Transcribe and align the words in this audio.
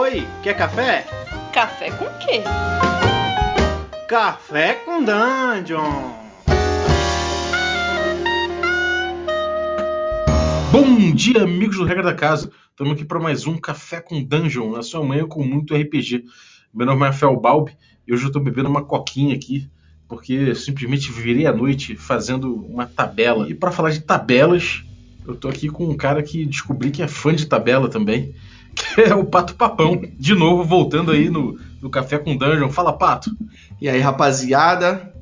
Oi, 0.00 0.24
quer 0.44 0.56
café? 0.56 1.04
Café 1.52 1.90
com 1.90 2.04
quê? 2.20 2.44
Café 4.08 4.74
com 4.74 5.02
Dungeon! 5.02 6.12
Bom 10.70 11.12
dia, 11.12 11.42
amigos 11.42 11.78
do 11.78 11.84
Regra 11.84 12.04
da 12.04 12.14
Casa. 12.14 12.48
Estamos 12.70 12.92
aqui 12.92 13.04
para 13.04 13.18
mais 13.18 13.44
um 13.48 13.58
Café 13.58 14.00
com 14.00 14.22
Dungeon, 14.22 14.70
na 14.70 14.84
sua 14.84 15.04
manhã 15.04 15.26
com 15.26 15.42
muito 15.42 15.74
RPG. 15.74 16.26
Meu 16.72 16.86
nome 16.86 17.02
é 17.02 17.06
Rafael 17.06 17.36
Balbi 17.36 17.76
e 18.06 18.12
hoje 18.12 18.22
eu 18.22 18.28
estou 18.28 18.40
bebendo 18.40 18.68
uma 18.68 18.84
coquinha 18.84 19.34
aqui, 19.34 19.68
porque 20.06 20.54
simplesmente 20.54 21.10
virei 21.10 21.44
a 21.44 21.52
noite 21.52 21.96
fazendo 21.96 22.54
uma 22.54 22.86
tabela. 22.86 23.50
E 23.50 23.54
para 23.54 23.72
falar 23.72 23.90
de 23.90 24.02
tabelas, 24.02 24.84
eu 25.26 25.34
estou 25.34 25.50
aqui 25.50 25.68
com 25.68 25.86
um 25.86 25.96
cara 25.96 26.22
que 26.22 26.46
descobri 26.46 26.92
que 26.92 27.02
é 27.02 27.08
fã 27.08 27.34
de 27.34 27.46
tabela 27.46 27.88
também, 27.88 28.32
que 28.94 29.00
é 29.00 29.14
o 29.14 29.24
Pato 29.24 29.54
Papão. 29.54 30.00
De 30.18 30.34
novo, 30.34 30.64
voltando 30.64 31.10
aí 31.10 31.28
no, 31.28 31.58
no 31.80 31.90
Café 31.90 32.18
com 32.18 32.36
Dungeon. 32.36 32.70
Fala, 32.70 32.92
Pato. 32.92 33.30
E 33.80 33.88
aí, 33.88 34.00
rapaziada? 34.00 35.12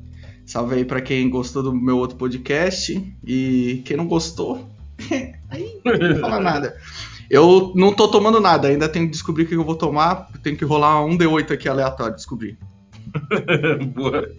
Salve 0.45 0.75
aí 0.75 0.85
pra 0.85 1.01
quem 1.01 1.29
gostou 1.29 1.61
do 1.61 1.73
meu 1.73 1.97
outro 1.97 2.17
podcast. 2.17 3.03
E 3.25 3.81
quem 3.85 3.97
não 3.97 4.07
gostou, 4.07 4.67
aí 5.49 5.79
não 5.83 5.97
vou 5.97 6.19
falar 6.19 6.39
nada. 6.39 6.77
Eu 7.29 7.73
não 7.75 7.91
tô 7.91 8.07
tomando 8.07 8.39
nada, 8.39 8.69
ainda 8.69 8.87
tenho 8.87 9.05
que 9.05 9.11
descobrir 9.11 9.43
o 9.43 9.47
que 9.47 9.55
eu 9.55 9.63
vou 9.63 9.75
tomar. 9.75 10.29
Tenho 10.41 10.55
que 10.55 10.63
rolar 10.63 11.03
um 11.03 11.17
D8 11.17 11.51
aqui 11.51 11.67
aleatório, 11.67 12.15
descobrir. 12.15 12.57
boa. 13.93 14.29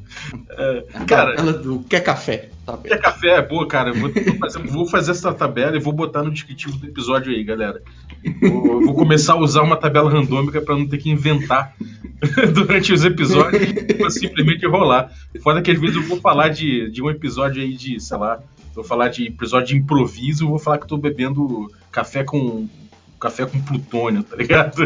É, 0.51 0.85
cara, 1.07 1.35
Ela 1.35 1.53
do 1.53 1.81
quer 1.81 2.01
café? 2.01 2.51
Tá 2.65 2.77
bem. 2.77 2.93
Quer 2.93 3.01
café 3.01 3.29
é 3.29 3.43
boa, 3.43 3.67
cara. 3.67 3.91
Eu 3.91 3.95
Vou, 3.95 4.11
vou 4.13 4.39
fazer, 4.39 4.67
vou 4.67 4.87
fazer 4.87 5.11
essa 5.13 5.33
tabela 5.33 5.77
e 5.77 5.81
vou 5.81 5.93
botar 5.93 6.23
no 6.23 6.31
descritivo 6.31 6.77
do 6.77 6.87
episódio 6.87 7.33
aí, 7.33 7.43
galera. 7.43 7.83
Vou, 8.41 8.85
vou 8.85 8.95
começar 8.95 9.35
a 9.35 9.39
usar 9.39 9.63
uma 9.63 9.77
tabela 9.77 10.11
randômica 10.11 10.61
pra 10.61 10.77
não 10.77 10.87
ter 10.87 10.99
que 10.99 11.11
inventar 11.11 11.75
durante 12.55 12.93
os 12.93 13.05
episódios. 13.05 13.63
Vou 13.99 14.11
simplesmente 14.11 14.67
rolar. 14.67 15.11
Foda 15.43 15.63
que 15.63 15.71
às 15.71 15.81
vezes 15.81 15.97
eu 15.97 16.03
vou 16.03 16.21
falar 16.21 16.49
de, 16.49 16.91
de 16.91 17.03
um 17.03 17.11
episódio 17.11 17.63
aí 17.63 17.75
de, 17.75 18.01
sei 18.01 18.17
lá, 18.17 18.41
vou 18.75 18.85
falar 18.85 19.09
de 19.09 19.27
episódio 19.27 19.69
de 19.69 19.77
improviso, 19.77 20.49
vou 20.49 20.59
falar 20.59 20.79
que 20.79 20.85
eu 20.85 20.89
tô 20.89 20.97
bebendo 20.97 21.71
café 21.91 22.25
com 22.25 22.69
café 23.19 23.45
com 23.47 23.61
plutônio, 23.61 24.23
tá 24.23 24.37
ligado? 24.37 24.83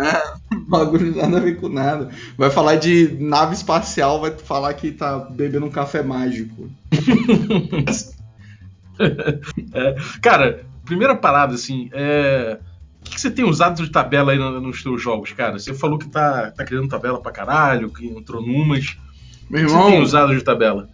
Ah, 0.00 0.34
bagulho 0.68 1.14
nada 1.16 1.36
a 1.38 1.40
ver 1.40 1.56
com 1.60 1.68
nada. 1.68 2.08
Vai 2.38 2.50
falar 2.50 2.76
de 2.76 3.16
nave 3.20 3.54
espacial, 3.54 4.20
vai 4.20 4.30
falar 4.32 4.72
que 4.74 4.92
tá 4.92 5.18
bebendo 5.18 5.66
um 5.66 5.70
café 5.70 6.02
mágico. 6.02 6.70
É, 9.72 9.96
cara, 10.22 10.64
primeira 10.84 11.16
parada, 11.16 11.54
assim, 11.54 11.88
é. 11.92 12.58
O 13.00 13.04
que, 13.04 13.16
que 13.16 13.20
você 13.20 13.30
tem 13.30 13.44
usado 13.44 13.82
de 13.82 13.90
tabela 13.90 14.32
aí 14.32 14.38
no- 14.38 14.60
nos 14.60 14.82
teus 14.82 15.02
jogos, 15.02 15.32
cara? 15.32 15.58
Você 15.58 15.74
falou 15.74 15.98
que 15.98 16.08
tá, 16.08 16.50
tá 16.52 16.64
criando 16.64 16.88
tabela 16.88 17.20
pra 17.20 17.32
caralho, 17.32 17.90
que 17.92 18.06
entrou 18.06 18.40
numas. 18.40 18.96
Meu 19.50 19.62
O 19.62 19.66
que 19.66 19.70
você 19.72 19.76
tem 19.78 19.86
irmão, 19.88 20.02
usado 20.02 20.34
de 20.34 20.42
tabela? 20.42 20.88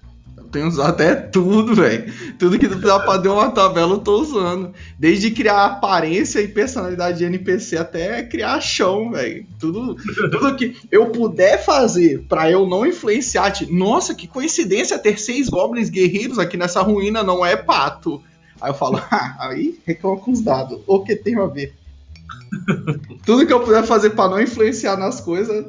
Tenho 0.51 0.69
usado 0.69 0.91
até 0.91 1.15
tudo, 1.15 1.75
velho. 1.75 2.12
Tudo 2.39 2.59
que 2.59 2.67
dá 2.67 2.98
pra 3.01 3.17
dar 3.17 3.33
uma 3.33 3.51
tabela 3.51 3.95
eu 3.95 3.98
tô 3.98 4.20
usando. 4.20 4.73
Desde 4.98 5.31
criar 5.31 5.65
aparência 5.65 6.41
e 6.41 6.48
personalidade 6.48 7.19
de 7.19 7.25
NPC 7.25 7.77
até 7.77 8.23
criar 8.23 8.61
chão, 8.61 9.12
velho. 9.12 9.47
Tudo, 9.59 9.97
tudo 10.31 10.56
que 10.56 10.77
eu 10.91 11.06
puder 11.06 11.65
fazer 11.65 12.25
pra 12.28 12.51
eu 12.51 12.67
não 12.67 12.84
influenciar. 12.87 13.51
Tipo, 13.51 13.73
Nossa, 13.73 14.15
que 14.15 14.27
coincidência 14.27 14.98
ter 14.98 15.19
seis 15.19 15.48
goblins 15.48 15.89
guerreiros 15.89 16.39
aqui 16.39 16.56
nessa 16.56 16.83
ruína, 16.83 17.23
não 17.23 17.45
é 17.45 17.56
pato. 17.56 18.23
Aí 18.61 18.71
eu 18.71 18.75
falo, 18.75 19.01
ah, 19.11 19.37
aí 19.41 19.78
reclama 19.87 20.19
com 20.19 20.33
os 20.33 20.41
dados. 20.41 20.81
O 20.87 21.03
que 21.03 21.17
tem 21.17 21.39
a 21.39 21.47
ver? 21.47 21.75
Tudo 23.25 23.47
que 23.47 23.53
eu 23.53 23.61
puder 23.61 23.84
fazer 23.84 24.11
pra 24.11 24.28
não 24.28 24.41
influenciar 24.41 24.97
nas 24.97 25.21
coisas 25.21 25.67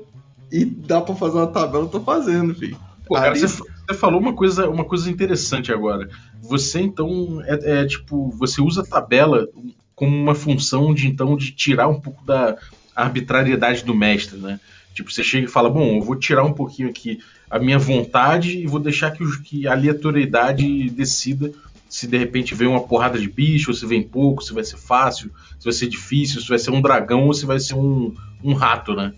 e 0.51 0.65
dá 0.65 0.99
pra 0.99 1.15
fazer 1.15 1.37
uma 1.37 1.47
tabela, 1.47 1.85
eu 1.85 1.89
tô 1.89 2.01
fazendo, 2.01 2.53
filho. 2.53 2.77
Pô, 3.05 3.15
cara, 3.15 3.35
você, 3.35 3.63
você 3.91 3.99
falou 3.99 4.19
uma 4.19 4.33
coisa, 4.33 4.69
uma 4.69 4.85
coisa 4.85 5.09
interessante 5.09 5.71
agora. 5.71 6.09
Você, 6.41 6.79
então, 6.81 7.41
é, 7.45 7.81
é, 7.81 7.85
tipo, 7.85 8.29
você 8.31 8.61
usa 8.61 8.81
a 8.81 8.85
tabela 8.85 9.47
como 9.95 10.15
uma 10.15 10.35
função 10.35 10.93
de, 10.93 11.07
então, 11.07 11.35
de 11.35 11.51
tirar 11.51 11.87
um 11.87 11.99
pouco 11.99 12.25
da 12.25 12.57
arbitrariedade 12.95 13.83
do 13.83 13.93
mestre, 13.93 14.37
né? 14.37 14.59
Tipo, 14.93 15.11
você 15.11 15.23
chega 15.23 15.45
e 15.45 15.49
fala, 15.49 15.69
bom, 15.69 15.97
eu 15.97 16.01
vou 16.01 16.15
tirar 16.15 16.43
um 16.43 16.53
pouquinho 16.53 16.89
aqui 16.89 17.19
a 17.49 17.59
minha 17.59 17.79
vontade 17.79 18.57
e 18.57 18.67
vou 18.67 18.79
deixar 18.79 19.11
que, 19.11 19.23
que 19.41 19.67
a 19.67 19.73
aleatoriedade 19.73 20.89
decida 20.89 21.51
se 21.91 22.07
de 22.07 22.17
repente 22.17 22.55
vem 22.55 22.69
uma 22.69 22.83
porrada 22.83 23.19
de 23.19 23.29
bicho, 23.29 23.69
ou 23.69 23.75
se 23.75 23.85
vem 23.85 24.01
pouco, 24.01 24.41
se 24.41 24.53
vai 24.53 24.63
ser 24.63 24.77
fácil, 24.77 25.29
se 25.59 25.65
vai 25.65 25.73
ser 25.73 25.87
difícil, 25.87 26.39
se 26.39 26.47
vai 26.47 26.57
ser 26.57 26.71
um 26.71 26.81
dragão 26.81 27.27
ou 27.27 27.33
se 27.33 27.45
vai 27.45 27.59
ser 27.59 27.73
um, 27.73 28.15
um 28.41 28.53
rato, 28.53 28.95
né? 28.95 29.13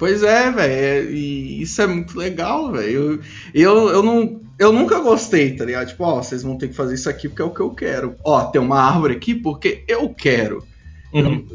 Pois 0.00 0.22
é, 0.22 0.50
velho. 0.50 1.10
E 1.10 1.60
isso 1.60 1.82
é 1.82 1.86
muito 1.86 2.18
legal, 2.18 2.72
velho. 2.72 2.90
Eu, 2.90 3.20
eu, 3.52 3.88
eu, 3.90 4.02
não, 4.02 4.40
eu 4.58 4.72
nunca 4.72 4.98
gostei, 4.98 5.54
tá 5.54 5.62
ligado? 5.62 5.88
Tipo, 5.88 6.04
ó, 6.04 6.22
vocês 6.22 6.42
vão 6.42 6.56
ter 6.56 6.68
que 6.68 6.74
fazer 6.74 6.94
isso 6.94 7.10
aqui 7.10 7.28
porque 7.28 7.42
é 7.42 7.44
o 7.44 7.52
que 7.52 7.60
eu 7.60 7.68
quero. 7.68 8.16
Ó, 8.24 8.46
tem 8.46 8.62
uma 8.62 8.80
árvore 8.80 9.16
aqui 9.16 9.34
porque 9.34 9.84
eu 9.86 10.08
quero. 10.08 10.66
Uhum. 11.12 11.46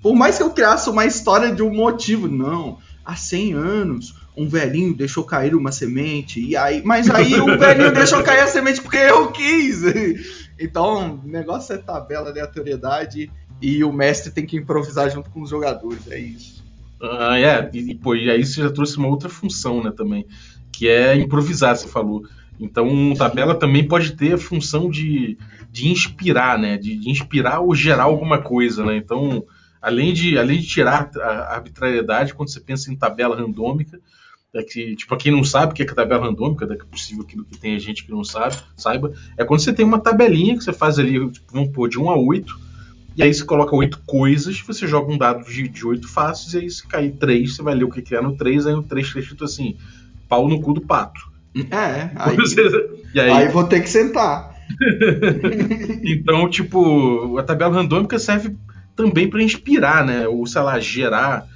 Por 0.00 0.14
mais 0.14 0.36
que 0.36 0.44
eu 0.44 0.50
criasse 0.50 0.88
uma 0.88 1.06
história 1.06 1.52
de 1.52 1.60
um 1.60 1.74
motivo, 1.74 2.28
não. 2.28 2.78
Há 3.04 3.16
100 3.16 3.54
anos, 3.54 4.14
um 4.36 4.48
velhinho 4.48 4.94
deixou 4.94 5.24
cair 5.24 5.56
uma 5.56 5.72
semente, 5.72 6.40
e 6.40 6.56
aí. 6.56 6.82
Mas 6.84 7.10
aí 7.10 7.34
o 7.34 7.46
velhinho 7.58 7.92
deixou 7.92 8.22
cair 8.22 8.42
a 8.42 8.46
semente 8.46 8.80
porque 8.80 8.96
eu 8.96 9.32
quis. 9.32 9.82
Então, 10.58 11.20
o 11.22 11.28
negócio 11.28 11.74
é 11.74 11.76
tabela, 11.76 12.30
aleatoriedade, 12.30 13.30
e 13.60 13.84
o 13.84 13.92
mestre 13.92 14.32
tem 14.32 14.46
que 14.46 14.56
improvisar 14.56 15.10
junto 15.10 15.28
com 15.28 15.42
os 15.42 15.50
jogadores, 15.50 16.10
é 16.10 16.18
isso. 16.18 16.64
Ah, 17.00 17.38
é, 17.38 17.70
e, 17.74 17.94
pô, 17.94 18.14
e 18.14 18.30
aí 18.30 18.44
você 18.44 18.62
já 18.62 18.70
trouxe 18.70 18.96
uma 18.96 19.08
outra 19.08 19.28
função, 19.28 19.82
né, 19.82 19.90
também, 19.90 20.26
que 20.72 20.88
é 20.88 21.16
improvisar, 21.16 21.76
você 21.76 21.88
falou. 21.88 22.26
Então, 22.58 23.12
tabela 23.14 23.54
também 23.54 23.86
pode 23.86 24.12
ter 24.12 24.34
a 24.34 24.38
função 24.38 24.88
de, 24.88 25.36
de 25.70 25.88
inspirar, 25.88 26.58
né, 26.58 26.78
de, 26.78 26.96
de 26.96 27.10
inspirar 27.10 27.60
ou 27.60 27.74
gerar 27.74 28.04
alguma 28.04 28.40
coisa, 28.40 28.84
né, 28.84 28.96
então, 28.96 29.44
além 29.80 30.12
de, 30.12 30.38
além 30.38 30.60
de 30.60 30.66
tirar 30.66 31.10
a 31.20 31.54
arbitrariedade, 31.54 32.34
quando 32.34 32.50
você 32.50 32.60
pensa 32.60 32.90
em 32.90 32.96
tabela 32.96 33.36
randômica, 33.36 34.00
é 34.54 34.62
que, 34.62 34.96
tipo, 34.96 35.14
quem 35.18 35.30
não 35.30 35.44
sabe 35.44 35.72
o 35.72 35.74
que 35.74 35.82
é 35.82 35.86
tabela 35.86 36.24
randômica, 36.24 36.64
é 36.64 36.76
possível 36.90 37.24
que, 37.24 37.36
que 37.44 37.58
tenha 37.58 37.78
gente 37.78 38.04
que 38.04 38.10
não 38.10 38.24
sabe, 38.24 38.56
saiba, 38.74 39.12
é 39.36 39.44
quando 39.44 39.60
você 39.60 39.72
tem 39.72 39.84
uma 39.84 40.00
tabelinha 40.00 40.56
que 40.56 40.64
você 40.64 40.72
faz 40.72 40.98
ali, 40.98 41.30
tipo, 41.30 41.52
vamos 41.52 41.70
pôr, 41.72 41.90
de 41.90 41.98
1 41.98 42.08
a 42.08 42.16
8, 42.16 42.65
e 43.16 43.22
aí 43.22 43.32
você 43.32 43.44
coloca 43.44 43.74
oito 43.74 44.02
coisas, 44.04 44.60
você 44.60 44.86
joga 44.86 45.10
um 45.10 45.16
dado 45.16 45.44
de, 45.44 45.86
oito 45.86 46.06
faces, 46.06 46.52
e 46.52 46.58
aí 46.58 46.70
se 46.70 46.86
cair 46.86 47.12
três, 47.12 47.56
você 47.56 47.62
vai 47.62 47.74
ler 47.74 47.84
o 47.84 47.90
que, 47.90 48.02
que 48.02 48.14
é 48.14 48.20
no 48.20 48.36
3, 48.36 48.66
aí 48.66 48.74
no 48.74 48.82
3 48.82 49.06
está 49.06 49.18
escrito 49.18 49.44
assim, 49.44 49.76
pau 50.28 50.46
no 50.46 50.60
cu 50.60 50.74
do 50.74 50.82
pato. 50.82 51.20
É, 51.70 52.10
aí, 52.16 52.36
e 53.14 53.20
aí, 53.20 53.30
aí 53.30 53.48
vou 53.48 53.64
ter 53.64 53.80
que 53.80 53.88
sentar. 53.88 54.54
então, 56.04 56.48
tipo, 56.50 57.38
a 57.38 57.42
tabela 57.42 57.74
randômica 57.74 58.18
serve 58.18 58.54
também 58.94 59.30
para 59.30 59.42
inspirar, 59.42 60.04
né? 60.04 60.28
Ou, 60.28 60.46
sei 60.46 60.60
lá, 60.60 60.78
gerar. 60.78 61.46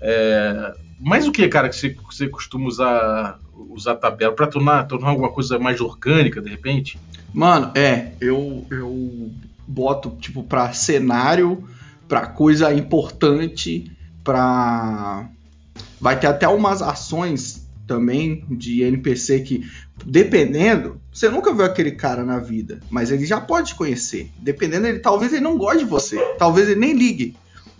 É... 0.00 0.72
Mas 0.98 1.26
o 1.26 1.32
que, 1.32 1.46
cara, 1.48 1.68
que 1.68 1.76
você, 1.76 1.96
você 2.10 2.28
costuma 2.28 2.66
usar, 2.66 3.38
usar 3.70 3.92
a 3.92 3.96
tabela? 3.96 4.34
Pra 4.34 4.46
tornar, 4.46 4.84
tornar 4.84 5.08
alguma 5.08 5.30
coisa 5.30 5.58
mais 5.58 5.80
orgânica, 5.80 6.40
de 6.40 6.48
repente? 6.48 6.98
Mano, 7.32 7.72
é, 7.74 8.12
eu, 8.20 8.66
eu 8.70 9.30
boto, 9.70 10.16
tipo, 10.20 10.42
pra 10.42 10.72
cenário, 10.72 11.64
pra 12.08 12.26
coisa 12.26 12.72
importante, 12.72 13.90
pra. 14.24 15.28
Vai 16.00 16.18
ter 16.18 16.26
até 16.26 16.48
umas 16.48 16.82
ações 16.82 17.66
também 17.86 18.44
de 18.48 18.82
NPC 18.82 19.40
que, 19.40 19.68
dependendo, 20.04 21.00
você 21.12 21.28
nunca 21.28 21.52
viu 21.52 21.64
aquele 21.64 21.92
cara 21.92 22.24
na 22.24 22.38
vida, 22.38 22.80
mas 22.90 23.10
ele 23.10 23.26
já 23.26 23.40
pode 23.40 23.74
conhecer. 23.74 24.30
Dependendo, 24.38 24.86
ele 24.86 24.98
talvez 24.98 25.32
ele 25.32 25.42
não 25.42 25.58
goste 25.58 25.80
de 25.80 25.90
você, 25.90 26.16
talvez 26.38 26.68
ele 26.68 26.80
nem 26.80 26.92
ligue. 26.92 27.36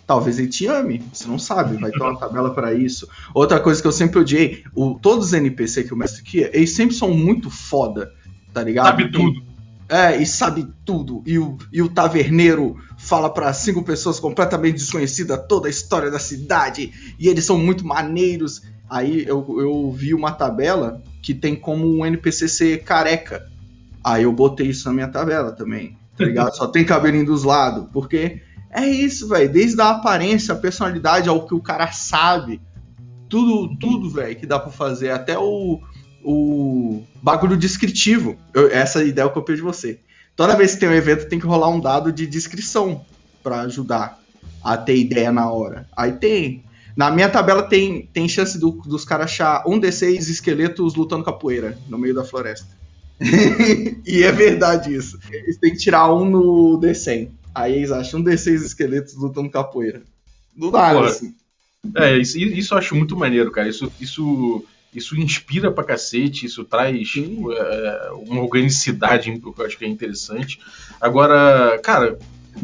Talvez 0.07 0.41
ele 0.41 0.49
te 0.49 0.67
ame, 0.67 1.05
você 1.13 1.29
não 1.29 1.39
sabe, 1.39 1.77
vai 1.77 1.93
ter 1.93 2.03
uma 2.03 2.19
tabela 2.19 2.53
para 2.53 2.75
isso. 2.75 3.09
Outra 3.33 3.61
coisa 3.61 3.81
que 3.81 3.87
eu 3.87 3.93
sempre 3.93 4.19
odiei, 4.19 4.65
o, 4.75 4.99
todos 5.01 5.27
os 5.27 5.33
NPC 5.33 5.85
que 5.85 5.95
o 5.95 5.97
mestre 5.97 6.25
cria, 6.25 6.51
eles 6.53 6.75
sempre 6.75 6.97
são 6.97 7.13
muito 7.13 7.49
foda, 7.49 8.13
tá 8.53 8.61
ligado? 8.61 8.87
Sabe 8.87 9.13
tudo. 9.13 9.50
É, 9.91 10.17
e 10.17 10.25
sabe 10.25 10.73
tudo. 10.85 11.21
E 11.27 11.37
o, 11.37 11.59
e 11.73 11.83
o 11.83 11.89
taverneiro 11.89 12.77
fala 12.97 13.29
para 13.29 13.53
cinco 13.53 13.83
pessoas 13.83 14.21
completamente 14.21 14.75
desconhecidas 14.75 15.45
toda 15.49 15.67
a 15.67 15.71
história 15.71 16.09
da 16.13 16.21
cidade. 16.21 16.93
E 17.19 17.27
eles 17.27 17.45
são 17.45 17.59
muito 17.59 17.85
maneiros. 17.85 18.63
Aí 18.89 19.25
eu, 19.27 19.45
eu 19.59 19.91
vi 19.91 20.15
uma 20.15 20.31
tabela 20.31 21.03
que 21.21 21.35
tem 21.35 21.57
como 21.57 21.87
um 21.87 22.07
NPC 22.07 22.47
ser 22.47 22.85
careca. 22.85 23.45
Aí 24.05 24.23
eu 24.23 24.33
botei 24.33 24.69
isso 24.69 24.87
na 24.87 24.95
minha 24.95 25.09
tabela 25.09 25.51
também. 25.51 25.99
Tá 26.17 26.25
ligado? 26.25 26.55
Só 26.55 26.69
tem 26.69 26.85
cabelinho 26.85 27.27
dos 27.27 27.43
lados. 27.43 27.89
Porque 27.93 28.41
é 28.71 28.87
isso, 28.87 29.27
velho. 29.27 29.51
Desde 29.51 29.81
a 29.81 29.91
aparência, 29.91 30.55
a 30.55 30.59
personalidade, 30.59 31.29
ao 31.29 31.49
que 31.49 31.55
o 31.55 31.61
cara 31.61 31.91
sabe. 31.91 32.61
Tudo, 33.29 33.77
tudo, 33.77 34.09
velho, 34.09 34.37
que 34.37 34.47
dá 34.47 34.57
pra 34.57 34.71
fazer. 34.71 35.11
Até 35.11 35.37
o, 35.37 35.81
o 36.23 37.03
bagulho 37.23 37.57
descritivo. 37.57 38.37
Eu- 38.55 38.71
essa 38.71 39.03
ideia 39.05 39.25
eu 39.25 39.31
copiei 39.31 39.57
de 39.57 39.63
você. 39.63 39.99
Toda 40.37 40.57
vez 40.57 40.75
que 40.75 40.81
tem 40.81 40.89
um 40.89 40.93
evento, 40.95 41.29
tem 41.29 41.39
que 41.39 41.47
rolar 41.47 41.69
um 41.69 41.81
dado 41.81 42.13
de 42.13 42.27
descrição 42.27 43.05
pra 43.43 43.61
ajudar. 43.63 44.19
a 44.63 44.77
ter 44.77 44.97
ideia 44.97 45.33
na 45.33 45.51
hora. 45.51 45.89
Aí 45.97 46.13
tem. 46.13 46.63
Na 46.95 47.11
minha 47.11 47.31
tabela 47.31 47.63
tem, 47.63 48.07
tem 48.13 48.29
chance 48.29 48.59
do- 48.59 48.73
dos 48.73 49.05
caras 49.07 49.27
achar 49.27 49.65
um 49.67 49.79
D6 49.81 50.29
esqueletos 50.29 50.95
lutando 50.95 51.25
capoeira 51.25 51.79
no 51.89 51.97
meio 51.97 52.15
da 52.15 52.25
floresta. 52.25 52.69
e 54.07 54.23
é 54.23 54.33
verdade 54.33 54.95
isso. 54.95 55.19
Eles 55.31 55.57
têm 55.57 55.73
que 55.73 55.79
tirar 55.79 56.13
um 56.13 56.25
no 56.29 56.79
D100. 56.79 57.31
Aí 57.55 57.77
eles 57.77 57.91
acham 57.91 58.21
um 58.21 58.23
D6 58.23 58.63
esqueletos 58.63 59.15
lutando 59.15 59.49
capoeira. 59.51 60.03
Do 60.55 60.71
nada, 60.71 61.07
assim. 61.07 61.35
É, 61.97 62.19
isso, 62.19 62.39
isso 62.39 62.75
eu 62.75 62.79
acho 62.79 62.95
muito 62.95 63.17
maneiro, 63.17 63.51
cara. 63.51 63.69
Isso, 63.69 63.91
isso, 64.01 64.65
isso 64.95 65.17
inspira 65.19 65.71
pra 65.71 65.85
cacete, 65.85 66.47
isso 66.47 66.65
traz 66.65 67.13
Sim. 67.13 67.45
é, 67.53 68.11
uma 68.27 68.43
organicidade 68.43 69.31
que 69.39 69.61
eu 69.61 69.67
acho 69.67 69.79
que 69.79 69.85
é 69.85 69.89
interessante. 69.89 70.61
Agora, 71.01 71.79
cara, 71.83 72.19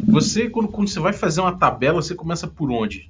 você, 0.07 0.49
quando, 0.49 0.67
quando 0.67 0.87
você 0.89 0.99
vai 0.99 1.13
fazer 1.13 1.41
uma 1.41 1.57
tabela, 1.57 2.01
você 2.01 2.13
começa 2.13 2.47
por 2.47 2.69
onde? 2.71 3.09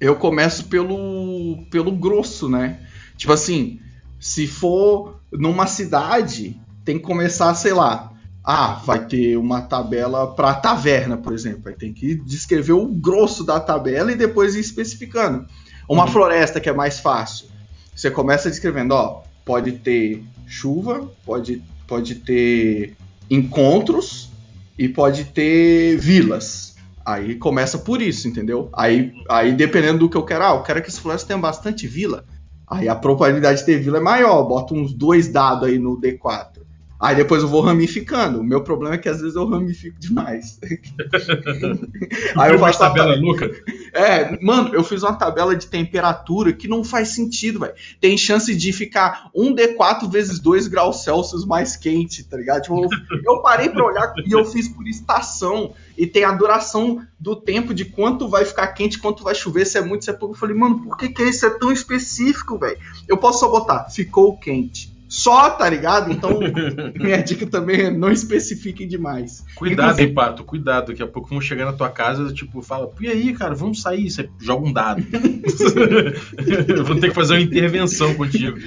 Eu 0.00 0.14
começo 0.16 0.66
pelo, 0.66 1.64
pelo 1.70 1.90
grosso, 1.92 2.48
né? 2.48 2.80
Tipo 3.16 3.32
assim, 3.32 3.80
se 4.20 4.46
for 4.46 5.20
numa 5.32 5.66
cidade, 5.66 6.60
tem 6.84 6.98
que 6.98 7.04
começar, 7.04 7.54
sei 7.54 7.72
lá. 7.72 8.12
Ah, 8.44 8.80
vai 8.84 9.04
ter 9.06 9.36
uma 9.36 9.60
tabela 9.62 10.34
para 10.34 10.54
taverna, 10.54 11.16
por 11.16 11.32
exemplo. 11.32 11.68
Aí 11.68 11.74
tem 11.74 11.92
que 11.92 12.14
descrever 12.14 12.72
o 12.72 12.86
grosso 12.86 13.44
da 13.44 13.58
tabela 13.60 14.12
e 14.12 14.16
depois 14.16 14.54
ir 14.54 14.60
especificando. 14.60 15.46
Uma 15.88 16.04
Uhum. 16.04 16.12
floresta 16.12 16.60
que 16.60 16.68
é 16.68 16.72
mais 16.72 17.00
fácil. 17.00 17.48
Você 17.98 18.12
começa 18.12 18.48
descrevendo, 18.48 18.94
ó, 18.94 19.24
pode 19.44 19.72
ter 19.72 20.22
chuva, 20.46 21.10
pode, 21.26 21.60
pode 21.84 22.14
ter 22.14 22.96
encontros 23.28 24.30
e 24.78 24.88
pode 24.88 25.24
ter 25.24 25.96
vilas. 25.96 26.76
Aí 27.04 27.34
começa 27.34 27.76
por 27.76 28.00
isso, 28.00 28.28
entendeu? 28.28 28.68
Aí, 28.72 29.12
aí 29.28 29.52
dependendo 29.52 29.98
do 29.98 30.08
que 30.08 30.16
eu 30.16 30.24
quero, 30.24 30.44
ah, 30.44 30.50
eu 30.50 30.62
quero 30.62 30.80
que 30.80 30.88
essa 30.88 31.00
floresta 31.00 31.26
tenha 31.26 31.40
bastante 31.40 31.88
vila. 31.88 32.24
Aí 32.68 32.88
a 32.88 32.94
probabilidade 32.94 33.58
de 33.58 33.66
ter 33.66 33.80
vila 33.80 33.98
é 33.98 34.00
maior, 34.00 34.44
bota 34.44 34.74
uns 34.74 34.92
dois 34.92 35.26
dados 35.26 35.68
aí 35.68 35.76
no 35.76 36.00
D4. 36.00 36.57
Aí 37.00 37.14
depois 37.14 37.42
eu 37.42 37.48
vou 37.48 37.60
ramificando. 37.60 38.40
O 38.40 38.44
meu 38.44 38.60
problema 38.62 38.96
é 38.96 38.98
que 38.98 39.08
às 39.08 39.20
vezes 39.20 39.36
eu 39.36 39.46
ramifico 39.46 39.98
demais. 40.00 40.58
aí 42.36 42.52
eu 42.52 42.58
faço 42.58 42.80
tabela 42.80 43.14
louca. 43.14 43.48
é, 43.92 44.36
mano, 44.44 44.74
eu 44.74 44.82
fiz 44.82 45.04
uma 45.04 45.14
tabela 45.14 45.54
de 45.54 45.68
temperatura 45.68 46.52
que 46.52 46.66
não 46.66 46.82
faz 46.82 47.10
sentido, 47.10 47.60
velho. 47.60 47.74
Tem 48.00 48.18
chance 48.18 48.54
de 48.54 48.72
ficar 48.72 49.30
1D4 49.34 50.10
vezes 50.10 50.40
2 50.40 50.66
graus 50.66 51.04
Celsius 51.04 51.46
mais 51.46 51.76
quente, 51.76 52.24
tá 52.24 52.36
ligado? 52.36 52.62
Tipo, 52.62 52.82
eu, 52.82 52.90
eu 53.24 53.42
parei 53.42 53.68
pra 53.68 53.86
olhar 53.86 54.12
e 54.26 54.32
eu 54.32 54.44
fiz 54.44 54.68
por 54.68 54.86
estação. 54.88 55.74
E 55.96 56.06
tem 56.06 56.24
a 56.24 56.32
duração 56.32 57.00
do 57.18 57.36
tempo 57.36 57.72
de 57.72 57.84
quanto 57.84 58.28
vai 58.28 58.44
ficar 58.44 58.68
quente, 58.68 58.98
quanto 58.98 59.22
vai 59.22 59.34
chover, 59.34 59.66
se 59.66 59.78
é 59.78 59.80
muito, 59.80 60.04
se 60.04 60.10
é 60.10 60.12
pouco. 60.12 60.34
Eu 60.34 60.38
falei, 60.38 60.56
mano, 60.56 60.80
por 60.82 60.96
que, 60.96 61.08
que 61.10 61.22
isso 61.22 61.46
é 61.46 61.50
tão 61.50 61.70
específico, 61.70 62.58
velho? 62.58 62.78
Eu 63.06 63.16
posso 63.18 63.40
só 63.40 63.48
botar, 63.48 63.88
ficou 63.90 64.36
quente. 64.36 64.97
Só, 65.18 65.50
tá 65.50 65.68
ligado? 65.68 66.12
Então, 66.12 66.38
minha 66.94 67.20
dica 67.20 67.44
também 67.44 67.80
é 67.80 67.90
não 67.90 68.12
especifiquem 68.12 68.86
demais. 68.86 69.44
Cuidado, 69.56 69.98
hein, 69.98 70.14
Pato, 70.14 70.44
cuidado. 70.44 70.92
Daqui 70.92 71.02
a 71.02 71.08
pouco 71.08 71.28
vão 71.28 71.40
chegar 71.40 71.64
na 71.64 71.72
tua 71.72 71.90
casa 71.90 72.32
tipo, 72.32 72.62
fala, 72.62 72.88
e 73.00 73.08
aí, 73.08 73.32
cara, 73.32 73.52
vamos 73.52 73.82
sair. 73.82 74.08
Você 74.08 74.30
joga 74.38 74.64
um 74.64 74.72
dado. 74.72 75.02
Vão 76.86 77.00
ter 77.00 77.08
que 77.08 77.14
fazer 77.14 77.34
uma 77.34 77.40
intervenção 77.40 78.14
contigo. 78.14 78.58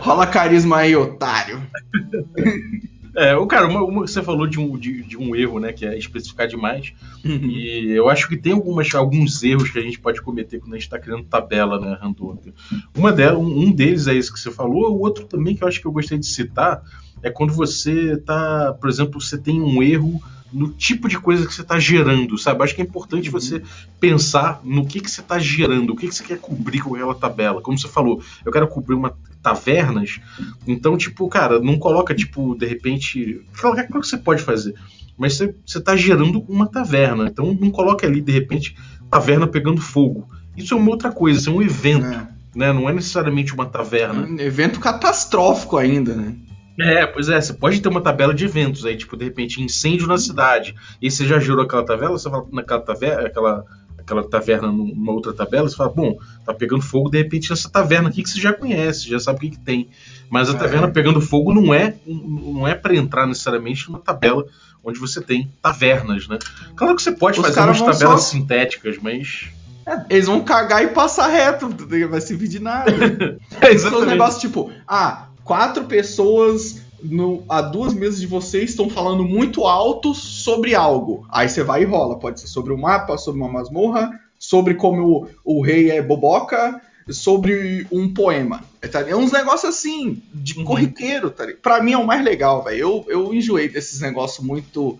Rola 0.00 0.26
carisma 0.26 0.78
aí, 0.78 0.96
otário. 0.96 1.62
É, 3.18 3.36
o 3.36 3.46
cara, 3.46 3.66
uma, 3.66 3.82
uma- 3.82 4.06
você 4.06 4.22
falou 4.22 4.46
de 4.46 4.60
um, 4.60 4.78
de, 4.78 5.02
de 5.02 5.16
um 5.16 5.34
erro, 5.34 5.58
né? 5.58 5.72
Que 5.72 5.84
é 5.84 5.98
especificar 5.98 6.46
demais. 6.46 6.92
E 7.24 7.90
eu 7.90 8.08
acho 8.08 8.28
que 8.28 8.36
tem 8.36 8.52
algumas, 8.52 8.94
alguns 8.94 9.42
erros 9.42 9.70
que 9.70 9.78
a 9.78 9.82
gente 9.82 9.98
pode 9.98 10.22
cometer 10.22 10.60
quando 10.60 10.74
a 10.74 10.76
gente 10.76 10.84
está 10.86 10.98
criando 10.98 11.24
tabela, 11.24 11.80
né, 11.80 11.98
randômica. 12.00 12.54
Uma 12.96 13.12
delas, 13.12 13.38
um, 13.38 13.64
um 13.64 13.72
deles 13.72 14.06
é 14.06 14.14
esse 14.14 14.32
que 14.32 14.38
você 14.38 14.50
falou, 14.50 14.92
o 14.96 15.00
outro 15.00 15.24
também 15.26 15.54
que 15.56 15.64
eu 15.64 15.68
acho 15.68 15.80
que 15.80 15.86
eu 15.86 15.92
gostei 15.92 16.16
de 16.18 16.26
citar 16.26 16.82
é 17.22 17.30
quando 17.30 17.52
você 17.52 18.16
tá, 18.18 18.72
por 18.80 18.88
exemplo, 18.88 19.20
você 19.20 19.36
tem 19.36 19.60
um 19.60 19.82
erro 19.82 20.20
no 20.52 20.70
tipo 20.70 21.08
de 21.08 21.18
coisa 21.18 21.46
que 21.46 21.54
você 21.54 21.62
está 21.62 21.78
gerando, 21.78 22.38
sabe? 22.38 22.62
Acho 22.64 22.74
que 22.74 22.80
é 22.80 22.84
importante 22.84 23.30
você 23.30 23.62
pensar 24.00 24.60
no 24.64 24.86
que, 24.86 25.00
que 25.00 25.10
você 25.10 25.20
está 25.20 25.38
gerando, 25.38 25.92
o 25.92 25.96
que, 25.96 26.08
que 26.08 26.14
você 26.14 26.24
quer 26.24 26.38
cobrir 26.38 26.80
com 26.80 26.94
aquela 26.94 27.14
tabela. 27.14 27.60
Como 27.60 27.78
você 27.78 27.88
falou, 27.88 28.22
eu 28.44 28.52
quero 28.52 28.66
cobrir 28.68 28.94
uma 28.94 29.14
tavernas, 29.42 30.20
então, 30.66 30.96
tipo, 30.96 31.28
cara, 31.28 31.60
não 31.60 31.78
coloca, 31.78 32.14
tipo, 32.14 32.54
de 32.56 32.66
repente. 32.66 33.40
Claro 33.52 33.76
que 33.76 33.92
você 33.92 34.16
pode 34.16 34.42
fazer 34.42 34.74
mas 35.18 35.36
você, 35.36 35.52
você 35.66 35.80
tá 35.80 35.96
gerando 35.96 36.44
uma 36.48 36.68
taverna. 36.68 37.26
Então 37.26 37.52
não 37.60 37.70
coloca 37.70 38.06
ali, 38.06 38.20
de 38.20 38.30
repente, 38.30 38.76
taverna 39.10 39.46
pegando 39.48 39.80
fogo. 39.80 40.28
Isso 40.56 40.72
é 40.72 40.76
uma 40.76 40.90
outra 40.90 41.10
coisa, 41.10 41.40
isso 41.40 41.50
é 41.50 41.52
um 41.52 41.60
evento, 41.60 42.06
É. 42.06 42.28
né? 42.54 42.72
Não 42.72 42.88
é 42.88 42.92
necessariamente 42.92 43.52
uma 43.52 43.66
taverna. 43.66 44.26
Um 44.26 44.38
evento 44.38 44.78
catastrófico 44.78 45.76
ainda, 45.76 46.14
né? 46.14 46.36
É, 46.80 47.06
pois 47.06 47.28
é, 47.28 47.40
você 47.40 47.52
pode 47.52 47.80
ter 47.80 47.88
uma 47.88 48.00
tabela 48.00 48.32
de 48.32 48.44
eventos 48.44 48.84
aí, 48.84 48.96
tipo, 48.96 49.16
de 49.16 49.24
repente, 49.24 49.60
incêndio 49.62 50.06
na 50.06 50.16
cidade. 50.18 50.74
E 51.02 51.10
você 51.10 51.26
já 51.26 51.38
gerou 51.40 51.62
aquela 51.64 51.84
tabela, 51.84 52.12
você 52.18 52.30
fala 52.30 52.46
naquela 52.52 52.80
taverna, 52.80 53.26
aquela, 53.26 53.64
aquela 53.98 54.22
taverna 54.28 54.68
numa 54.70 55.12
outra 55.12 55.32
tabela, 55.32 55.68
você 55.68 55.74
fala, 55.76 55.90
bom, 55.90 56.16
tá 56.46 56.54
pegando 56.54 56.82
fogo, 56.82 57.10
de 57.10 57.18
repente, 57.18 57.50
nessa 57.50 57.68
taverna 57.68 58.08
aqui 58.08 58.22
que 58.22 58.30
você 58.30 58.40
já 58.40 58.52
conhece, 58.52 59.08
já 59.08 59.18
sabe 59.18 59.38
o 59.38 59.40
que, 59.40 59.50
que 59.50 59.58
tem. 59.58 59.88
Mas 60.30 60.48
a 60.48 60.52
É. 60.52 60.56
taverna 60.56 60.88
pegando 60.88 61.20
fogo 61.20 61.52
não 61.52 61.74
é, 61.74 61.96
não 62.06 62.68
é 62.68 62.74
para 62.74 62.94
entrar 62.94 63.26
necessariamente 63.26 63.88
numa 63.88 63.98
tabela 63.98 64.44
onde 64.84 65.00
você 65.00 65.20
tem 65.20 65.50
tavernas, 65.60 66.28
né? 66.28 66.38
Claro 66.76 66.94
que 66.94 67.02
você 67.02 67.10
pode 67.12 67.40
Os 67.40 67.46
fazer 67.46 67.60
umas 67.60 67.78
tabelas 67.80 68.22
só- 68.22 68.30
sintéticas, 68.30 68.98
mas. 69.02 69.48
É, 69.84 70.04
eles 70.10 70.26
vão 70.26 70.42
cagar 70.44 70.84
e 70.84 70.88
passar 70.88 71.26
reto, 71.28 71.68
vai 72.08 72.20
servir 72.20 72.46
de 72.48 72.60
nada. 72.60 72.92
É, 73.60 73.76
São 73.78 73.98
os 74.00 74.06
negócios 74.06 74.40
tipo, 74.40 74.70
ah, 74.86 75.27
quatro 75.48 75.84
pessoas 75.84 76.82
no, 77.02 77.42
a 77.48 77.62
duas 77.62 77.94
mesas 77.94 78.20
de 78.20 78.26
vocês 78.26 78.70
estão 78.70 78.90
falando 78.90 79.24
muito 79.24 79.64
alto 79.64 80.14
sobre 80.14 80.74
algo. 80.74 81.26
Aí 81.30 81.48
você 81.48 81.62
vai 81.64 81.82
e 81.82 81.86
rola. 81.86 82.18
Pode 82.18 82.40
ser 82.40 82.46
sobre 82.48 82.72
o 82.72 82.78
mapa, 82.78 83.16
sobre 83.16 83.40
uma 83.40 83.50
masmorra, 83.50 84.10
sobre 84.38 84.74
como 84.74 85.28
o, 85.44 85.58
o 85.58 85.62
rei 85.62 85.90
é 85.90 86.02
boboca, 86.02 86.80
sobre 87.08 87.86
um 87.90 88.12
poema. 88.12 88.62
Tá? 88.92 89.00
É 89.00 89.16
uns 89.16 89.32
negócios 89.32 89.74
assim, 89.74 90.22
de 90.34 90.58
Uhum. 90.58 90.64
corriqueiro, 90.64 91.30
tá? 91.30 91.46
Pra 91.62 91.82
mim 91.82 91.92
é 91.92 91.98
o 91.98 92.06
mais 92.06 92.22
legal, 92.22 92.62
velho. 92.62 92.78
Eu, 92.78 93.04
eu 93.08 93.34
enjoei 93.34 93.68
desses 93.68 94.00
negócios 94.00 94.44
muito. 94.46 94.98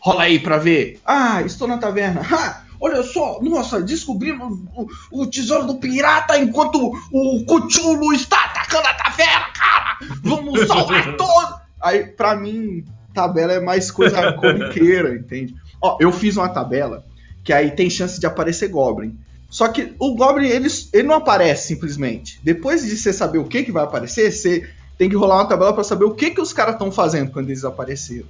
Rola 0.00 0.24
aí 0.24 0.38
pra 0.38 0.58
ver. 0.58 1.00
Ah, 1.04 1.40
estou 1.42 1.66
na 1.66 1.78
taverna. 1.78 2.20
Ha! 2.20 2.67
Olha 2.80 3.02
só, 3.02 3.40
nossa, 3.42 3.80
descobrimos 3.82 4.58
o, 4.74 4.86
o 5.22 5.26
tesouro 5.26 5.66
do 5.66 5.76
pirata 5.78 6.38
enquanto 6.38 6.92
o 7.12 7.44
Cthulhu 7.44 8.12
está 8.12 8.44
atacando 8.44 8.86
a 8.86 8.94
taverna, 8.94 9.46
cara! 9.52 9.98
Vamos 10.22 10.60
salvar 10.68 11.16
todos! 11.16 11.58
Aí, 11.80 12.04
pra 12.06 12.36
mim, 12.36 12.84
tabela 13.12 13.52
é 13.54 13.60
mais 13.60 13.90
coisa 13.90 14.32
corriqueira, 14.34 15.14
entende? 15.14 15.54
Ó, 15.82 15.96
eu 16.00 16.12
fiz 16.12 16.36
uma 16.36 16.48
tabela 16.48 17.04
que 17.44 17.52
aí 17.52 17.70
tem 17.70 17.88
chance 17.90 18.20
de 18.20 18.26
aparecer 18.26 18.68
Goblin. 18.68 19.18
Só 19.50 19.66
que 19.68 19.94
o 19.98 20.14
Goblin, 20.14 20.46
ele, 20.48 20.68
ele 20.92 21.08
não 21.08 21.14
aparece 21.16 21.68
simplesmente. 21.68 22.38
Depois 22.44 22.84
de 22.84 22.96
você 22.96 23.12
saber 23.12 23.38
o 23.38 23.44
que, 23.46 23.62
que 23.62 23.72
vai 23.72 23.82
aparecer, 23.84 24.30
você 24.30 24.68
tem 24.98 25.08
que 25.08 25.16
rolar 25.16 25.36
uma 25.36 25.46
tabela 25.48 25.72
pra 25.72 25.82
saber 25.84 26.04
o 26.04 26.14
que, 26.14 26.30
que 26.30 26.40
os 26.40 26.52
caras 26.52 26.74
estão 26.74 26.92
fazendo 26.92 27.30
quando 27.30 27.48
eles 27.48 27.64
apareceram. 27.64 28.26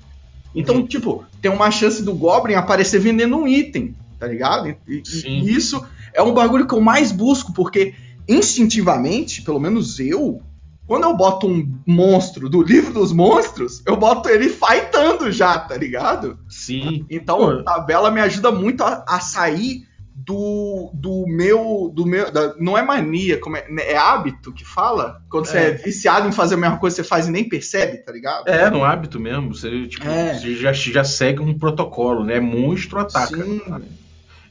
Então, 0.55 0.77
Uhum. 0.77 0.87
tipo, 0.87 1.25
tem 1.43 1.51
uma 1.51 1.71
chance 1.71 2.03
do 2.03 2.15
Goblin 2.15 2.55
aparecer 2.55 3.01
vendendo 3.01 3.37
um 3.37 3.49
item, 3.49 3.95
tá 4.19 4.27
ligado? 4.27 4.69
E, 4.69 5.03
e- 5.25 5.51
isso 5.53 5.85
é 6.13 6.23
um 6.23 6.33
bagulho 6.35 6.67
que 6.67 6.75
eu 6.75 6.81
mais 6.81 7.13
busco, 7.13 7.53
porque 7.53 7.95
instintivamente, 8.29 9.43
pelo 9.43 9.61
menos 9.61 10.01
eu, 10.01 10.41
quando 10.87 11.05
eu 11.05 11.17
boto 11.17 11.47
um 11.47 11.79
monstro 11.87 12.49
do 12.49 12.63
livro 12.63 12.93
dos 12.95 13.13
monstros, 13.13 13.83
eu 13.87 13.97
boto 13.97 14.29
ele 14.29 14.49
fightando 14.49 15.31
já, 15.31 15.59
tá 15.59 15.77
ligado? 15.77 16.39
Sim. 16.49 17.05
Então, 17.11 17.39
Pô. 17.39 17.45
a 17.51 17.63
tabela 17.63 18.11
me 18.11 18.21
ajuda 18.21 18.51
muito 18.51 18.83
a, 18.83 19.05
a 19.07 19.21
sair 19.21 19.87
do, 20.15 20.91
do 20.95 21.25
meu. 21.29 21.93
do 21.95 22.05
meu 22.07 22.31
da- 22.33 22.55
Não 22.59 22.77
é 22.77 22.83
mania, 22.83 23.39
como 23.39 23.57
é, 23.57 23.65
é 23.79 23.97
hábito 23.97 24.53
que 24.53 24.65
fala? 24.65 25.23
Quando 25.31 25.47
você 25.47 25.59
É. 25.59 25.67
é 25.69 25.71
viciado 25.73 26.27
em 26.27 26.33
fazer 26.33 26.55
a 26.55 26.59
mesma 26.59 26.79
coisa, 26.79 26.97
você 26.97 27.05
faz 27.05 27.29
e 27.29 27.31
nem 27.31 27.49
percebe, 27.49 27.99
tá 27.99 28.11
ligado? 28.13 28.49
É, 28.49 28.69
no 28.71 28.83
hábito 28.85 29.21
mesmo. 29.21 29.55
Você, 29.55 29.87
tipo, 29.87 30.07
É. 30.09 30.35
você 30.35 30.55
já, 30.57 30.73
já 30.73 31.05
segue 31.05 31.41
um 31.41 31.57
protocolo, 31.59 32.25
né? 32.25 32.41
Monstro 32.41 32.99
ataca. 32.99 33.37
Sim. 33.43 33.61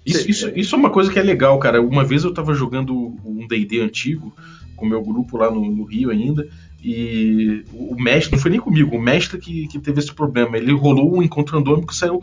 Isso, 0.07 0.29
isso, 0.29 0.51
isso 0.55 0.75
é 0.75 0.77
uma 0.77 0.89
coisa 0.89 1.11
que 1.11 1.19
é 1.19 1.23
legal, 1.23 1.57
cara. 1.59 1.81
Uma 1.81 2.03
vez 2.03 2.23
eu 2.23 2.33
tava 2.33 2.53
jogando 2.53 3.15
um 3.25 3.45
DD 3.47 3.81
antigo, 3.81 4.33
com 4.75 4.85
o 4.85 4.89
meu 4.89 5.01
grupo 5.03 5.37
lá 5.37 5.51
no, 5.51 5.69
no 5.69 5.83
Rio 5.83 6.09
ainda, 6.11 6.47
e 6.83 7.63
o 7.73 7.95
mestre, 8.01 8.33
não 8.35 8.41
foi 8.41 8.51
nem 8.51 8.59
comigo, 8.59 8.95
o 8.95 9.01
mestre 9.01 9.37
que, 9.39 9.67
que 9.67 9.79
teve 9.79 9.99
esse 9.99 10.13
problema. 10.13 10.57
Ele 10.57 10.71
rolou 10.71 11.17
um 11.17 11.21
encontro 11.23 11.57
randômico 11.57 11.87
que 11.87 11.95
saiu 11.95 12.21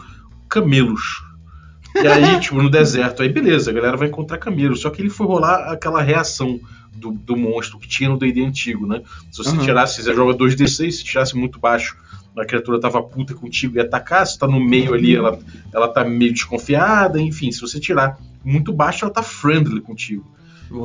camelos. 0.49 1.23
E 1.95 2.07
aí, 2.07 2.39
tipo, 2.41 2.61
no 2.63 2.71
deserto, 2.71 3.23
aí 3.23 3.29
beleza, 3.29 3.71
a 3.71 3.75
galera 3.75 3.97
vai 3.97 4.09
encontrar 4.09 4.39
camelo. 4.39 4.77
Só 4.77 4.91
que 4.91 5.03
ele 5.03 5.11
foi 5.11 5.27
rolar 5.27 5.71
aquela 5.73 6.01
reação 6.01 6.61
do, 6.95 7.11
do 7.11 7.37
monstro 7.37 7.79
que 7.79 7.89
tinha 7.89 8.09
no 8.09 8.17
D&D 8.19 8.45
antigo, 8.45 8.87
né? 8.87 9.03
Se 9.31 9.39
você 9.39 9.51
Uhum. 9.57 9.65
tirasse, 9.65 10.03
você 10.03 10.15
joga 10.15 10.33
2D6, 10.39 10.91
se 10.93 11.05
tirasse 11.05 11.37
muito 11.37 11.59
baixo, 11.59 11.97
a 12.37 12.45
criatura 12.45 12.81
tava 12.81 13.03
puta 13.03 13.35
contigo 13.35 13.77
e 13.77 13.79
ia 13.79 13.85
atacar, 13.85 14.27
se 14.27 14.39
tá 14.39 14.47
no 14.47 14.61
meio 14.61 14.95
ali, 14.95 15.15
ela, 15.15 15.39
ela 15.73 15.89
tá 15.89 16.05
meio 16.05 16.33
desconfiada, 16.33 17.21
enfim, 17.21 17.53
se 17.53 17.61
você 17.61 17.79
tirar 17.79 18.19
muito 18.45 18.73
baixo, 18.73 19.05
ela 19.05 19.15
tá 19.15 19.23
friendly 19.23 19.81
contigo. 19.81 20.25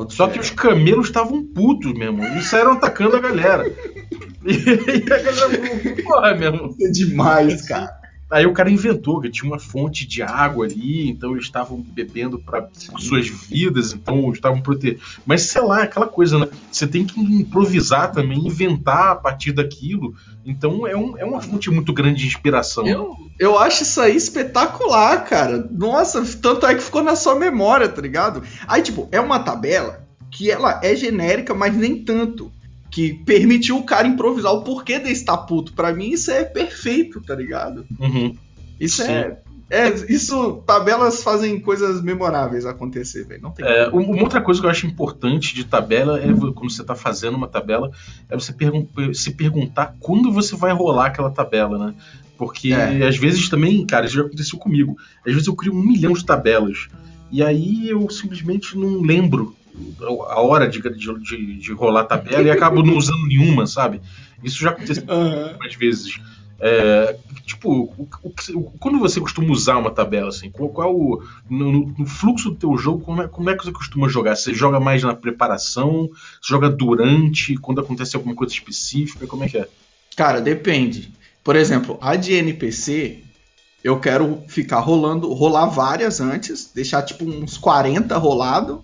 Só 0.09 0.27
que 0.27 0.39
os 0.39 0.51
camelos 0.51 1.07
estavam 1.07 1.43
putos 1.43 1.93
mesmo, 1.93 2.23
e 2.23 2.41
saíram 2.41 2.73
atacando 2.73 3.15
a 3.15 3.19
galera. 3.19 3.65
E, 4.41 5.03
a 5.03 5.21
galera 5.21 5.33
falou, 5.33 6.03
porra, 6.03 6.33
mesmo. 6.33 6.73
é 6.79 6.89
demais, 6.89 7.67
cara. 7.67 7.98
Aí 8.29 8.45
o 8.45 8.53
cara 8.53 8.69
inventou 8.69 9.19
que 9.19 9.29
tinha 9.29 9.49
uma 9.49 9.59
fonte 9.59 10.05
de 10.05 10.21
água 10.21 10.65
ali, 10.65 11.09
então 11.09 11.31
eles 11.31 11.45
estavam 11.45 11.81
bebendo 11.81 12.37
para 12.37 12.69
suas 12.99 13.27
vidas, 13.27 13.91
então 13.91 14.31
estavam 14.31 14.61
protegidos. 14.61 15.17
Mas 15.25 15.43
sei 15.43 15.61
lá, 15.61 15.83
aquela 15.83 16.05
coisa, 16.05 16.37
né? 16.37 16.47
Você 16.71 16.85
tem 16.85 17.05
que 17.05 17.19
improvisar 17.19 18.11
também, 18.11 18.45
inventar 18.45 19.11
a 19.11 19.15
partir 19.15 19.51
daquilo. 19.51 20.13
Então 20.45 20.85
é, 20.85 20.95
um, 20.95 21.17
é 21.17 21.25
uma 21.25 21.41
fonte 21.41 21.71
muito 21.71 21.91
grande 21.91 22.21
de 22.21 22.27
inspiração. 22.27 22.87
Eu, 22.87 23.15
eu 23.39 23.57
acho 23.57 23.81
isso 23.81 23.99
aí 23.99 24.15
espetacular, 24.15 25.25
cara. 25.25 25.67
Nossa, 25.71 26.23
tanto 26.39 26.67
é 26.67 26.75
que 26.75 26.83
ficou 26.83 27.03
na 27.03 27.15
sua 27.15 27.33
memória, 27.33 27.89
tá 27.89 28.01
ligado? 28.01 28.43
Aí, 28.67 28.83
tipo, 28.83 29.09
é 29.11 29.19
uma 29.19 29.39
tabela 29.39 30.07
que 30.29 30.51
ela 30.51 30.79
é 30.83 30.95
genérica, 30.95 31.53
mas 31.55 31.75
nem 31.75 32.03
tanto. 32.03 32.51
Que 32.91 33.13
permitiu 33.13 33.77
o 33.77 33.83
cara 33.83 34.07
improvisar 34.07 34.51
o 34.53 34.63
porquê 34.63 34.99
de 34.99 35.11
estar 35.11 35.37
puto. 35.37 35.73
Pra 35.73 35.93
mim, 35.93 36.09
isso 36.09 36.31
é 36.31 36.43
perfeito, 36.43 37.21
tá 37.21 37.35
ligado? 37.35 37.85
Uhum. 37.99 38.35
Isso 38.79 39.03
Sim. 39.03 39.11
é. 39.11 39.37
É, 39.71 39.87
isso, 40.11 40.63
tabelas 40.65 41.21
fazem 41.21 41.59
coisas 41.59 42.01
memoráveis 42.01 42.65
acontecer, 42.65 43.23
velho. 43.27 43.43
Não 43.43 43.51
tem 43.51 43.63
É, 43.63 43.87
um- 43.89 43.99
uma 44.13 44.23
outra 44.23 44.41
coisa 44.41 44.59
que 44.59 44.65
eu 44.65 44.69
acho 44.71 44.87
importante 44.87 45.53
de 45.53 45.63
tabela 45.63 46.19
é 46.19 46.25
quando 46.33 46.71
você 46.71 46.81
está 46.81 46.95
fazendo 46.95 47.35
uma 47.37 47.47
tabela, 47.47 47.91
é 48.27 48.33
você 48.35 48.51
pergun- 48.51 48.87
se 49.13 49.29
perguntar 49.35 49.93
quando 49.99 50.31
você 50.31 50.55
vai 50.55 50.73
rolar 50.73 51.05
aquela 51.05 51.29
tabela, 51.29 51.77
né? 51.77 51.93
Porque 52.35 52.73
É. 52.73 53.07
às 53.07 53.15
vezes 53.17 53.47
também, 53.47 53.85
cara, 53.85 54.07
isso 54.07 54.15
já 54.15 54.21
aconteceu 54.23 54.57
comigo. 54.57 54.97
Às 55.23 55.33
vezes 55.33 55.47
eu 55.47 55.55
crio 55.55 55.71
um 55.75 55.83
milhão 55.85 56.13
de 56.13 56.25
tabelas. 56.25 56.87
E 57.31 57.43
aí 57.43 57.87
eu 57.87 58.09
simplesmente 58.09 58.75
não 58.75 59.01
lembro 59.01 59.55
a 60.29 60.41
hora 60.41 60.67
de, 60.67 60.81
de, 60.81 61.57
de- 61.59 61.73
rolar 61.73 62.01
a 62.01 62.05
tabela 62.05 62.43
e 62.43 62.51
acabo 62.51 62.83
não 62.83 62.95
usando 62.97 63.25
nenhuma, 63.27 63.65
sabe? 63.67 64.01
Isso 64.43 64.59
já 64.59 64.69
aconteceu 64.71 65.03
algumas 65.07 65.75
vezes. 65.75 66.19
É, 66.61 67.17
tipo, 67.45 67.69
o- 67.71 68.07
o 68.21 68.33
o- 68.59 68.63
quando 68.79 68.99
você 68.99 69.19
costuma 69.21 69.49
usar 69.51 69.77
uma 69.77 69.91
tabela, 69.91 70.27
assim, 70.27 70.49
qual, 70.51 70.67
qual 70.69 70.93
o- 70.93 71.23
no, 71.49 71.71
no- 71.71 71.95
no 71.99 72.05
fluxo 72.05 72.49
do 72.49 72.55
teu 72.57 72.77
jogo, 72.77 72.99
como 73.03 73.21
é, 73.21 73.27
como 73.29 73.49
é 73.49 73.55
que 73.55 73.63
você 73.63 73.71
costuma 73.71 74.09
jogar? 74.09 74.35
Você 74.35 74.53
joga 74.53 74.77
mais 74.79 75.01
na 75.03 75.13
preparação? 75.15 76.09
Você 76.41 76.49
joga 76.53 76.69
durante? 76.69 77.55
Quando 77.55 77.79
acontece 77.79 78.15
alguma 78.15 78.35
coisa 78.35 78.53
específica? 78.53 79.25
Como 79.25 79.43
é 79.45 79.47
que 79.49 79.57
é? 79.57 79.67
Cara, 80.17 80.41
depende. 80.41 81.13
Por 81.43 81.55
exemplo, 81.55 81.97
a 82.01 82.17
de 82.17 82.33
NPC, 82.33 83.23
eu 83.81 83.97
quero 84.01 84.43
ficar 84.49 84.79
rolando, 84.81 85.31
rolar 85.33 85.67
várias 85.67 86.19
antes, 86.19 86.69
deixar 86.75 87.01
tipo 87.03 87.23
uns 87.23 87.57
40 87.57 88.17
rolado, 88.17 88.83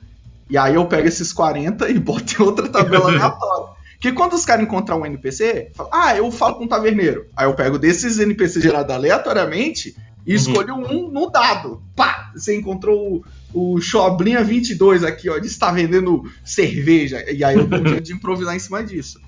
e 0.50 0.58
aí 0.58 0.76
eu 0.76 0.86
pego 0.86 1.08
esses 1.08 1.34
40 1.34 1.90
e 1.90 2.00
boto 2.00 2.42
em 2.42 2.46
outra 2.46 2.68
tabela 2.68 3.10
aleatória. 3.12 3.76
Porque 3.94 4.12
quando 4.12 4.34
os 4.34 4.46
caras 4.46 4.64
encontram 4.64 5.02
um 5.02 5.06
NPC, 5.06 5.72
fala, 5.74 5.90
ah, 5.92 6.16
eu 6.16 6.30
falo 6.32 6.56
com 6.56 6.66
um 6.66 6.68
taverneiro. 6.68 7.26
Aí 7.36 7.48
eu 7.48 7.54
pego 7.56 7.80
desses 7.80 8.20
NPC 8.20 8.62
gerados 8.62 8.94
aleatoriamente 8.94 9.96
e 10.26 10.32
Uhum. 10.32 10.36
escolho 10.36 10.76
um 10.76 11.10
no 11.10 11.30
dado. 11.30 11.82
Pá! 11.96 12.32
Você 12.36 12.56
encontrou 12.56 13.24
o, 13.54 13.76
o 13.76 13.82
Choblinha 13.82 14.44
22 14.44 15.04
aqui, 15.04 15.30
ó, 15.30 15.36
ele 15.38 15.46
está 15.48 15.72
vendendo 15.72 16.30
cerveja. 16.44 17.24
E 17.32 17.44
aí 17.44 17.56
eu 17.56 17.68
jeito 17.70 18.02
de 18.02 18.14
improvisar 18.14 18.56
em 18.56 18.60
cima 18.60 18.84
disso. 18.84 19.20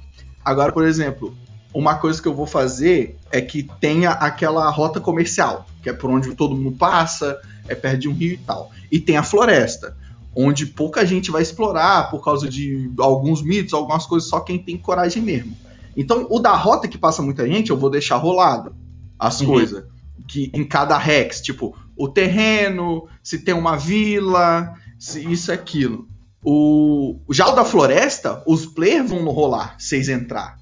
Agora, 0.43 0.71
por 0.71 0.86
exemplo, 0.86 1.36
uma 1.74 1.95
coisa 1.95 2.21
que 2.21 2.27
eu 2.27 2.33
vou 2.33 2.47
fazer 2.47 3.15
é 3.31 3.39
que 3.41 3.67
tenha 3.79 4.12
aquela 4.12 4.69
rota 4.69 5.00
comercial, 5.00 5.67
que 5.83 5.89
é 5.89 5.93
por 5.93 6.09
onde 6.09 6.33
todo 6.36 6.55
mundo 6.55 6.75
passa, 6.77 7.39
é 7.67 7.75
perto 7.75 8.00
de 8.00 8.09
um 8.09 8.13
rio 8.13 8.33
e 8.33 8.38
tal. 8.38 8.71
E 8.91 9.00
tem 9.00 9.17
a 9.17 9.24
floresta, 9.24 9.95
onde 10.38 10.67
pouca 10.67 11.03
gente 11.03 11.32
vai 11.32 11.41
explorar 11.41 12.12
por 12.12 12.24
causa 12.24 12.48
de 12.48 12.91
alguns 13.00 13.41
mitos, 13.41 13.74
algumas 13.74 14.06
coisas, 14.06 14.29
só 14.29 14.39
quem 14.39 14.60
tem 14.60 14.77
coragem 14.77 15.24
mesmo. 15.24 15.58
Então, 15.96 16.27
o 16.29 16.39
da 16.39 16.56
rota 16.56 16.88
que 16.88 16.98
passa 16.98 17.24
muita 17.24 17.48
gente, 17.48 17.72
eu 17.72 17.77
vou 17.77 17.89
deixar 17.89 18.17
rolado 18.17 18.75
as 19.17 19.41
Uhum. 19.41 19.48
coisas. 19.48 19.84
Que 20.27 20.51
em 20.53 20.63
cada 20.63 20.96
rex, 20.98 21.41
tipo, 21.41 21.75
o 21.96 22.08
terreno, 22.08 23.08
se 23.24 23.39
tem 23.39 23.56
uma 23.56 23.75
vila, 23.75 24.74
se 25.00 25.20
isso 25.32 25.51
e 25.51 25.53
aquilo. 25.53 26.08
O, 26.44 27.20
já 27.32 27.48
o 27.48 27.56
da 27.56 27.65
floresta, 27.65 28.44
os 28.46 28.65
players 28.65 29.10
vão 29.10 29.25
rolar, 29.25 29.75
vocês 29.79 30.08
entrar. 30.08 30.60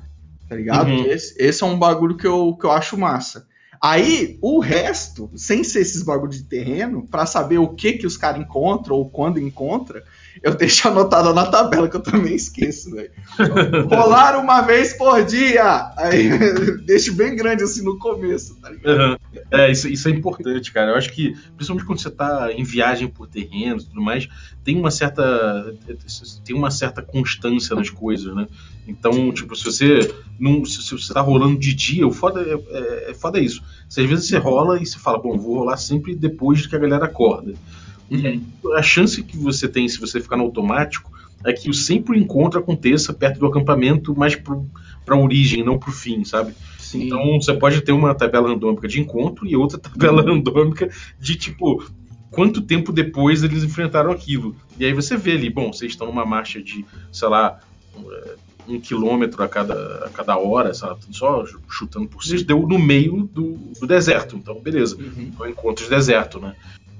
Tá 0.47 0.55
ligado? 0.55 0.89
Uhum. 0.89 1.05
Esse, 1.05 1.35
esse 1.37 1.63
é 1.63 1.65
um 1.65 1.77
bagulho 1.77 2.15
que 2.15 2.25
eu, 2.25 2.55
que 2.55 2.65
eu 2.65 2.71
acho 2.71 2.97
massa. 2.97 3.45
Aí, 3.81 4.37
o 4.41 4.59
resto, 4.59 5.29
sem 5.35 5.63
ser 5.63 5.81
esses 5.81 6.03
bagulhos 6.03 6.37
de 6.37 6.43
terreno, 6.43 7.07
pra 7.07 7.25
saber 7.25 7.57
o 7.57 7.75
que 7.75 7.93
que 7.93 8.07
os 8.07 8.17
caras 8.17 8.41
encontram 8.41 8.95
ou 8.95 9.09
quando 9.09 9.39
encontra, 9.39 10.03
eu 10.43 10.53
deixo 10.55 10.87
anotado 10.87 11.33
na 11.33 11.45
tabela 11.45 11.87
que 11.87 11.95
eu 11.95 12.01
também 12.01 12.35
esqueço, 12.35 12.91
velho. 12.91 13.11
Rolar 13.89 14.39
uma 14.39 14.61
vez 14.61 14.93
por 14.93 15.23
dia! 15.23 15.91
Aí, 15.97 16.29
deixo 16.85 17.13
bem 17.13 17.35
grande 17.35 17.63
assim 17.63 17.83
no 17.83 17.97
começo, 17.97 18.55
tá 18.61 18.69
ligado? 18.69 18.89
Aham. 18.89 19.17
É, 19.51 19.71
isso, 19.71 19.87
isso 19.87 20.07
é 20.07 20.11
importante, 20.11 20.71
cara. 20.71 20.91
Eu 20.91 20.95
acho 20.95 21.11
que, 21.11 21.35
principalmente 21.55 21.85
quando 21.85 21.99
você 21.99 22.09
tá 22.09 22.51
em 22.51 22.63
viagem 22.63 23.07
por 23.07 23.27
terrenos 23.27 23.83
e 23.83 23.87
tudo 23.87 24.01
mais, 24.01 24.27
tem 24.63 24.77
uma 24.77 24.91
certa. 24.91 25.73
Tem 26.43 26.55
uma 26.55 26.71
certa 26.71 27.01
constância 27.01 27.75
nas 27.75 27.89
coisas, 27.89 28.35
né? 28.35 28.47
Então, 28.87 29.31
tipo, 29.31 29.55
se 29.55 29.63
você. 29.63 30.13
Não, 30.39 30.65
se, 30.65 30.91
você 30.91 31.13
tá 31.13 31.21
rolando 31.21 31.59
de 31.59 31.73
dia, 31.73 32.05
o 32.05 32.11
foda 32.11 32.41
é, 32.41 32.53
é, 32.53 33.11
é 33.11 33.13
foda 33.13 33.39
isso. 33.39 33.63
Às 33.87 33.95
vezes 33.95 34.27
você 34.27 34.37
rola 34.37 34.81
e 34.81 34.85
você 34.85 34.97
fala, 34.97 35.17
bom, 35.17 35.37
vou 35.37 35.59
rolar 35.59 35.77
sempre 35.77 36.15
depois 36.15 36.65
que 36.65 36.75
a 36.75 36.79
galera 36.79 37.05
acorda. 37.05 37.53
Aí, 38.11 38.41
a 38.75 38.81
chance 38.81 39.21
que 39.23 39.37
você 39.37 39.67
tem, 39.67 39.87
se 39.87 39.99
você 39.99 40.19
ficar 40.19 40.37
no 40.37 40.43
automático, 40.43 41.11
é 41.45 41.53
que 41.53 41.69
o 41.69 41.73
sempre 41.73 42.17
o 42.17 42.19
encontro 42.19 42.59
aconteça 42.59 43.13
perto 43.13 43.39
do 43.39 43.45
acampamento, 43.45 44.15
mas 44.17 44.35
pro, 44.35 44.67
pra 45.05 45.15
origem, 45.15 45.63
não 45.63 45.77
pro 45.77 45.91
fim, 45.91 46.23
sabe? 46.23 46.53
Sim. 46.79 47.05
Então 47.05 47.39
você 47.39 47.53
pode 47.53 47.81
ter 47.81 47.91
uma 47.91 48.15
tabela 48.15 48.49
randômica 48.49 48.87
de 48.87 48.99
encontro 48.99 49.45
e 49.45 49.55
outra 49.55 49.77
tabela 49.79 50.23
randômica 50.23 50.89
de 51.19 51.35
tipo 51.35 51.83
quanto 52.31 52.61
tempo 52.61 52.91
depois 52.91 53.43
eles 53.43 53.63
enfrentaram 53.63 54.11
aquilo. 54.11 54.55
E 54.77 54.85
aí 54.85 54.93
você 54.93 55.15
vê 55.15 55.33
ali, 55.33 55.49
bom, 55.49 55.71
vocês 55.71 55.91
estão 55.91 56.07
numa 56.07 56.25
marcha 56.25 56.61
de, 56.61 56.83
sei 57.11 57.29
lá, 57.29 57.59
um 58.67 58.79
quilômetro 58.79 59.41
a 59.41 59.47
cada, 59.47 60.05
a 60.05 60.09
cada 60.09 60.37
hora, 60.37 60.73
sabe? 60.73 60.99
Só 61.11 61.45
chutando 61.69 62.07
por 62.07 62.23
vocês, 62.23 62.43
deu 62.43 62.67
no 62.67 62.77
meio 62.77 63.29
do, 63.31 63.53
do 63.79 63.87
deserto. 63.87 64.35
Então, 64.35 64.59
beleza. 64.59 64.97
Uhum. 64.97 65.47
Encontro 65.47 65.85
de 65.85 65.89
deserto, 65.89 66.39
né? 66.39 66.55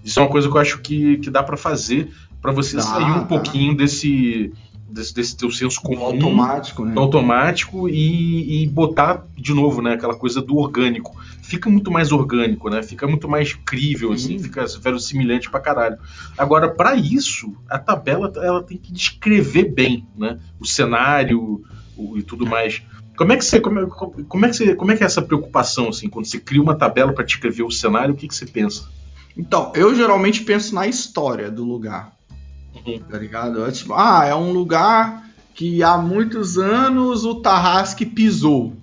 Isso 0.05 0.19
é 0.19 0.23
uma 0.23 0.29
coisa 0.29 0.47
que 0.47 0.55
eu 0.55 0.61
acho 0.61 0.79
que, 0.81 1.17
que 1.17 1.29
dá 1.29 1.41
pra 1.43 1.57
fazer 1.57 2.09
pra 2.41 2.51
você 2.51 2.75
Dá, 2.77 2.83
sair 2.83 3.11
um 3.11 3.21
dá. 3.21 3.25
pouquinho 3.25 3.75
desse, 3.75 4.53
desse, 4.87 5.13
desse 5.15 5.35
teu 5.35 5.49
senso 5.49 5.81
comum 5.81 6.03
automático, 6.03 6.85
né? 6.85 6.93
do 6.93 6.99
automático 7.01 7.89
e, 7.89 8.63
e 8.63 8.67
botar 8.67 9.25
de 9.35 9.51
novo, 9.53 9.81
né, 9.81 9.93
aquela 9.93 10.13
coisa 10.15 10.41
do 10.43 10.55
orgânico. 10.57 11.15
Fica 11.41 11.69
muito 11.69 11.89
mais 11.91 12.11
orgânico, 12.11 12.69
né? 12.69 12.81
Fica 12.83 13.07
muito 13.07 13.27
mais 13.27 13.53
crível, 13.53 14.11
assim, 14.13 14.37
Sim. 14.37 14.43
fica 14.43 14.65
verossimilhante 14.79 15.49
pra 15.49 15.59
caralho. 15.59 15.97
Agora, 16.37 16.69
pra 16.69 16.95
isso, 16.95 17.55
a 17.69 17.77
tabela 17.79 18.31
ela 18.37 18.61
tem 18.63 18.77
que 18.77 18.91
descrever 18.93 19.71
bem, 19.73 20.05
né? 20.17 20.39
O 20.59 20.65
cenário 20.65 21.63
o- 21.97 22.17
e 22.17 22.21
tudo 22.23 22.45
mais. 22.45 22.81
Como 23.17 23.31
é 23.31 23.37
que 23.37 23.45
você, 23.45 23.59
como, 23.61 23.79
é- 23.79 23.85
como 24.27 24.45
é 24.45 24.49
que 24.49 24.55
você, 24.55 24.75
como 24.75 24.91
é 24.91 24.97
que 24.97 25.03
é 25.03 25.05
essa 25.05 25.21
preocupação 25.21 25.89
assim, 25.89 26.09
quando 26.09 26.25
você 26.25 26.39
cria 26.39 26.61
uma 26.61 26.75
tabela 26.75 27.13
pra 27.13 27.23
descrever 27.23 27.63
o 27.63 27.71
cenário, 27.71 28.13
o 28.13 28.17
que 28.17 28.27
que 28.27 28.35
você 28.35 28.45
pensa? 28.45 28.87
Então, 29.37 29.71
eu 29.75 29.93
geralmente 29.95 30.43
penso 30.43 30.73
na 30.73 30.87
história 30.87 31.51
do 31.51 31.63
lugar. 31.63 32.13
Uhum. 32.85 32.99
Tá 32.99 33.17
ligado? 33.17 33.65
É 33.65 33.71
tipo, 33.71 33.93
ah, 33.93 34.25
é 34.25 34.35
um 34.35 34.51
lugar 34.51 35.25
que 35.53 35.81
há 35.83 35.97
muitos 35.97 36.57
anos 36.57 37.25
o 37.25 37.35
Tarrasque 37.35 38.05
pisou. 38.05 38.73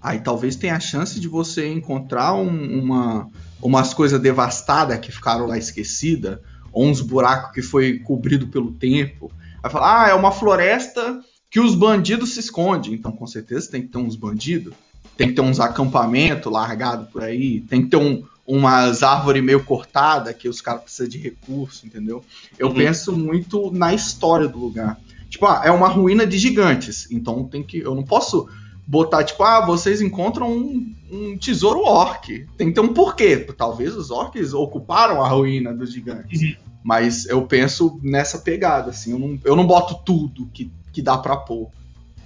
Aí 0.00 0.18
talvez 0.20 0.56
tenha 0.56 0.76
a 0.76 0.80
chance 0.80 1.18
de 1.20 1.28
você 1.28 1.72
encontrar 1.72 2.34
um- 2.34 2.80
uma, 2.80 3.28
umas 3.60 3.94
coisas 3.94 4.20
devastadas 4.20 4.98
que 4.98 5.12
ficaram 5.12 5.46
lá 5.46 5.56
esquecidas, 5.56 6.38
ou 6.72 6.86
uns 6.86 7.00
buracos 7.00 7.52
que 7.52 7.62
foi 7.62 7.98
cobrido 8.00 8.48
pelo 8.48 8.72
tempo. 8.72 9.30
Aí 9.62 9.70
fala, 9.70 10.04
ah, 10.04 10.08
é 10.08 10.14
uma 10.14 10.32
floresta 10.32 11.20
que 11.48 11.60
os 11.60 11.74
bandidos 11.74 12.34
se 12.34 12.40
escondem. 12.40 12.94
Então, 12.94 13.12
com 13.12 13.26
certeza, 13.26 13.70
tem 13.70 13.82
que 13.82 13.88
ter 13.88 13.98
uns 13.98 14.16
bandidos. 14.16 14.74
Tem 15.16 15.28
que 15.28 15.34
ter 15.34 15.40
uns 15.42 15.60
acampamentos 15.60 16.50
largados 16.50 17.08
por 17.10 17.22
aí. 17.22 17.60
Tem 17.60 17.82
que 17.82 17.88
ter 17.90 17.96
um, 17.96 18.22
umas 18.46 19.02
árvores 19.02 19.42
meio 19.42 19.62
cortadas 19.64 20.34
que 20.34 20.48
os 20.48 20.60
caras 20.60 20.82
precisam 20.82 21.08
de 21.08 21.18
recurso, 21.18 21.86
entendeu? 21.86 22.24
Eu 22.58 22.68
Uhum. 22.68 22.74
penso 22.74 23.12
muito 23.12 23.70
na 23.72 23.94
história 23.94 24.48
do 24.48 24.58
lugar. 24.58 24.98
Tipo, 25.28 25.46
ah, 25.46 25.62
é 25.64 25.70
uma 25.70 25.88
ruína 25.88 26.26
de 26.26 26.36
gigantes. 26.38 27.08
Então 27.10 27.44
tem 27.44 27.62
que. 27.62 27.78
Eu 27.78 27.94
não 27.94 28.02
posso 28.02 28.48
botar, 28.86 29.22
tipo, 29.24 29.42
ah, 29.42 29.64
vocês 29.64 30.00
encontram 30.02 30.50
um, 30.52 30.94
um 31.10 31.38
tesouro 31.38 31.80
orc. 31.84 32.46
Tem 32.56 32.68
que 32.68 32.74
ter 32.74 32.80
um 32.80 32.92
porquê. 32.92 33.36
Talvez 33.56 33.96
os 33.96 34.10
orcs 34.10 34.52
ocuparam 34.52 35.22
a 35.22 35.28
ruína 35.28 35.72
dos 35.72 35.92
gigantes. 35.92 36.40
Uhum. 36.42 36.54
Mas 36.84 37.26
eu 37.26 37.46
penso 37.46 37.98
nessa 38.02 38.38
pegada, 38.38 38.90
assim. 38.90 39.12
Eu 39.12 39.18
não, 39.18 39.38
eu 39.44 39.54
não 39.56 39.66
boto 39.66 39.94
tudo 40.04 40.48
que, 40.52 40.70
que 40.92 41.00
dá 41.00 41.16
pra 41.16 41.36
pôr. 41.36 41.70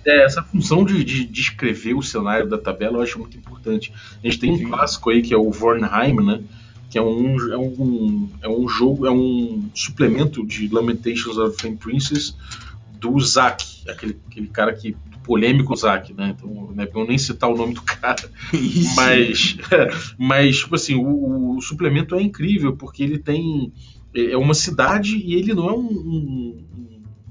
É, 0.07 0.25
essa 0.25 0.43
função 0.43 0.85
de, 0.85 1.03
de 1.05 1.25
descrever 1.27 1.95
o 1.95 2.03
cenário 2.03 2.49
da 2.49 2.57
tabela 2.57 2.99
eu 2.99 3.03
acho 3.03 3.19
muito 3.19 3.37
importante. 3.37 3.93
A 4.23 4.27
gente 4.27 4.39
tem 4.39 4.53
um 4.53 4.71
clássico 4.71 5.11
aí 5.11 5.21
que 5.23 5.35
é 5.35 5.37
o 5.37 5.51
Vornheim, 5.51 6.15
né? 6.25 6.43
Que 6.89 6.99
é 6.99 7.03
um, 7.03 7.37
é 7.53 7.59
um, 7.59 8.29
é 8.43 8.49
um 8.49 8.69
jogo, 8.69 9.07
é 9.07 9.11
um 9.11 9.69
suplemento 9.75 10.47
de 10.47 10.69
Lamentations 10.69 11.37
of 11.37 11.57
Flame 11.61 11.77
Princess 11.77 12.37
do 13.01 13.19
Zack, 13.21 13.65
aquele, 13.89 14.19
aquele 14.29 14.47
cara 14.49 14.73
que. 14.73 14.97
polêmico 15.25 15.75
Zack, 15.75 16.15
né? 16.15 16.35
Então, 16.39 16.71
não 16.75 16.83
é 16.83 16.87
pra 16.87 17.01
eu 17.01 17.07
nem 17.07 17.19
citar 17.19 17.51
o 17.51 17.57
nome 17.57 17.75
do 17.75 17.83
cara. 17.83 18.31
Mas, 18.95 19.57
mas 20.17 20.59
tipo 20.59 20.75
assim, 20.77 20.95
o, 20.95 21.57
o 21.57 21.61
suplemento 21.61 22.15
é 22.15 22.23
incrível 22.23 22.77
porque 22.77 23.03
ele 23.03 23.19
tem 23.19 23.73
é 24.15 24.33
é 24.33 24.37
uma 24.37 24.55
cidade 24.55 25.17
e 25.17 25.35
ele 25.35 25.53
não 25.53 25.69
é 25.69 25.73
um, 25.73 25.85
um- 25.85 26.65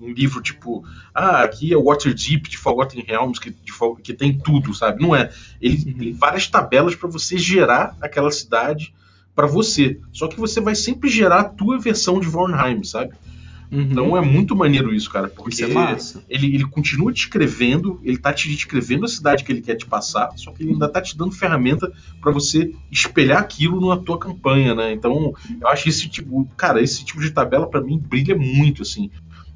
um- 0.06 0.14
livro 0.14 0.42
tipo, 0.42 0.84
ah, 1.14 1.42
aqui 1.44 1.74
é 1.74 1.78
Waterdeep 1.78 2.50
de 2.50 2.58
Forgotten 2.58 3.04
Realms 3.08 3.40
que, 3.40 3.50
de 3.50 3.72
que 4.04 4.14
tem 4.14 4.38
tudo, 4.38 4.74
sabe? 4.74 5.02
Não 5.02 5.16
é. 5.16 5.30
Ele 5.62 5.78
Uhum. 5.86 5.94
tem 5.98 6.14
várias 6.14 6.48
tabelas 6.48 6.96
para 6.96 7.10
você 7.10 7.38
gerar 7.38 7.96
aquela 8.02 8.32
cidade 8.32 8.94
para 9.36 9.48
você. 9.48 10.00
Só 10.14 10.28
que 10.28 10.40
você 10.40 10.62
vai 10.62 10.76
sempre 10.76 11.10
gerar 11.10 11.40
a 11.42 11.44
tua 11.50 11.78
versão 11.80 12.20
de 12.20 12.28
Vornheim, 12.28 12.84
sabe? 12.84 13.14
Então 13.72 14.16
é 14.16 14.22
muito 14.22 14.56
maneiro 14.56 14.94
isso, 14.94 15.10
cara, 15.10 15.28
porque 15.28 15.64
é 15.64 15.68
ele, 16.30 16.54
ele 16.54 16.66
continua 16.68 17.12
descrevendo, 17.12 18.00
ele 18.04 18.18
tá 18.18 18.32
te 18.32 18.48
descrevendo 18.48 19.06
a 19.06 19.08
cidade 19.08 19.44
que 19.44 19.52
ele 19.52 19.62
quer 19.62 19.76
te 19.76 19.86
passar, 19.86 20.30
só 20.38 20.52
que 20.52 20.64
ele 20.64 20.74
ainda 20.74 20.88
tá 20.88 21.02
te 21.02 21.18
dando 21.18 21.32
ferramenta 21.34 21.92
para 22.22 22.32
você 22.32 22.72
espelhar 22.92 23.40
aquilo 23.40 23.90
na 23.90 23.98
tua 23.98 24.20
campanha, 24.20 24.76
né? 24.76 24.94
Então, 24.94 25.34
eu 25.60 25.68
acho 25.68 25.90
esse 25.90 26.08
tipo, 26.08 26.46
cara, 26.56 26.82
esse 26.82 27.04
tipo 27.04 27.20
de 27.20 27.32
tabela 27.32 27.68
para 27.68 27.82
mim 27.82 27.98
brilha 28.00 28.36
muito, 28.38 28.84
assim. 28.84 29.10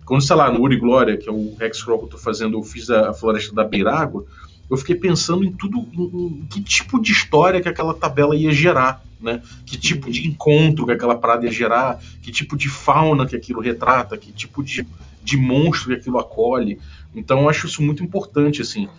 Quando, 0.09 0.23
sei 0.23 0.35
lá, 0.35 0.51
no 0.51 0.59
Uri 0.61 0.75
Glória, 0.75 1.15
que 1.15 1.29
é 1.29 1.31
o 1.31 1.55
Hexcrawl 1.61 1.99
que 1.99 2.05
eu 2.05 2.09
tô 2.09 2.17
fazendo, 2.17 2.57
eu 2.57 2.63
fiz 2.63 2.89
a, 2.89 3.13
Floresta 3.13 3.53
da 3.53 3.63
Beirágua, 3.63 4.25
eu 4.67 4.75
fiquei 4.75 4.95
pensando 4.95 5.43
em 5.43 5.51
tudo, 5.51 5.87
em, 5.93 6.41
em 6.41 6.47
que 6.49 6.59
tipo 6.63 6.99
de 6.99 7.11
história 7.11 7.61
que 7.61 7.69
aquela 7.69 7.93
tabela 7.93 8.35
ia 8.35 8.51
gerar, 8.51 9.03
né? 9.21 9.39
Que 9.67 9.77
tipo 9.77 10.09
de 10.09 10.27
encontro 10.27 10.87
que 10.87 10.93
aquela 10.93 11.15
parada 11.15 11.45
ia 11.45 11.51
gerar, 11.51 11.99
que 12.23 12.31
tipo 12.31 12.57
de 12.57 12.67
fauna 12.67 13.27
que 13.27 13.35
aquilo 13.35 13.61
retrata, 13.61 14.17
que 14.17 14.31
tipo 14.31 14.63
de, 14.63 14.83
de 15.23 15.37
monstro 15.37 15.89
que 15.89 15.99
aquilo 15.99 16.17
acolhe. 16.17 16.79
Então 17.13 17.41
eu 17.41 17.49
acho 17.49 17.67
isso 17.67 17.83
muito 17.83 18.03
importante, 18.03 18.63
assim. 18.63 18.89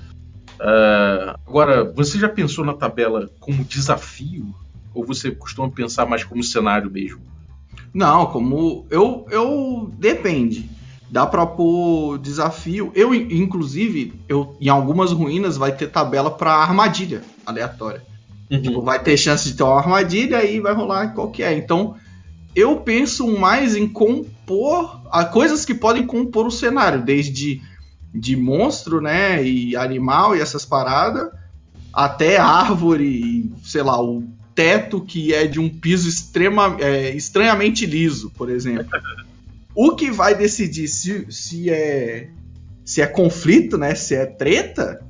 Ah, 0.61 1.37
agora, 1.45 1.93
você 1.93 2.21
já 2.21 2.29
pensou 2.29 2.64
na 2.64 2.75
tabela 2.75 3.29
como 3.40 3.64
desafio? 3.64 4.55
Ou 4.95 5.05
você 5.05 5.33
costuma 5.33 5.69
pensar 5.69 6.07
mais 6.07 6.23
como 6.23 6.45
cenário 6.45 6.88
mesmo? 6.88 7.21
Não, 7.93 8.26
como. 8.26 8.87
Eu. 8.88 9.26
eu 9.29 9.93
depende. 9.99 10.79
Dá 11.11 11.26
pra 11.26 11.45
pôr 11.45 12.19
desafio. 12.19 12.93
Eu, 12.95 13.12
in- 13.14 13.29
inclusive, 13.43 14.12
eu, 14.29 14.57
em 14.61 14.69
algumas 14.69 15.11
ruínas 15.12 15.57
vai 15.57 15.73
ter 15.73 15.88
tabela 15.88 16.31
pra 16.31 16.52
armadilha 16.55 17.23
aleatória. 17.45 18.02
Tipo, 18.49 18.83
vai 18.83 19.00
ter 19.02 19.17
chance 19.17 19.49
de 19.49 19.57
ter 19.57 19.62
uma 19.62 19.79
armadilha 19.79 20.45
e 20.45 20.61
vai 20.61 20.75
rolar 20.75 21.14
qual 21.14 21.31
que 21.31 21.43
é. 21.43 21.57
Então, 21.57 21.95
eu 22.55 22.76
penso 22.79 23.26
mais 23.38 23.76
em 23.76 23.88
compor 23.88 25.00
a 25.11 25.25
coisas 25.25 25.64
que 25.64 25.75
podem 25.75 26.05
compor 26.07 26.47
o 26.47 26.50
cenário, 26.50 27.02
desde 27.02 27.61
de 28.12 28.35
monstro, 28.37 29.00
né, 29.00 29.45
e 29.45 29.76
animal 29.76 30.35
e 30.37 30.40
essas 30.40 30.64
paradas, 30.64 31.31
até 31.93 32.38
árvore, 32.38 33.05
e, 33.05 33.52
sei 33.62 33.83
lá, 33.85 34.02
o 34.02 34.25
teto 34.52 35.00
que 35.00 35.33
é 35.33 35.47
de 35.47 35.61
um 35.61 35.69
piso 35.69 36.09
extrema, 36.09 36.76
é, 36.81 37.14
estranhamente 37.14 37.87
liso, 37.87 38.31
por 38.37 38.50
exemplo. 38.50 38.87
O 39.75 39.95
que 39.95 40.11
vai 40.11 40.35
decidir 40.35 40.89
se, 40.89 41.27
se 41.31 41.71
é 41.71 42.29
se 42.85 43.00
é 43.00 43.07
conflito, 43.07 43.79
né, 43.79 43.95
se 43.95 44.15
é 44.17 44.27
treta, 44.27 45.00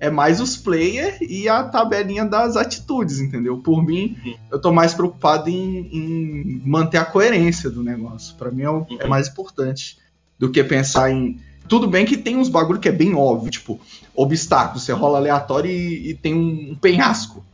é 0.00 0.10
mais 0.10 0.40
os 0.40 0.56
player 0.56 1.16
e 1.20 1.48
a 1.48 1.62
tabelinha 1.64 2.24
das 2.24 2.56
atitudes, 2.56 3.20
entendeu? 3.20 3.58
Por 3.58 3.84
mim, 3.84 4.16
eu 4.50 4.60
tô 4.60 4.72
mais 4.72 4.92
preocupado 4.94 5.48
em, 5.48 5.88
em 5.92 6.62
manter 6.64 6.98
a 6.98 7.04
coerência 7.04 7.70
do 7.70 7.82
negócio. 7.82 8.34
Pra 8.36 8.50
mim 8.50 8.62
é, 8.62 8.70
o- 8.70 8.86
é 8.98 9.04
Uhum. 9.04 9.10
mais 9.10 9.28
importante 9.28 9.98
do 10.38 10.50
que 10.50 10.62
pensar 10.64 11.10
em. 11.12 11.38
Tudo 11.68 11.86
bem 11.86 12.04
que 12.06 12.16
tem 12.16 12.36
uns 12.36 12.48
bagulho 12.48 12.80
que 12.80 12.88
é 12.88 12.92
bem 12.92 13.14
óbvio, 13.14 13.50
tipo, 13.50 13.78
obstáculo, 14.16 14.80
você 14.80 14.92
rola 14.92 15.18
aleatório 15.18 15.70
e, 15.70 16.10
e 16.10 16.14
tem 16.14 16.34
um, 16.34 16.72
um 16.72 16.76
penhasco. 16.80 17.44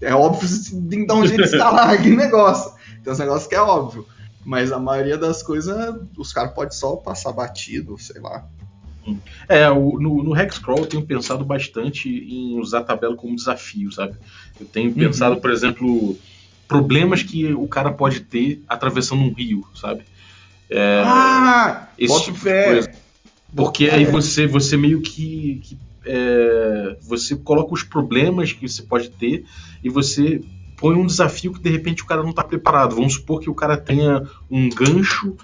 É, 0.00 0.08
é 0.08 0.14
óbvio 0.14 0.48
você 0.48 0.70
tem 0.88 1.00
que 1.02 1.06
dar 1.06 1.14
um 1.14 1.26
jeito 1.26 1.42
de 1.42 1.48
escalar 1.48 1.90
aquele 1.90 2.16
negócio. 2.16 2.72
Tem 3.04 3.12
uns 3.12 3.18
negócios 3.20 3.46
que 3.48 3.54
é 3.54 3.60
óbvio. 3.60 4.04
Mas 4.48 4.72
a 4.72 4.78
maioria 4.78 5.18
das 5.18 5.42
coisas, 5.42 5.76
os 6.16 6.32
caras 6.32 6.54
podem 6.54 6.72
só 6.72 6.96
passar 6.96 7.32
batido, 7.32 7.98
sei 7.98 8.18
lá. 8.18 8.46
É, 9.46 9.68
o- 9.68 10.00
no, 10.00 10.22
no 10.22 10.34
Hexcrawl 10.34 10.78
eu 10.78 10.86
tenho 10.86 11.04
pensado 11.04 11.44
bastante 11.44 12.08
em 12.08 12.58
usar 12.58 12.78
a 12.78 12.84
tabela 12.84 13.14
como 13.14 13.36
desafio, 13.36 13.92
sabe? 13.92 14.14
Eu 14.58 14.64
tenho 14.64 14.90
pensado, 14.94 15.38
por 15.38 15.50
exemplo, 15.50 16.16
problemas 16.66 17.22
que 17.22 17.52
o 17.52 17.68
cara 17.68 17.92
pode 17.92 18.20
ter 18.20 18.62
atravessando 18.66 19.20
um 19.20 19.34
rio, 19.34 19.66
sabe? 19.74 20.04
É, 20.70 21.02
ah! 21.04 21.88
esse 21.98 22.18
tipo 22.24 22.38
de 22.38 22.40
fé. 22.44 22.64
coisa. 22.72 22.90
Porque 23.54 23.84
É. 23.84 23.96
aí 23.96 24.04
você, 24.06 24.46
você 24.46 24.78
meio 24.78 25.02
que. 25.02 25.60
que, 25.62 25.78
é, 26.06 26.96
você 27.02 27.36
coloca 27.36 27.74
os 27.74 27.82
problemas 27.82 28.52
que 28.54 28.66
você 28.66 28.82
pode 28.82 29.10
ter 29.10 29.44
e 29.84 29.90
você 29.90 30.40
põe 30.80 30.94
um 30.96 31.06
desafio 31.06 31.52
que 31.52 31.60
de 31.60 31.70
repente 31.70 32.02
o 32.02 32.06
cara 32.06 32.22
não 32.22 32.30
está 32.30 32.42
preparado. 32.42 32.94
Vamos 32.94 33.14
supor 33.14 33.40
que 33.40 33.50
o 33.50 33.54
cara 33.54 33.76
tenha 33.76 34.22
um 34.50 34.68
gancho 34.68 35.36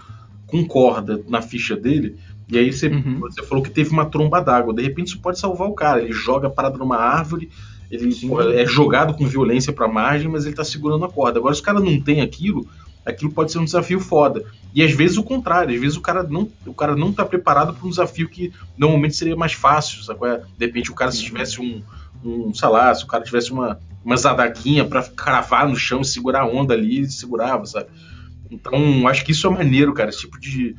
com 0.47 0.65
corda 0.65 1.23
na 1.29 1.43
ficha 1.43 1.77
dele. 1.77 2.17
E 2.49 2.59
aí 2.59 2.73
você, 2.73 2.89
Uhum. 2.89 3.21
você 3.21 3.43
falou 3.43 3.63
que 3.63 3.71
teve 3.71 3.91
uma 3.91 4.07
tromba 4.07 4.41
d'água. 4.41 4.75
De 4.75 4.83
repente 4.83 5.09
isso 5.09 5.21
pode 5.21 5.39
salvar 5.39 5.69
o 5.69 5.75
cara. 5.75 6.03
Ele 6.03 6.13
joga 6.13 6.47
a 6.47 6.51
parada 6.51 6.79
numa 6.79 6.97
árvore, 6.97 7.51
ele 7.91 8.15
porra, 8.15 8.55
é 8.55 8.67
jogado 8.67 9.15
com 9.15 9.27
violência 9.27 9.73
pra 9.73 9.89
margem, 9.89 10.29
mas 10.29 10.47
ele 10.47 10.55
tá 10.55 10.65
segurando 10.65 11.05
a 11.05 11.11
corda. 11.11 11.39
Agora, 11.39 11.55
se 11.55 11.61
o 11.61 11.65
cara 11.65 11.81
não 11.81 12.01
tem 12.01 12.21
aquilo, 12.21 12.67
aquilo 13.05 13.33
pode 13.33 13.51
ser 13.51 13.59
um 13.59 13.65
desafio 13.65 13.99
foda. 13.99 14.45
E 14.75 14.83
às 14.83 14.93
vezes 14.93 15.17
o 15.17 15.23
contrário, 15.23 15.75
às 15.75 15.81
vezes 15.81 15.97
o 15.97 16.01
cara 16.01 16.23
não, 16.23 16.49
o 16.67 16.75
cara 16.75 16.95
não 16.95 17.13
tá 17.13 17.25
preparado 17.25 17.73
para 17.75 17.87
um 17.87 17.91
desafio 17.91 18.29
que 18.29 18.53
normalmente 18.77 19.17
seria 19.17 19.37
mais 19.37 19.53
fácil. 19.53 20.03
Sabe? 20.03 20.27
é? 20.27 20.43
De 20.59 20.67
repente 20.67 20.91
o 20.91 20.95
cara, 20.95 21.11
se 21.11 21.23
tivesse 21.23 21.61
um, 21.61 21.83
um 22.25 22.53
sei 22.55 22.69
lá, 22.69 22.95
se 22.95 23.05
o 23.05 23.07
cara 23.07 23.25
tivesse 23.25 23.53
uma, 23.53 23.79
uma 24.05 24.17
zadaquinha 24.17 24.85
pra 24.85 25.03
cravar 25.03 25.69
no 25.69 25.77
chão 25.77 26.01
e 26.03 26.05
segurar 26.05 26.43
a 26.43 26.47
onda 26.47 26.75
ali, 26.75 26.99
ele 26.99 27.11
segurava, 27.11 27.65
sabe? 27.67 27.89
Então, 28.51 29.09
acho 29.09 29.25
que 29.25 29.33
isso 29.33 29.47
é 29.47 29.51
maneiro, 29.51 29.95
cara. 29.95 30.11
Esse 30.11 30.21
tipo 30.21 30.39
de, 30.39 30.77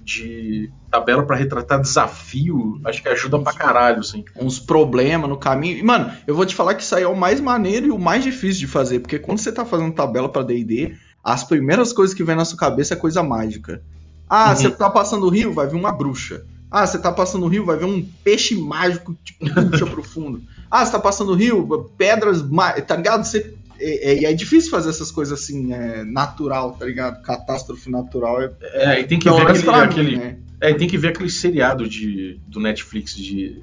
de 0.00 0.72
tabela 0.90 1.26
pra 1.26 1.36
retratar 1.36 1.80
desafio, 1.80 2.80
acho 2.84 3.02
que 3.02 3.08
ajuda 3.08 3.38
pra 3.38 3.52
caralho, 3.52 4.00
assim. 4.00 4.24
uns 4.36 4.58
problemas 4.58 5.28
no 5.28 5.38
caminho. 5.38 5.78
E, 5.78 5.82
mano, 5.82 6.12
eu 6.26 6.34
vou 6.34 6.46
te 6.46 6.54
falar 6.54 6.74
que 6.74 6.82
isso 6.82 6.94
aí 6.94 7.02
é 7.02 7.08
o 7.08 7.16
mais 7.16 7.40
maneiro 7.40 7.86
e 7.86 7.90
o 7.90 7.98
mais 7.98 8.24
difícil 8.24 8.60
de 8.60 8.66
fazer, 8.66 9.00
porque 9.00 9.18
quando 9.18 9.38
você 9.38 9.52
tá 9.52 9.64
fazendo 9.64 9.94
tabela 9.94 10.28
pra 10.28 10.42
D&D, 10.42 10.94
as 11.22 11.44
primeiras 11.44 11.92
coisas 11.92 12.14
que 12.14 12.24
vem 12.24 12.36
na 12.36 12.44
sua 12.44 12.58
cabeça 12.58 12.94
é 12.94 12.96
coisa 12.96 13.22
mágica. 13.22 13.82
Ah, 14.28 14.50
Uhum. 14.50 14.56
você 14.56 14.70
tá 14.70 14.88
passando 14.90 15.26
o 15.26 15.30
rio, 15.30 15.52
vai 15.52 15.66
vir 15.66 15.76
uma 15.76 15.92
bruxa. 15.92 16.42
Ah, 16.76 16.84
você 16.86 16.98
tá 16.98 17.12
passando 17.12 17.44
o 17.44 17.48
rio, 17.48 17.64
vai 17.64 17.76
vir 17.76 17.84
um 17.84 18.04
peixe 18.24 18.56
mágico 18.56 19.14
que 19.24 19.32
te 19.32 19.38
puxa 19.38 19.86
pro 19.86 20.02
fundo. 20.02 20.42
Ah, 20.68 20.84
você 20.84 20.90
tá 20.90 20.98
passando 20.98 21.30
o 21.30 21.34
rio, 21.36 21.88
pedras, 21.96 22.42
tá 22.88 22.96
ligado? 22.96 23.24
Você 23.24 23.54
é, 23.78 24.10
é- 24.10 24.20
e 24.22 24.24
é 24.24 24.32
difícil 24.32 24.72
fazer 24.72 24.90
essas 24.90 25.12
coisas 25.12 25.40
assim, 25.40 25.72
é, 25.72 26.02
natural, 26.04 26.72
tá 26.72 26.84
ligado? 26.84 27.22
Catástrofe 27.22 27.88
natural 27.88 28.42
é. 28.42 28.50
É, 28.60 29.00
e 29.00 29.04
tem 29.04 29.20
que 29.20 29.24
pelo 29.26 29.36
ver 29.36 29.50
aquele, 29.52 29.70
mim, 29.70 29.78
aquele- 29.78 30.16
né? 30.16 30.36
é, 30.60 30.74
tem 30.74 30.88
que 30.88 30.98
ver 30.98 31.08
aquele 31.08 31.30
seriado 31.30 31.88
de, 31.88 32.40
do 32.48 32.58
Netflix 32.58 33.14
de 33.14 33.62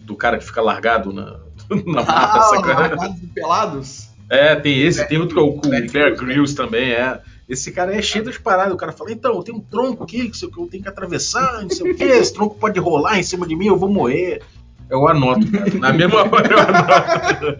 do 0.00 0.16
cara 0.16 0.36
que 0.36 0.44
fica 0.44 0.60
largado 0.60 1.12
na, 1.12 1.38
na 1.86 2.02
mata, 2.02 2.38
Ah, 2.40 2.60
largados 2.64 3.22
e 3.22 3.26
pelados? 3.28 4.10
É, 4.28 4.56
tem 4.56 4.80
esse, 4.82 5.06
tem 5.06 5.18
outro 5.18 5.38
é 5.38 5.42
o, 5.42 5.56
o 5.58 5.60
Bear? 5.60 6.16
Grylls 6.16 6.54
também, 6.54 6.90
é. 6.90 7.20
Esse 7.50 7.72
cara 7.72 7.92
é 7.92 8.00
cheio 8.00 8.24
das 8.24 8.38
paradas. 8.38 8.72
O 8.72 8.76
cara 8.76 8.92
fala, 8.92 9.10
então, 9.10 9.42
tem 9.42 9.52
um 9.52 9.58
tronco 9.60 10.04
aqui 10.04 10.30
que 10.30 10.44
eu 10.44 10.68
tenho 10.68 10.84
que 10.84 10.88
atravessar, 10.88 11.62
não 11.62 11.68
sei 11.68 11.90
o 11.90 11.96
que, 11.96 12.04
esse 12.04 12.32
tronco 12.32 12.54
pode 12.54 12.78
rolar 12.78 13.18
em 13.18 13.24
cima 13.24 13.44
de 13.44 13.56
mim, 13.56 13.66
eu 13.66 13.76
vou 13.76 13.90
morrer. 13.90 14.40
Eu 14.88 15.08
anoto, 15.08 15.50
cara. 15.50 15.74
Na 15.74 15.90
mesma 15.92 16.20
hora 16.22 16.48
eu 16.48 16.58
anoto. 16.58 17.56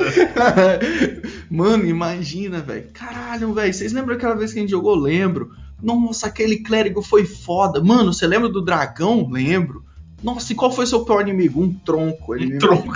Mano, 1.51 1.87
imagina, 1.87 2.61
velho. 2.61 2.87
Caralho, 2.93 3.53
velho. 3.53 3.75
Vocês 3.75 3.93
lembram 3.93 4.15
aquela 4.15 4.37
vez 4.37 4.53
que 4.53 4.61
a 4.61 4.63
gente 4.63 4.71
jogou? 4.71 4.95
Lembro. 4.95 5.51
Nossa, 5.83 6.29
aquele 6.29 6.59
clérigo 6.59 7.03
foi 7.03 7.25
foda. 7.25 7.83
Mano, 7.83 8.13
você 8.13 8.29
lembra 8.29 8.49
do 8.49 8.65
dragão? 8.65 9.29
Lembro. 9.29 9.85
Nossa, 10.23 10.53
e 10.53 10.57
qual 10.57 10.71
foi 10.71 10.87
seu 10.87 11.05
pior 11.05 11.23
inimigo? 11.23 11.63
Um 11.63 11.73
tronco. 11.73 12.37
Ele 12.37 12.57
Um 12.57 12.59
tronco. 12.59 12.93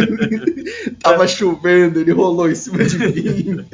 Tava 1.00 1.26
chovendo, 1.26 2.00
ele 2.00 2.12
rolou 2.12 2.50
em 2.50 2.54
cima 2.54 2.84
de 2.84 2.98
mim. 2.98 3.66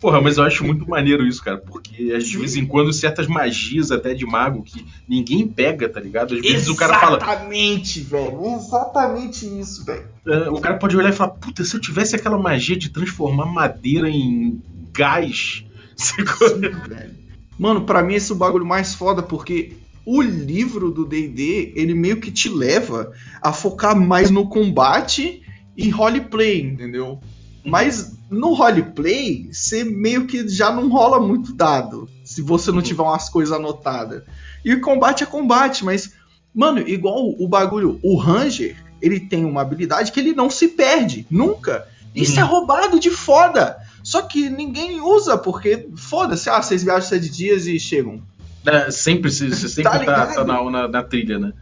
Porra, 0.00 0.20
mas 0.20 0.36
eu 0.36 0.44
acho 0.44 0.64
muito 0.64 0.88
maneiro 0.88 1.26
isso, 1.26 1.42
cara, 1.42 1.58
porque 1.58 2.18
de 2.18 2.36
vez 2.38 2.56
em 2.56 2.66
quando 2.66 2.92
certas 2.92 3.26
magias 3.26 3.90
até 3.90 4.14
de 4.14 4.26
mago 4.26 4.62
que 4.62 4.86
ninguém 5.08 5.46
pega, 5.46 5.88
tá 5.88 6.00
ligado? 6.00 6.34
Às 6.34 6.40
vezes 6.40 6.68
o 6.68 6.76
cara 6.76 6.98
fala. 6.98 7.16
Exatamente, 7.16 8.00
velho. 8.00 8.56
Exatamente 8.56 9.46
isso, 9.60 9.84
velho. 9.84 10.06
É, 10.26 10.50
o 10.50 10.60
cara 10.60 10.76
pode 10.76 10.96
olhar 10.96 11.10
e 11.10 11.12
falar, 11.12 11.30
puta, 11.32 11.64
se 11.64 11.74
eu 11.74 11.80
tivesse 11.80 12.16
aquela 12.16 12.38
magia 12.38 12.76
de 12.76 12.90
transformar 12.90 13.46
madeira 13.46 14.08
em 14.08 14.62
gás. 14.92 15.64
Sim, 15.96 16.24
velho. 16.24 17.14
Mano, 17.58 17.82
pra 17.82 18.02
mim 18.02 18.14
esse 18.14 18.32
é 18.32 18.34
o 18.34 18.38
bagulho 18.38 18.66
mais 18.66 18.94
foda, 18.94 19.22
porque 19.22 19.74
o 20.04 20.20
livro 20.20 20.90
do 20.90 21.04
D&D, 21.04 21.72
ele 21.74 21.94
meio 21.94 22.20
que 22.20 22.30
te 22.30 22.48
leva 22.48 23.12
a 23.40 23.52
focar 23.52 23.98
mais 23.98 24.30
no 24.30 24.48
combate 24.48 25.42
e 25.76 25.88
roleplay, 25.88 26.60
entendeu? 26.60 27.20
Mas 27.64 28.12
no 28.30 28.52
roleplay, 28.52 29.48
você 29.50 29.84
meio 29.84 30.26
que 30.26 30.46
já 30.48 30.70
não 30.70 30.88
rola 30.88 31.18
muito 31.18 31.52
dado, 31.52 32.08
se 32.24 32.42
você 32.42 32.70
não 32.70 32.82
tiver 32.82 33.02
umas 33.02 33.28
coisas 33.28 33.54
anotadas. 33.54 34.22
E 34.64 34.76
combate 34.76 35.22
é 35.22 35.26
combate, 35.26 35.84
mas, 35.84 36.12
mano, 36.54 36.80
igual 36.80 37.34
o 37.38 37.48
bagulho, 37.48 37.98
o 38.02 38.16
Ranger, 38.16 38.76
ele 39.00 39.20
tem 39.20 39.44
uma 39.44 39.62
habilidade 39.62 40.12
que 40.12 40.20
ele 40.20 40.34
não 40.34 40.50
se 40.50 40.68
perde, 40.68 41.26
nunca. 41.30 41.86
Isso 42.14 42.34
uhum. 42.34 42.40
é 42.40 42.42
roubado 42.42 43.00
de 43.00 43.10
foda. 43.10 43.76
Só 44.02 44.22
que 44.22 44.50
ninguém 44.50 45.00
usa, 45.00 45.38
porque 45.38 45.88
foda-se, 45.96 46.50
ah, 46.50 46.60
vocês 46.60 46.84
viajam 46.84 47.08
sete 47.08 47.30
dias 47.30 47.66
e 47.66 47.80
chegam. 47.80 48.20
É, 48.66 48.90
sempre, 48.90 49.30
você 49.30 49.50
sempre 49.68 49.82
tá, 49.84 49.98
tá, 49.98 50.26
tá 50.26 50.44
na, 50.44 50.70
na, 50.70 50.88
na, 50.88 51.02
trilha, 51.02 51.38
né? 51.38 51.52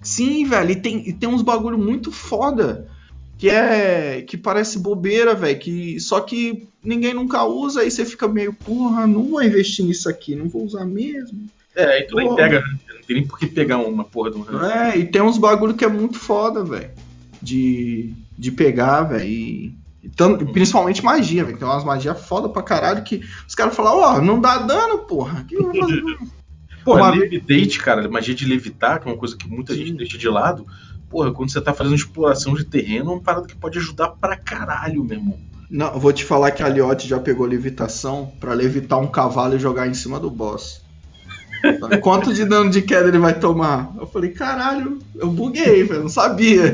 Sim, 0.00 0.44
velho, 0.46 0.70
e 0.70 0.76
tem, 0.76 1.08
e 1.08 1.12
tem 1.12 1.28
uns 1.28 1.42
bagulho 1.42 1.78
muito 1.78 2.10
foda. 2.10 2.88
Que 3.40 3.48
é. 3.48 4.20
que 4.20 4.36
parece 4.36 4.78
bobeira, 4.78 5.34
velho. 5.34 5.58
Que, 5.58 5.98
só 5.98 6.20
que 6.20 6.68
ninguém 6.84 7.14
nunca 7.14 7.42
usa, 7.42 7.80
aí 7.80 7.90
você 7.90 8.04
fica 8.04 8.28
meio, 8.28 8.52
porra, 8.52 9.06
não 9.06 9.24
vou 9.24 9.42
investir 9.42 9.82
nisso 9.82 10.10
aqui, 10.10 10.36
não 10.36 10.46
vou 10.46 10.62
usar 10.62 10.84
mesmo. 10.84 11.48
É, 11.74 11.84
aí 11.84 12.02
tu 12.02 12.16
nem 12.16 12.36
pega, 12.36 12.60
né? 12.60 12.78
não 12.86 13.02
tem 13.02 13.16
nem 13.16 13.26
por 13.26 13.38
que 13.38 13.46
pegar 13.46 13.78
uma 13.78 14.04
porra 14.04 14.30
do 14.30 14.66
É, 14.66 14.98
e 14.98 15.06
tem 15.06 15.22
uns 15.22 15.38
bagulho 15.38 15.72
que 15.72 15.86
é 15.86 15.88
muito 15.88 16.18
foda, 16.18 16.62
velho. 16.62 16.90
De, 17.40 18.12
de 18.36 18.52
pegar, 18.52 19.04
velho. 19.04 19.24
E 19.24 19.74
então, 20.04 20.36
principalmente 20.36 21.02
magia, 21.02 21.42
velho. 21.42 21.56
Tem 21.56 21.66
umas 21.66 21.84
magias 21.84 22.20
foda 22.20 22.46
pra 22.46 22.62
caralho 22.62 23.04
que 23.04 23.22
os 23.48 23.54
caras 23.54 23.74
falam, 23.74 23.96
ó, 23.96 24.16
oh, 24.16 24.20
não 24.20 24.38
dá 24.38 24.58
dano, 24.58 24.98
porra. 24.98 25.44
Que 25.44 25.54
eu 25.54 25.62
vou 25.62 25.74
fazer? 25.74 26.02
Porra, 26.84 27.02
uma... 27.02 27.10
levitate, 27.10 27.78
cara, 27.78 28.08
magia 28.08 28.34
de 28.34 28.46
levitar, 28.46 29.00
que 29.00 29.08
é 29.08 29.12
uma 29.12 29.18
coisa 29.18 29.36
que 29.36 29.48
muita 29.48 29.74
Sim. 29.74 29.80
gente 29.80 29.98
deixa 29.98 30.18
de 30.18 30.28
lado. 30.28 30.66
Porra, 31.08 31.32
quando 31.32 31.50
você 31.50 31.60
tá 31.60 31.74
fazendo 31.74 31.96
exploração 31.96 32.54
de 32.54 32.64
terreno, 32.64 33.10
é 33.10 33.14
uma 33.14 33.20
parada 33.20 33.46
que 33.46 33.56
pode 33.56 33.78
ajudar 33.78 34.08
pra 34.10 34.36
caralho, 34.36 35.04
meu 35.04 35.18
irmão. 35.18 35.38
Não, 35.68 35.92
eu 35.92 36.00
vou 36.00 36.12
te 36.12 36.24
falar 36.24 36.50
que 36.50 36.62
a 36.62 36.68
Liotte 36.68 37.08
já 37.08 37.18
pegou 37.18 37.46
levitação 37.46 38.32
para 38.40 38.52
levitar 38.54 38.98
um 38.98 39.06
cavalo 39.06 39.54
e 39.54 39.58
jogar 39.58 39.86
em 39.86 39.94
cima 39.94 40.18
do 40.18 40.30
boss. 40.30 40.82
Quanto 42.02 42.32
de 42.32 42.44
dano 42.44 42.70
de 42.70 42.82
queda 42.82 43.08
ele 43.08 43.18
vai 43.18 43.38
tomar? 43.38 43.92
Eu 43.98 44.06
falei, 44.06 44.30
caralho, 44.30 44.98
eu 45.14 45.30
buguei, 45.30 45.84
velho, 45.84 46.02
não 46.02 46.08
sabia. 46.08 46.72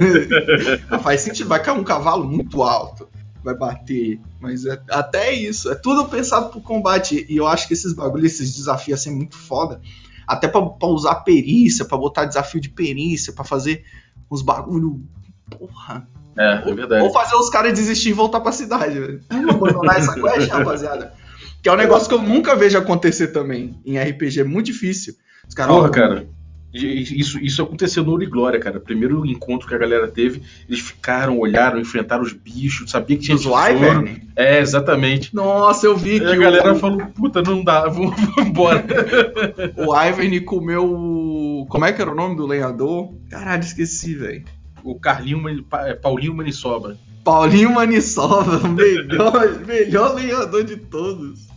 faz 1.03 1.23
sentido, 1.23 1.49
vai 1.49 1.62
cair 1.62 1.79
um 1.79 1.85
cavalo 1.85 2.25
muito 2.25 2.62
alto 2.62 3.09
vai 3.47 3.55
bater. 3.55 4.21
Mas 4.41 4.67
é, 4.67 4.81
até 4.91 5.33
isso. 5.33 5.71
É 5.71 5.75
tudo 5.77 6.07
pensado 6.07 6.51
pro 6.51 6.61
combate. 6.61 7.25
E 7.29 7.37
eu 7.37 7.47
acho 7.47 7.69
que 7.69 7.75
esses 7.75 7.93
bagulhos, 7.93 8.33
esses 8.33 8.57
desafios 8.57 9.01
assim, 9.01 9.11
é 9.11 9.15
muito 9.15 9.37
foda. 9.37 9.81
Até 10.27 10.49
pra, 10.49 10.61
pra 10.61 10.89
usar 10.89 11.15
perícia, 11.17 11.85
pra 11.85 11.97
botar 11.97 12.25
desafio 12.25 12.61
de 12.61 12.69
perícia, 12.69 13.33
pra 13.33 13.45
fazer 13.45 13.85
uns 14.31 14.43
bagulho. 14.43 15.01
Porra. 15.49 16.09
É, 16.37 16.69
é 16.69 16.75
verdade. 16.75 17.05
Ou 17.05 17.13
fazer 17.13 17.37
os 17.37 17.49
caras 17.49 17.73
desistir 17.73 18.11
e 18.11 18.13
voltar 18.13 18.41
pra 18.41 18.51
cidade. 18.51 19.21
Vamos 19.31 19.55
abandonar 19.55 19.97
essa 19.97 20.15
quest, 20.15 20.51
rapaziada. 20.51 21.15
Que 21.63 21.69
é 21.69 21.73
um 21.73 21.77
negócio 21.77 22.09
que 22.09 22.15
eu 22.15 22.23
nunca 22.23 22.57
vejo 22.57 22.77
acontecer 22.77 23.29
também 23.29 23.81
em 23.87 23.99
RPG. 23.99 24.41
É 24.41 24.45
muito 24.45 24.67
difícil. 24.67 25.15
Os 25.49 25.55
caras, 25.55 25.75
Porra, 25.75 25.91
cara. 25.91 26.29
Isso, 26.77 27.39
isso 27.39 27.62
aconteceu 27.62 28.05
no 28.05 28.11
Ouro 28.11 28.23
e 28.23 28.27
Glória, 28.27 28.61
cara. 28.61 28.79
Primeiro 28.79 29.25
encontro 29.25 29.67
que 29.67 29.75
a 29.75 29.79
galera 29.79 30.09
teve, 30.09 30.43
eles 30.69 30.81
ficaram, 30.81 31.39
olharam, 31.39 31.81
enfrentaram 31.81 32.23
os 32.23 32.33
bichos, 32.33 32.91
sabia 32.91 33.17
que 33.17 33.25
tinha 33.25 33.37
Wyvern? 33.37 34.23
É, 34.37 34.61
exatamente. 34.61 35.35
Nossa, 35.35 35.87
eu 35.87 35.97
vi 35.97 36.21
que. 36.21 36.27
a 36.27 36.37
galera 36.37 36.73
o... 36.73 36.77
falou, 36.77 36.99
puta, 37.15 37.43
não 37.43 37.65
dá, 37.65 37.87
vamos 37.89 38.15
embora. 38.39 38.85
o 39.77 39.93
Wyvern 39.93 40.41
comeu. 40.43 41.67
Como 41.69 41.85
é 41.85 41.93
que 41.93 42.03
era 42.03 42.11
o 42.11 42.15
nome 42.15 42.37
do 42.37 42.47
lenhador? 42.47 43.15
Caralho, 43.31 43.62
esqueci, 43.62 44.15
velho. 44.15 44.45
O 44.85 44.99
Carlinho 45.01 45.43
é, 45.73 45.95
Paulinho 45.95 46.35
Manisoba. 46.35 46.97
Paulinho 47.25 47.73
Manisoba, 47.73 48.61
melhor, 48.71 49.59
melhor 49.67 50.15
lenhador 50.15 50.62
de 50.62 50.77
todos. 50.77 51.49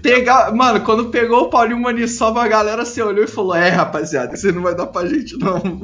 Pegar, 0.00 0.54
mano, 0.54 0.84
quando 0.84 1.10
pegou 1.10 1.42
o 1.42 1.50
Paulinho 1.50 1.80
Maniçoba, 1.80 2.42
a 2.42 2.48
galera 2.48 2.84
se 2.84 3.02
olhou 3.02 3.24
e 3.24 3.28
falou: 3.28 3.54
É, 3.54 3.68
rapaziada, 3.68 4.36
você 4.36 4.52
não 4.52 4.62
vai 4.62 4.76
dar 4.76 4.86
pra 4.86 5.06
gente, 5.06 5.36
não. 5.36 5.60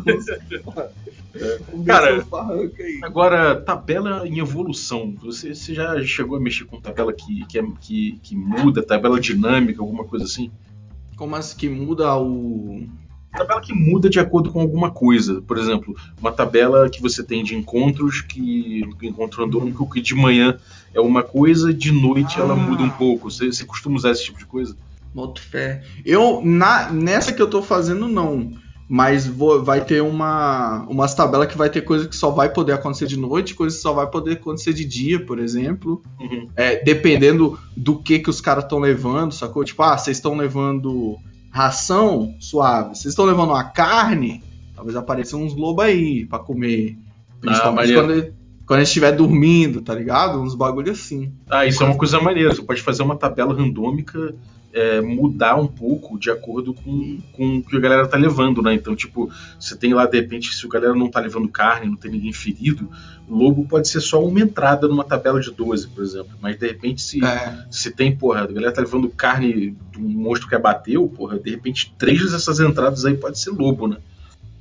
Cara, 1.85 2.25
agora, 3.03 3.61
tabela 3.61 4.27
em 4.27 4.39
evolução. 4.39 5.15
Você, 5.23 5.55
você, 5.55 5.75
já 5.75 6.03
chegou 6.05 6.37
a 6.37 6.41
mexer 6.41 6.65
com 6.65 6.81
tabela 6.81 7.13
que, 7.13 7.45
que, 7.47 7.59
é, 7.59 7.63
que, 7.81 8.19
que 8.23 8.37
muda, 8.37 8.83
tabela 8.83 9.21
dinâmica, 9.21 9.83
alguma 9.83 10.05
coisa 10.05 10.25
assim? 10.25 10.51
Como 11.17 11.37
assim 11.37 11.57
que 11.57 11.69
muda 11.69 12.17
o 12.17 12.87
tabela 13.31 13.61
que 13.61 13.73
muda 13.73 14.09
de 14.09 14.19
acordo 14.19 14.51
com 14.51 14.61
alguma 14.61 14.91
coisa. 14.91 15.43
Por 15.43 15.59
exemplo, 15.59 15.97
uma 16.21 16.33
tabela 16.33 16.89
que 16.89 17.03
você 17.03 17.23
tem 17.23 17.45
de 17.45 17.55
encontros 17.55 18.21
que 18.21 18.83
encontro 19.03 19.43
randômico 19.43 19.89
que 19.91 20.01
de 20.01 20.15
manhã 20.15 20.59
é 20.95 21.01
uma 21.01 21.23
coisa, 21.23 21.73
de 21.73 21.93
noite 21.93 22.37
ah. 22.39 22.43
ela 22.43 22.57
muda 22.57 22.83
um 22.83 22.91
pouco. 22.91 23.31
Você, 23.31 23.47
você 23.47 23.65
costuma 23.65 23.97
usar 23.97 24.13
esse 24.13 24.25
tipo 24.25 24.39
de 24.39 24.47
coisa? 24.47 24.77
Boto 25.15 25.41
fé. 25.41 25.83
Eu, 26.05 26.41
na, 26.45 26.91
nessa 26.91 27.33
que 27.33 27.41
eu 27.41 27.49
tô 27.49 27.63
fazendo, 27.63 28.09
não. 28.09 28.53
Mas 28.89 29.27
vou, 29.27 29.63
vai 29.63 29.85
ter 29.85 30.03
uma 30.03 30.87
umas 30.89 31.15
tabelas 31.15 31.47
que 31.49 31.59
vai 31.59 31.69
ter 31.69 31.83
coisa 31.83 32.09
que 32.09 32.17
só 32.17 32.31
vai 32.31 32.51
poder 32.51 32.73
acontecer 32.73 33.07
de 33.07 33.19
noite, 33.19 33.55
coisa 33.55 33.77
que 33.77 33.83
só 33.83 33.93
vai 33.93 34.07
poder 34.07 34.33
acontecer 34.33 34.73
de 34.73 34.83
dia, 34.83 35.23
por 35.23 35.39
exemplo. 35.39 36.03
Uhum. 36.19 36.49
É, 36.57 36.83
dependendo 36.83 37.59
do 37.77 37.99
que 37.99 38.19
que 38.19 38.31
os 38.31 38.41
caras 38.41 38.65
estão 38.65 38.79
levando, 38.79 39.33
sacou? 39.33 39.63
Tipo, 39.63 39.83
ah, 39.83 39.99
vocês 39.99 40.17
estão 40.17 40.35
levando 40.35 41.19
ração 41.59 42.37
suave. 42.39 42.91
Vocês 42.91 43.07
estão 43.07 43.25
levando 43.25 43.51
uma 43.51 43.65
carne, 43.65 44.45
talvez 44.77 44.97
apareçam 44.97 45.43
uns 45.43 45.57
lobos 45.57 45.85
aí 45.85 46.25
para 46.25 46.39
comer. 46.39 46.97
Principalmente 47.41 47.93
ah, 47.93 47.95
quando, 48.01 48.13
ele, 48.13 48.33
quando 48.65 48.83
estiver 48.83 49.11
dormindo, 49.11 49.83
tá 49.83 49.93
ligado? 49.93 50.41
Uns 50.41 50.55
bagulho 50.55 50.93
assim. 50.93 51.33
Ah, 51.51 51.67
isso 51.67 51.83
é 51.83 51.87
uma 51.87 51.97
coisa 51.97 52.21
maneira. 52.21 52.55
Você 52.55 52.63
pode 52.63 52.81
fazer 52.81 53.03
uma 53.03 53.17
tabela 53.17 53.53
randômica 53.53 54.37
é, 54.73 55.01
mudar 55.01 55.57
um 55.57 55.67
pouco 55.67 56.19
de 56.19 56.31
acordo 56.31 56.75
com, 56.75 57.19
com 57.33 57.59
o 57.59 57.63
que 57.63 57.77
a 57.77 57.81
galera 57.81 58.07
tá 58.07 58.17
levando, 58.17 58.63
né? 58.63 58.75
Então, 58.75 58.95
tipo, 58.95 59.31
você 59.59 59.77
tem 59.77 59.95
lá, 59.95 60.07
de 60.07 60.21
repente, 60.21 60.55
se 60.55 60.67
a 60.67 60.69
galera 60.69 60.95
não 60.95 61.11
tá 61.11 61.21
levando 61.21 61.49
carne, 61.49 61.87
não 61.87 61.97
tem 61.97 62.11
ninguém 62.11 62.33
ferido, 62.33 62.89
o 63.29 63.35
lobo 63.35 63.67
pode 63.67 63.89
ser 63.89 64.01
só 64.01 64.25
uma 64.25 64.41
entrada 64.41 64.87
numa 64.87 65.05
tabela 65.05 65.41
de 65.41 65.51
12, 65.51 65.89
por 65.89 66.05
exemplo. 66.05 66.31
Mas, 66.41 66.59
de 66.59 66.67
repente, 66.67 67.01
se, 67.01 67.25
é. 67.25 67.65
se 67.71 67.91
tem, 67.91 68.15
porra, 68.15 68.43
a 68.43 68.47
galera 68.47 68.73
tá 68.73 68.81
levando 68.81 69.09
carne 69.09 69.77
de 69.93 69.99
um 69.99 70.09
monstro 70.09 70.49
que 70.49 70.55
abateu, 70.55 71.09
porra, 71.09 71.39
de 71.39 71.51
repente, 71.51 71.95
três 71.99 72.31
dessas 72.31 72.61
entradas 72.61 73.05
aí 73.05 73.17
pode 73.17 73.39
ser 73.39 73.51
lobo, 73.51 73.89
né? 73.89 73.97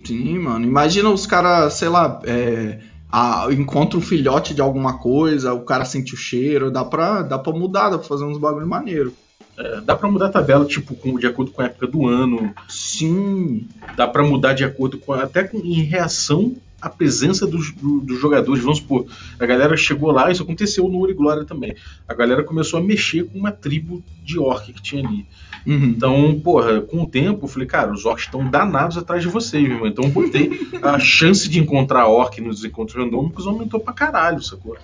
Sim, 0.03 0.39
mano. 0.39 0.65
Imagina 0.65 1.09
os 1.09 1.27
caras, 1.27 1.73
sei 1.73 1.89
lá, 1.89 2.21
é, 2.23 2.79
a, 3.11 3.47
encontra 3.51 3.97
um 3.97 4.01
filhote 4.01 4.53
de 4.53 4.61
alguma 4.61 4.97
coisa, 4.99 5.53
o 5.53 5.61
cara 5.61 5.85
sente 5.85 6.13
o 6.13 6.17
cheiro, 6.17 6.71
dá 6.71 6.85
pra, 6.85 7.23
dá 7.23 7.37
pra 7.37 7.51
mudar, 7.51 7.89
dá 7.89 7.97
pra 7.97 8.07
fazer 8.07 8.23
uns 8.23 8.37
bagulho 8.37 8.67
maneiro. 8.67 9.13
É, 9.57 9.81
dá 9.81 9.95
para 9.95 10.09
mudar 10.09 10.27
a 10.27 10.31
tabela, 10.31 10.65
tipo, 10.65 10.95
com, 10.95 11.17
de 11.17 11.25
acordo 11.25 11.51
com 11.51 11.61
a 11.61 11.65
época 11.65 11.87
do 11.87 12.07
ano. 12.07 12.53
Sim. 12.69 13.67
Dá 13.95 14.07
para 14.07 14.23
mudar 14.23 14.53
de 14.53 14.63
acordo 14.63 14.97
com. 14.99 15.13
Até 15.13 15.43
com, 15.43 15.57
em 15.57 15.81
reação 15.81 16.55
à 16.81 16.89
presença 16.89 17.47
dos, 17.47 17.71
do, 17.71 17.99
dos 17.99 18.19
jogadores. 18.19 18.63
Vamos 18.63 18.77
supor, 18.77 19.07
a 19.39 19.45
galera 19.45 19.75
chegou 19.75 20.11
lá, 20.11 20.31
isso 20.31 20.43
aconteceu 20.43 20.87
no 20.87 20.99
Ouro 20.99 21.15
Glória 21.15 21.43
também. 21.43 21.75
A 22.07 22.13
galera 22.13 22.43
começou 22.43 22.79
a 22.79 22.83
mexer 22.83 23.23
com 23.25 23.39
uma 23.39 23.51
tribo 23.51 24.03
de 24.23 24.37
orc 24.37 24.71
que 24.71 24.81
tinha 24.81 25.05
ali. 25.05 25.25
Uhum. 25.65 25.85
Então, 25.85 26.39
porra, 26.39 26.79
com 26.81 27.01
o 27.01 27.07
tempo, 27.07 27.45
eu 27.45 27.49
falei, 27.49 27.67
cara, 27.67 27.91
os 27.91 28.05
orcs 28.05 28.25
estão 28.25 28.47
danados 28.49 28.97
atrás 28.97 29.21
de 29.21 29.27
vocês, 29.27 29.63
meu 29.63 29.73
irmão. 29.73 29.87
Então 29.87 30.05
eu 30.05 30.11
botei 30.11 30.51
a 30.81 30.97
chance 30.99 31.49
de 31.49 31.59
encontrar 31.59 32.07
orc 32.07 32.39
nos 32.39 32.63
encontros 32.63 32.97
randômicos 32.97 33.47
aumentou 33.47 33.79
pra 33.79 33.93
caralho, 33.93 34.41
sacou? 34.41 34.77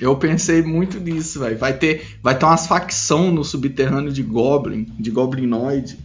Eu 0.00 0.16
pensei 0.16 0.62
muito 0.62 1.00
nisso, 1.00 1.40
velho. 1.40 1.56
Vai 1.56 1.72
ter, 1.72 2.18
vai 2.22 2.36
ter 2.38 2.44
umas 2.44 2.66
facção 2.66 3.30
no 3.30 3.42
subterrâneo 3.42 4.12
de 4.12 4.22
Goblin, 4.22 4.86
de 4.98 5.10
Goblinoid. 5.10 5.98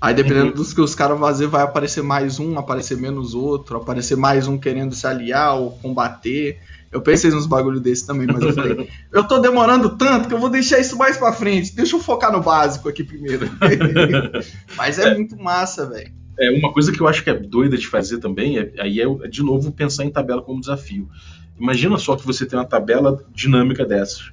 Aí 0.00 0.14
dependendo 0.14 0.48
uhum. 0.48 0.54
dos 0.54 0.72
que 0.72 0.80
os 0.80 0.94
caras 0.94 1.18
fazer, 1.18 1.46
vai 1.48 1.62
aparecer 1.62 2.02
mais 2.02 2.38
um, 2.38 2.56
aparecer 2.56 2.96
menos 2.96 3.34
outro, 3.34 3.76
aparecer 3.76 4.16
mais 4.16 4.46
um 4.46 4.56
querendo 4.56 4.94
se 4.94 5.06
aliar 5.06 5.56
ou 5.56 5.72
combater. 5.72 6.58
Eu 6.90 7.00
pensei 7.00 7.30
nos 7.30 7.46
bagulho 7.46 7.80
desse 7.80 8.06
também, 8.06 8.26
mas 8.26 8.40
eu 8.40 8.52
falei, 8.52 8.88
eu 9.12 9.24
tô 9.24 9.38
demorando 9.38 9.96
tanto 9.96 10.28
que 10.28 10.34
eu 10.34 10.38
vou 10.38 10.48
deixar 10.48 10.78
isso 10.78 10.96
mais 10.96 11.16
pra 11.16 11.32
frente. 11.32 11.74
Deixa 11.74 11.96
eu 11.96 12.00
focar 12.00 12.32
no 12.32 12.40
básico 12.40 12.88
aqui 12.88 13.02
primeiro. 13.02 13.50
mas 14.76 14.98
é, 14.98 15.08
é, 15.08 15.14
muito 15.14 15.36
massa, 15.36 15.84
velho. 15.86 16.12
É, 16.38 16.50
uma 16.50 16.72
coisa 16.72 16.92
que 16.92 17.00
eu 17.00 17.08
acho 17.08 17.24
que 17.24 17.30
é 17.30 17.34
doida 17.34 17.76
de 17.76 17.86
fazer 17.86 18.18
também, 18.18 18.58
é, 18.58 18.72
aí 18.78 19.00
é 19.00 19.28
de 19.28 19.42
novo 19.42 19.72
pensar 19.72 20.04
em 20.04 20.10
tabela 20.10 20.42
como 20.42 20.60
desafio. 20.60 21.08
Imagina 21.58 21.98
só 21.98 22.16
que 22.16 22.26
você 22.26 22.46
tem 22.46 22.58
uma 22.58 22.64
tabela 22.64 23.24
dinâmica 23.34 23.84
dessas. 23.84 24.32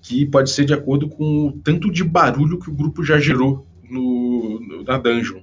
que 0.00 0.24
pode 0.24 0.50
ser 0.50 0.64
de 0.64 0.72
acordo 0.72 1.08
com 1.08 1.48
o 1.48 1.52
tanto 1.52 1.90
de 1.90 2.02
barulho 2.02 2.58
que 2.58 2.70
o 2.70 2.74
grupo 2.74 3.04
já 3.04 3.18
gerou 3.18 3.66
no, 3.90 4.60
no, 4.60 4.84
na 4.84 4.96
dungeon. 4.96 5.40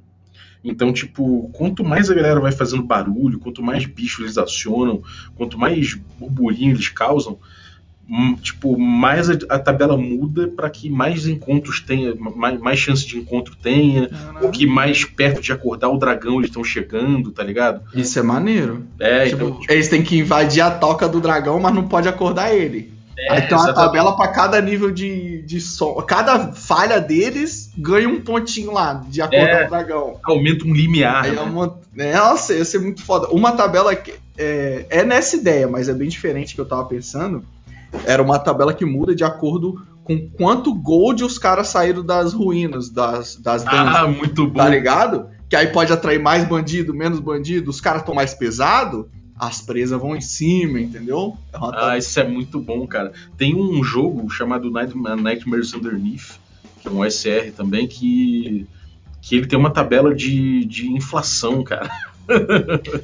Então, 0.64 0.92
tipo, 0.92 1.50
quanto 1.54 1.84
mais 1.84 2.10
a 2.10 2.16
galera 2.16 2.40
vai 2.40 2.52
fazendo 2.52 2.82
barulho, 2.82 3.38
quanto 3.38 3.62
mais 3.62 3.86
bichos 3.86 4.22
eles 4.22 4.38
acionam, 4.38 5.04
quanto 5.36 5.60
mais 5.60 5.94
burburinho 5.94 6.74
eles 6.74 6.90
causam, 6.90 7.38
tipo, 8.42 8.78
mais 8.78 9.30
a, 9.30 9.34
a 9.50 9.60
tabela 9.60 9.98
muda 9.98 10.48
para 10.48 10.70
que 10.70 10.90
mais 10.90 11.28
encontros 11.28 11.80
tenha, 11.82 12.14
mais, 12.16 12.60
mais 12.60 12.80
chance 12.80 13.06
de 13.06 13.18
encontro 13.18 13.56
tenha, 13.56 14.10
ou 14.42 14.50
que 14.52 14.66
mais 14.66 15.04
perto 15.04 15.42
de 15.42 15.52
acordar 15.52 15.90
o 15.90 15.98
dragão 15.98 16.38
eles 16.38 16.50
estão 16.50 16.64
chegando, 16.64 17.32
tá 17.32 17.44
ligado? 17.44 17.82
Isso 17.94 18.18
é 18.20 18.22
maneiro. 18.22 18.86
É, 19.00 19.28
Tipo, 19.30 19.46
então, 19.46 19.60
eles 19.70 19.88
têm 19.90 20.04
que 20.04 20.18
invadir 20.20 20.62
a 20.62 20.72
toca 20.72 21.08
do 21.08 21.20
dragão, 21.20 21.60
mas 21.60 21.74
não 21.74 21.88
pode 21.88 22.08
acordar 22.08 22.54
ele. 22.54 22.94
Aí 23.30 23.42
tem 23.44 23.52
uma 23.58 23.64
exatamente. 23.64 23.76
tabela 23.76 24.16
pra 24.18 24.28
cada 24.28 24.62
nível 24.62 24.92
de, 24.92 25.42
de 25.44 25.62
som. 25.62 25.94
Cada 26.02 26.52
falha 26.52 27.00
deles 27.00 27.72
ganha 27.78 28.10
um 28.10 28.20
pontinho 28.20 28.74
lá 28.74 29.02
de 29.08 29.22
acordar 29.22 29.62
É. 29.62 29.66
o 29.66 29.70
dragão. 29.70 30.20
aumenta 30.24 30.66
um 30.66 30.74
limiar. 30.74 31.24
Aí 31.24 31.32
né? 31.32 31.38
é 31.38 31.42
uma. 31.42 31.80
Nossa, 32.14 32.54
ia 32.54 32.66
ser 32.66 32.80
muito 32.80 33.02
foda. 33.04 33.30
Uma 33.30 33.54
tabela 33.54 33.96
que 33.96 34.14
é, 34.38 34.86
é 34.90 35.04
nessa 35.06 35.38
ideia, 35.38 35.66
mas 35.66 35.88
é 35.88 35.94
bem 35.94 36.10
diferente 36.10 36.54
que 36.54 36.60
eu 36.60 36.66
tava 36.66 36.84
pensando. 36.86 37.42
Era 38.06 38.22
uma 38.22 38.40
tabela 38.40 38.74
que 38.74 38.86
muda 38.86 39.16
de 39.16 39.24
acordo 39.24 39.82
com 40.04 40.30
quanto 40.30 40.74
gold 40.74 41.24
os 41.24 41.38
caras 41.38 41.68
saíram 41.70 42.04
das 42.06 42.34
ruínas, 42.34 42.90
das, 42.90 43.36
das 43.38 43.64
dungeons. 43.64 43.96
Ah, 43.96 44.08
muito 44.08 44.48
bom. 44.48 44.54
Tá 44.60 44.70
ligado? 44.70 45.28
Que 45.50 45.56
aí 45.56 45.68
pode 45.68 45.92
atrair 45.92 46.20
mais 46.20 46.48
bandido, 46.48 46.94
menos 46.94 47.20
bandido, 47.20 47.70
os 47.72 47.80
caras 47.82 48.02
estão 48.02 48.14
mais 48.14 48.34
pesado, 48.34 49.10
as 49.38 49.62
presas 49.62 50.00
vão 50.00 50.16
em 50.16 50.22
cima, 50.22 50.80
entendeu? 50.80 51.36
É 51.52 51.58
Ah, 51.58 51.60
tabela- 51.60 51.98
isso 51.98 52.20
é 52.20 52.28
muito 52.28 52.60
bom, 52.60 52.86
cara. 52.88 53.14
Tem 53.38 53.56
um 53.56 53.84
jogo 53.84 54.30
chamado 54.30 54.70
Night- 54.72 54.96
Nightmares 54.96 55.74
Underneath, 55.74 56.40
que 56.82 56.88
é 56.88 56.92
um 56.92 57.04
SR 57.04 57.52
também, 57.56 57.88
que, 57.88 58.66
que 59.22 59.36
ele 59.36 59.48
tem 59.48 59.58
uma 59.58 59.72
tabela 59.72 60.14
de, 60.16 60.66
de 60.66 60.88
inflação, 60.92 61.64
cara. 61.64 61.90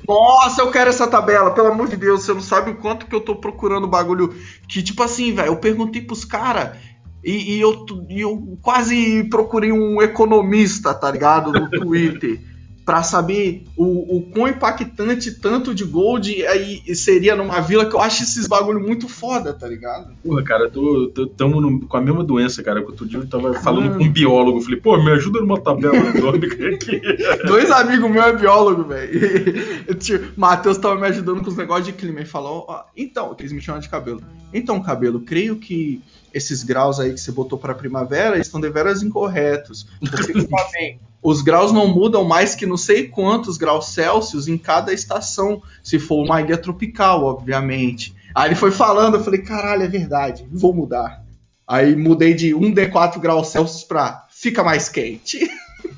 Nossa, 0.07 0.61
eu 0.61 0.71
quero 0.71 0.89
essa 0.89 1.07
tabela, 1.07 1.51
pelo 1.51 1.67
amor 1.67 1.87
de 1.87 1.95
Deus, 1.97 2.23
você 2.23 2.33
não 2.33 2.41
sabe 2.41 2.71
o 2.71 2.75
quanto 2.75 3.05
que 3.05 3.15
eu 3.15 3.21
tô 3.21 3.35
procurando 3.35 3.87
bagulho. 3.87 4.33
Que, 4.67 4.81
tipo 4.81 5.01
assim, 5.03 5.33
velho, 5.33 5.47
eu 5.49 5.55
perguntei 5.57 6.01
pros 6.01 6.25
caras. 6.25 6.77
E, 7.23 7.55
e 7.57 7.61
eu, 7.61 7.85
e 8.09 8.21
eu 8.21 8.57
quase 8.61 9.23
procurei 9.29 9.71
um 9.71 10.01
economista, 10.01 10.93
tá 10.93 11.11
ligado? 11.11 11.51
No 11.51 11.69
Twitter. 11.69 12.39
Pra 12.83 13.03
saber 13.03 13.63
o, 13.77 14.17
o 14.17 14.31
quão 14.31 14.47
impactante 14.47 15.39
tanto 15.39 15.73
de 15.73 15.83
gold 15.85 16.43
aí 16.47 16.81
seria 16.95 17.35
numa 17.35 17.61
vila 17.61 17.85
que 17.85 17.95
eu 17.95 18.01
acho 18.01 18.23
esses 18.23 18.47
bagulho 18.47 18.79
muito 18.81 19.07
foda, 19.07 19.53
tá 19.53 19.67
ligado? 19.67 20.13
Porra, 20.25 20.43
cara, 20.43 20.67
tô, 20.69 21.07
tô, 21.13 21.27
tamo 21.27 21.61
no- 21.61 21.87
com 21.87 21.95
a 21.95 22.01
mesma 22.01 22.23
doença, 22.23 22.63
cara. 22.63 22.81
Outro 22.81 23.05
dia 23.07 23.19
eu 23.19 23.29
tava 23.29 23.53
falando 23.53 23.95
com 23.97 24.03
um 24.03 24.11
biólogo. 24.11 24.57
eu 24.57 24.61
Falei, 24.63 24.79
pô, 24.81 24.97
me 24.97 25.11
ajuda 25.11 25.39
numa 25.41 25.61
tabela 25.61 25.93
econômica 26.09 26.67
aqui. 26.69 26.99
Dois 27.71 27.87
amigos 27.87 28.11
meus 28.11 28.25
é 28.25 28.35
biólogo, 28.35 28.83
velho. 28.83 29.95
Tio, 29.95 30.33
Matheus 30.35 30.77
tava 30.77 30.99
me 30.99 31.07
ajudando 31.07 31.41
com 31.41 31.49
os 31.49 31.55
negócios 31.55 31.87
de 31.87 31.93
clima. 31.93 32.19
Ele 32.19 32.27
falou, 32.27 32.65
ó, 32.67 32.83
então, 32.97 33.33
eles 33.39 33.53
me 33.53 33.61
chamam 33.61 33.79
de 33.79 33.87
cabelo. 33.87 34.21
Então, 34.53 34.81
cabelo, 34.81 35.21
creio 35.21 35.55
que 35.55 36.01
esses 36.33 36.63
graus 36.63 36.99
aí 36.99 37.13
que 37.13 37.19
você 37.19 37.31
botou 37.31 37.57
pra 37.57 37.73
primavera 37.73 38.37
estão 38.37 38.59
deveras 38.59 39.01
incorretos. 39.01 39.87
Porque 40.01 40.33
tá 40.47 40.69
os 41.23 41.41
graus 41.41 41.71
não 41.71 41.87
mudam 41.87 42.25
mais 42.25 42.55
que 42.55 42.65
não 42.65 42.75
sei 42.75 43.07
quantos 43.07 43.57
graus 43.57 43.93
Celsius 43.93 44.49
em 44.49 44.57
cada 44.57 44.91
estação, 44.91 45.61
se 45.81 45.97
for 45.97 46.25
uma 46.25 46.41
ilha 46.41 46.57
tropical, 46.57 47.23
obviamente. 47.23 48.13
Aí 48.35 48.49
ele 48.49 48.55
foi 48.55 48.71
falando, 48.71 49.15
eu 49.15 49.23
falei, 49.23 49.43
caralho, 49.43 49.83
é 49.83 49.87
verdade, 49.87 50.45
vou 50.51 50.73
mudar. 50.73 51.23
Aí 51.65 51.95
mudei 51.95 52.33
de 52.33 52.53
1D4 52.53 53.17
graus 53.19 53.47
Celsius 53.47 53.83
pra 53.85 54.27
fica 54.29 54.61
mais 54.61 54.89
quente. 54.89 55.39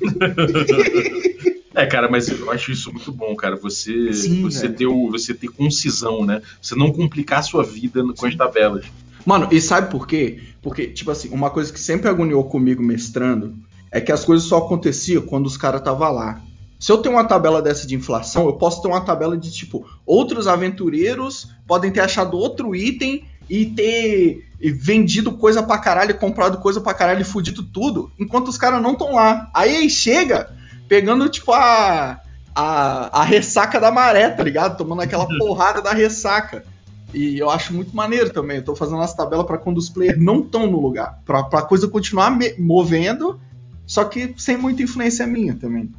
É, 1.74 1.84
cara, 1.86 2.08
mas 2.08 2.28
eu 2.28 2.50
acho 2.50 2.70
isso 2.70 2.92
muito 2.92 3.10
bom, 3.10 3.34
cara. 3.34 3.56
Você, 3.56 4.12
Sim, 4.12 4.42
você, 4.42 4.62
velho. 4.68 4.74
ter, 4.74 4.86
o- 4.86 5.10
você 5.10 5.34
ter 5.34 5.48
concisão, 5.48 6.24
né? 6.24 6.40
Você 6.62 6.74
não 6.76 6.92
complicar 6.92 7.40
a 7.40 7.42
sua 7.42 7.64
vida 7.64 8.02
com 8.16 8.26
as 8.26 8.34
tabelas. 8.36 8.84
Mano, 9.26 9.48
e 9.50 9.60
sabe 9.60 9.90
por 9.90 10.06
quê? 10.06 10.38
Porque, 10.62 10.86
tipo 10.88 11.10
assim, 11.10 11.30
uma 11.30 11.50
coisa 11.50 11.72
que 11.72 11.80
sempre 11.80 12.08
agoniou 12.08 12.44
comigo 12.44 12.82
mestrando 12.82 13.54
é 13.90 14.00
que 14.00 14.12
as 14.12 14.24
coisas 14.24 14.46
só 14.46 14.58
aconteciam 14.58 15.22
quando 15.22 15.46
os 15.46 15.56
caras 15.56 15.80
estavam 15.80 16.12
lá. 16.12 16.40
Se 16.78 16.92
eu 16.92 16.98
tenho 16.98 17.14
uma 17.14 17.24
tabela 17.24 17.62
dessa 17.62 17.86
de 17.86 17.94
inflação, 17.94 18.44
eu 18.46 18.52
posso 18.52 18.82
ter 18.82 18.88
uma 18.88 19.00
tabela 19.00 19.36
de 19.36 19.50
tipo, 19.50 19.86
outros 20.04 20.46
aventureiros 20.46 21.48
podem 21.66 21.90
ter 21.90 22.00
achado 22.00 22.36
outro 22.36 22.74
item 22.76 23.24
e 23.48 23.66
ter 23.66 24.44
vendido 24.60 25.32
coisa 25.32 25.62
pra 25.62 25.78
caralho, 25.78 26.14
comprado 26.18 26.58
coisa 26.58 26.80
pra 26.80 26.94
caralho 26.94 27.20
e 27.22 27.24
fudido 27.24 27.62
tudo, 27.62 28.10
enquanto 28.18 28.48
os 28.48 28.58
caras 28.58 28.82
não 28.82 28.92
estão 28.92 29.14
lá. 29.14 29.50
Aí 29.54 29.88
chega 29.88 30.50
pegando, 30.88 31.28
tipo, 31.28 31.52
a, 31.52 32.20
a, 32.54 33.20
a 33.20 33.24
ressaca 33.24 33.80
da 33.80 33.90
maré, 33.90 34.28
tá 34.30 34.42
ligado? 34.42 34.76
Tomando 34.76 35.02
aquela 35.02 35.26
porrada 35.38 35.80
da 35.82 35.92
ressaca. 35.92 36.64
E 37.12 37.38
eu 37.38 37.48
acho 37.48 37.72
muito 37.72 37.94
maneiro 37.94 38.30
também. 38.30 38.56
Eu 38.58 38.64
tô 38.64 38.74
fazendo 38.74 39.00
as 39.00 39.14
tabelas 39.14 39.46
pra 39.46 39.56
quando 39.58 39.78
os 39.78 39.88
players 39.88 40.18
não 40.20 40.40
estão 40.40 40.66
no 40.66 40.80
lugar. 40.80 41.20
Pra, 41.24 41.44
pra 41.44 41.62
coisa 41.62 41.86
continuar 41.86 42.30
me- 42.30 42.54
movendo, 42.58 43.38
só 43.86 44.04
que 44.04 44.34
sem 44.36 44.56
muita 44.56 44.82
influência 44.82 45.26
minha 45.26 45.54
também. 45.54 45.92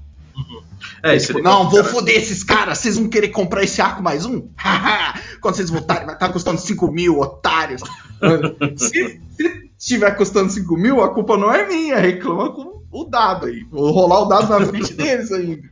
É, 1.02 1.16
isso 1.16 1.28
Tipo, 1.28 1.40
é 1.40 1.42
não, 1.42 1.70
vou 1.70 1.80
cara. 1.80 1.94
foder 1.94 2.16
esses 2.18 2.44
caras, 2.44 2.80
vocês 2.80 2.98
vão 2.98 3.08
querer 3.08 3.30
comprar 3.30 3.64
esse 3.64 3.82
arco 3.82 4.04
mais 4.04 4.26
um? 4.26 4.50
Quando 5.40 5.56
vocês 5.56 5.70
voltarem, 5.70 6.06
vai 6.06 6.16
estar 6.16 6.28
custando 6.28 6.60
5 6.60 6.92
mil, 6.92 7.20
otários. 7.22 7.82
se, 8.76 9.22
se 9.40 9.70
estiver 9.80 10.12
custando 10.18 10.52
5 10.52 10.76
mil, 10.76 11.02
a 11.02 11.14
culpa 11.14 11.38
não 11.38 11.50
é 11.54 11.66
minha, 11.66 11.98
reclama 11.98 12.52
com 12.52 12.82
o 13.02 13.06
dado 13.06 13.46
aí. 13.46 13.64
Vou 13.70 13.92
rolar 13.92 14.22
o 14.22 14.26
dado 14.26 14.50
na 14.50 14.66
frente 14.66 14.94
deles 14.96 15.32
ainda. 15.32 15.64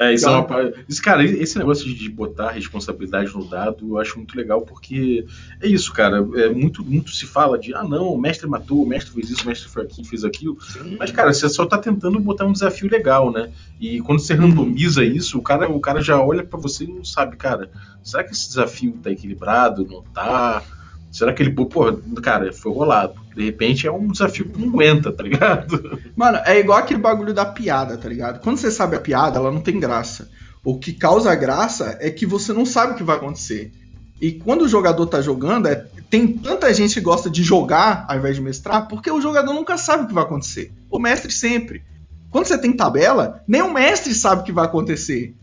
É, 0.00 0.14
isso 0.14 0.26
é 0.26 0.30
uma 0.30 0.72
isso, 0.88 1.02
cara, 1.02 1.22
esse 1.22 1.58
negócio 1.58 1.84
de 1.94 2.08
botar 2.08 2.52
responsabilidade 2.52 3.34
no 3.34 3.44
dado, 3.44 3.86
eu 3.86 3.98
acho 3.98 4.16
muito 4.16 4.34
legal, 4.34 4.62
porque 4.62 5.26
é 5.60 5.66
isso, 5.66 5.92
cara. 5.92 6.26
É 6.36 6.48
muito, 6.48 6.82
muito 6.82 7.10
se 7.10 7.26
fala 7.26 7.58
de 7.58 7.74
ah 7.74 7.84
não, 7.84 8.14
o 8.14 8.18
mestre 8.18 8.48
matou, 8.48 8.82
o 8.82 8.86
mestre 8.86 9.12
fez 9.12 9.28
isso, 9.28 9.44
o 9.44 9.46
mestre 9.46 9.68
foi 9.68 9.82
aqui, 9.82 10.02
fez 10.02 10.24
aquilo. 10.24 10.56
Mas, 10.98 11.10
cara, 11.10 11.30
você 11.34 11.46
só 11.50 11.66
tá 11.66 11.76
tentando 11.76 12.18
botar 12.18 12.46
um 12.46 12.52
desafio 12.52 12.90
legal, 12.90 13.30
né? 13.30 13.52
E 13.78 14.00
quando 14.00 14.20
você 14.20 14.32
randomiza 14.32 15.04
isso, 15.04 15.38
o 15.38 15.42
cara, 15.42 15.70
o 15.70 15.78
cara 15.78 16.00
já 16.00 16.18
olha 16.18 16.42
pra 16.42 16.58
você 16.58 16.84
e 16.84 16.86
não 16.94 17.04
sabe, 17.04 17.36
cara, 17.36 17.70
será 18.02 18.24
que 18.24 18.32
esse 18.32 18.48
desafio 18.48 18.98
tá 19.02 19.10
equilibrado? 19.10 19.86
Não 19.86 20.02
tá? 20.02 20.62
Será 21.10 21.32
que 21.32 21.42
ele, 21.42 21.50
pô, 21.52 21.92
cara, 22.22 22.52
foi 22.52 22.72
rolado. 22.72 23.14
De 23.34 23.44
repente 23.44 23.86
é 23.86 23.92
um 23.92 24.08
desafio 24.08 24.48
que 24.48 24.60
não 24.60 24.68
aguenta, 24.68 25.12
tá 25.12 25.22
ligado? 25.22 25.98
Mano, 26.14 26.38
é 26.44 26.58
igual 26.58 26.78
aquele 26.78 27.00
bagulho 27.00 27.34
da 27.34 27.44
piada, 27.44 27.96
tá 27.96 28.08
ligado? 28.08 28.40
Quando 28.40 28.58
você 28.58 28.70
sabe 28.70 28.96
a 28.96 29.00
piada, 29.00 29.38
ela 29.38 29.50
não 29.50 29.60
tem 29.60 29.80
graça. 29.80 30.30
O 30.64 30.78
que 30.78 30.92
causa 30.92 31.34
graça 31.34 31.96
é 32.00 32.10
que 32.10 32.26
você 32.26 32.52
não 32.52 32.66
sabe 32.66 32.92
o 32.92 32.96
que 32.96 33.02
vai 33.02 33.16
acontecer. 33.16 33.72
E 34.20 34.32
quando 34.32 34.62
o 34.62 34.68
jogador 34.68 35.06
tá 35.06 35.20
jogando, 35.20 35.66
é- 35.66 35.86
tem 36.10 36.28
tanta 36.28 36.72
gente 36.74 36.94
que 36.94 37.00
gosta 37.00 37.30
de 37.30 37.42
jogar 37.42 38.04
ao 38.08 38.18
invés 38.18 38.36
de 38.36 38.42
mestrar, 38.42 38.86
porque 38.86 39.10
o 39.10 39.20
jogador 39.20 39.52
nunca 39.54 39.78
sabe 39.78 40.04
o 40.04 40.06
que 40.06 40.14
vai 40.14 40.24
acontecer. 40.24 40.72
O 40.90 40.98
mestre 40.98 41.32
sempre. 41.32 41.82
Quando 42.30 42.46
você 42.46 42.58
tem 42.58 42.72
tabela, 42.72 43.42
nem 43.48 43.62
o 43.62 43.72
mestre 43.72 44.14
sabe 44.14 44.42
o 44.42 44.44
que 44.44 44.52
vai 44.52 44.66
acontecer. 44.66 45.34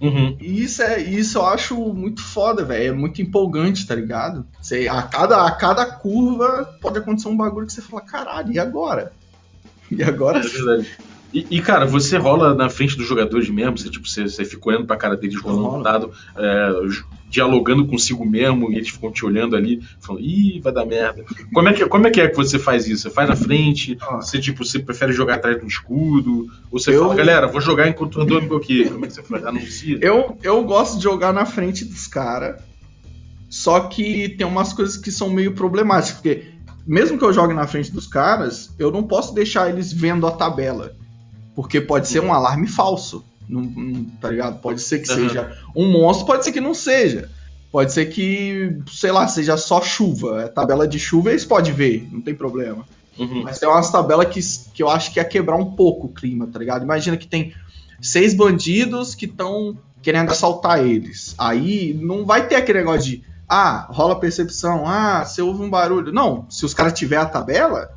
Uhum. 0.00 0.36
E 0.40 0.62
isso, 0.62 0.82
é, 0.82 1.00
isso 1.00 1.38
eu 1.38 1.46
acho 1.46 1.76
muito 1.92 2.22
foda, 2.22 2.64
velho. 2.64 2.88
É 2.88 2.92
muito 2.92 3.20
empolgante, 3.20 3.86
tá 3.86 3.94
ligado? 3.94 4.46
Você, 4.60 4.88
a, 4.88 5.02
cada, 5.02 5.46
a 5.46 5.50
cada 5.50 5.86
curva 5.86 6.76
pode 6.80 6.98
acontecer 6.98 7.28
um 7.28 7.36
bagulho 7.36 7.66
que 7.66 7.72
você 7.72 7.82
fala, 7.82 8.02
caralho, 8.02 8.52
e 8.52 8.58
agora? 8.58 9.12
E 9.90 10.02
agora? 10.02 10.40
É 10.40 10.42
verdade. 10.42 10.98
E, 11.32 11.46
e, 11.50 11.60
cara, 11.60 11.84
você 11.84 12.16
rola 12.16 12.54
na 12.54 12.70
frente 12.70 12.96
dos 12.96 13.06
jogadores 13.06 13.50
mesmo, 13.50 13.76
você, 13.76 13.90
tipo, 13.90 14.08
você, 14.08 14.22
você 14.26 14.44
fica 14.46 14.66
olhando 14.68 14.86
pra 14.86 14.96
cara 14.96 15.14
deles 15.16 15.38
rolando 15.40 15.62
Rola. 15.64 15.78
um 15.78 15.82
dado, 15.82 16.10
é, 16.36 16.70
dialogando 17.28 17.86
consigo 17.86 18.24
mesmo, 18.24 18.72
e 18.72 18.76
eles 18.76 18.88
ficam 18.88 19.12
te 19.12 19.26
olhando 19.26 19.54
ali, 19.54 19.82
falando, 20.00 20.24
ih, 20.24 20.58
vai 20.60 20.72
dar 20.72 20.86
merda. 20.86 21.22
Como 21.52 21.68
é, 21.68 21.72
que, 21.74 21.86
como 21.86 22.06
é 22.06 22.10
que 22.10 22.20
é 22.22 22.28
que 22.28 22.34
você 22.36 22.58
faz 22.58 22.88
isso? 22.88 23.02
Você 23.02 23.10
faz 23.10 23.28
na 23.28 23.36
frente? 23.36 23.98
Ó. 24.00 24.16
Você, 24.22 24.38
tipo, 24.40 24.64
você 24.64 24.78
prefere 24.78 25.12
jogar 25.12 25.34
atrás 25.34 25.60
do 25.60 25.66
escudo? 25.66 26.46
Ou 26.70 26.78
você 26.78 26.94
Eu- 26.94 27.02
fala, 27.02 27.14
galera, 27.14 27.46
vou 27.46 27.60
jogar 27.60 27.86
enquanto 27.88 28.16
o 28.16 28.20
randômico 28.20 28.56
aqui? 28.56 28.88
Como 28.88 29.04
é 29.04 29.08
que 29.08 29.14
você 29.14 29.22
faz? 29.22 29.44
Anuncia? 29.44 29.98
Eu, 30.00 30.38
eu 30.42 30.64
gosto 30.64 30.96
de 30.96 31.02
jogar 31.02 31.34
na 31.34 31.44
frente 31.44 31.84
dos 31.84 32.06
caras, 32.06 32.56
só 33.50 33.80
que 33.80 34.30
tem 34.30 34.46
umas 34.46 34.72
coisas 34.72 34.96
que 34.96 35.10
são 35.10 35.28
meio 35.30 35.52
problemáticas, 35.52 36.14
porque 36.16 36.44
mesmo 36.86 37.18
que 37.18 37.24
eu 37.24 37.32
jogue 37.34 37.52
na 37.52 37.66
frente 37.66 37.92
dos 37.92 38.06
caras, 38.06 38.74
eu 38.78 38.90
não 38.90 39.02
posso 39.02 39.34
deixar 39.34 39.68
eles 39.68 39.92
vendo 39.92 40.26
a 40.26 40.30
tabela, 40.30 40.92
porque 41.58 41.80
pode 41.80 42.06
ser 42.06 42.20
um 42.20 42.32
alarme 42.32 42.68
falso, 42.68 43.24
não, 43.48 43.62
não- 43.62 44.04
tá 44.20 44.30
ligado? 44.30 44.60
Pode 44.60 44.80
ser 44.80 45.00
que 45.00 45.10
Aham. 45.10 45.28
seja 45.28 45.58
um 45.74 45.90
monstro, 45.90 46.24
pode 46.24 46.44
ser 46.44 46.52
que 46.52 46.60
não 46.60 46.72
seja. 46.72 47.28
Pode 47.72 47.92
ser 47.92 48.06
que, 48.06 48.78
sei 48.92 49.10
lá, 49.10 49.26
seja 49.26 49.56
só 49.56 49.82
chuva. 49.82 50.42
É 50.44 50.46
tabela 50.46 50.86
de 50.86 51.00
chuva 51.00 51.30
eles 51.30 51.44
podem 51.44 51.72
ver, 51.72 52.08
não 52.12 52.20
tem 52.20 52.32
problema. 52.32 52.86
Uhum. 53.18 53.42
Mas 53.42 53.58
tem 53.58 53.68
umas 53.68 53.90
tabelas 53.90 54.28
que, 54.28 54.40
que 54.72 54.80
eu 54.84 54.88
acho 54.88 55.12
que 55.12 55.18
ia 55.18 55.24
quebrar 55.24 55.56
um 55.56 55.72
pouco 55.72 56.06
o 56.06 56.12
clima, 56.12 56.46
tá 56.46 56.60
ligado? 56.60 56.84
Imagina 56.84 57.16
que 57.16 57.26
tem 57.26 57.52
seis 58.00 58.32
bandidos 58.34 59.16
que 59.16 59.24
estão 59.26 59.76
querendo 60.00 60.30
assaltar 60.30 60.86
eles. 60.86 61.34
Aí 61.36 61.92
não 62.00 62.24
vai 62.24 62.46
ter 62.46 62.54
aquele 62.54 62.78
negócio 62.78 63.02
de 63.10 63.24
Ah, 63.48 63.88
rola 63.90 64.20
percepção. 64.20 64.86
Ah, 64.86 65.24
você 65.24 65.42
ouve 65.42 65.60
um 65.64 65.68
barulho. 65.70 66.12
Não, 66.12 66.46
se 66.48 66.64
os 66.64 66.72
caras 66.72 66.92
tiver 66.96 67.16
a 67.16 67.26
tabela, 67.26 67.90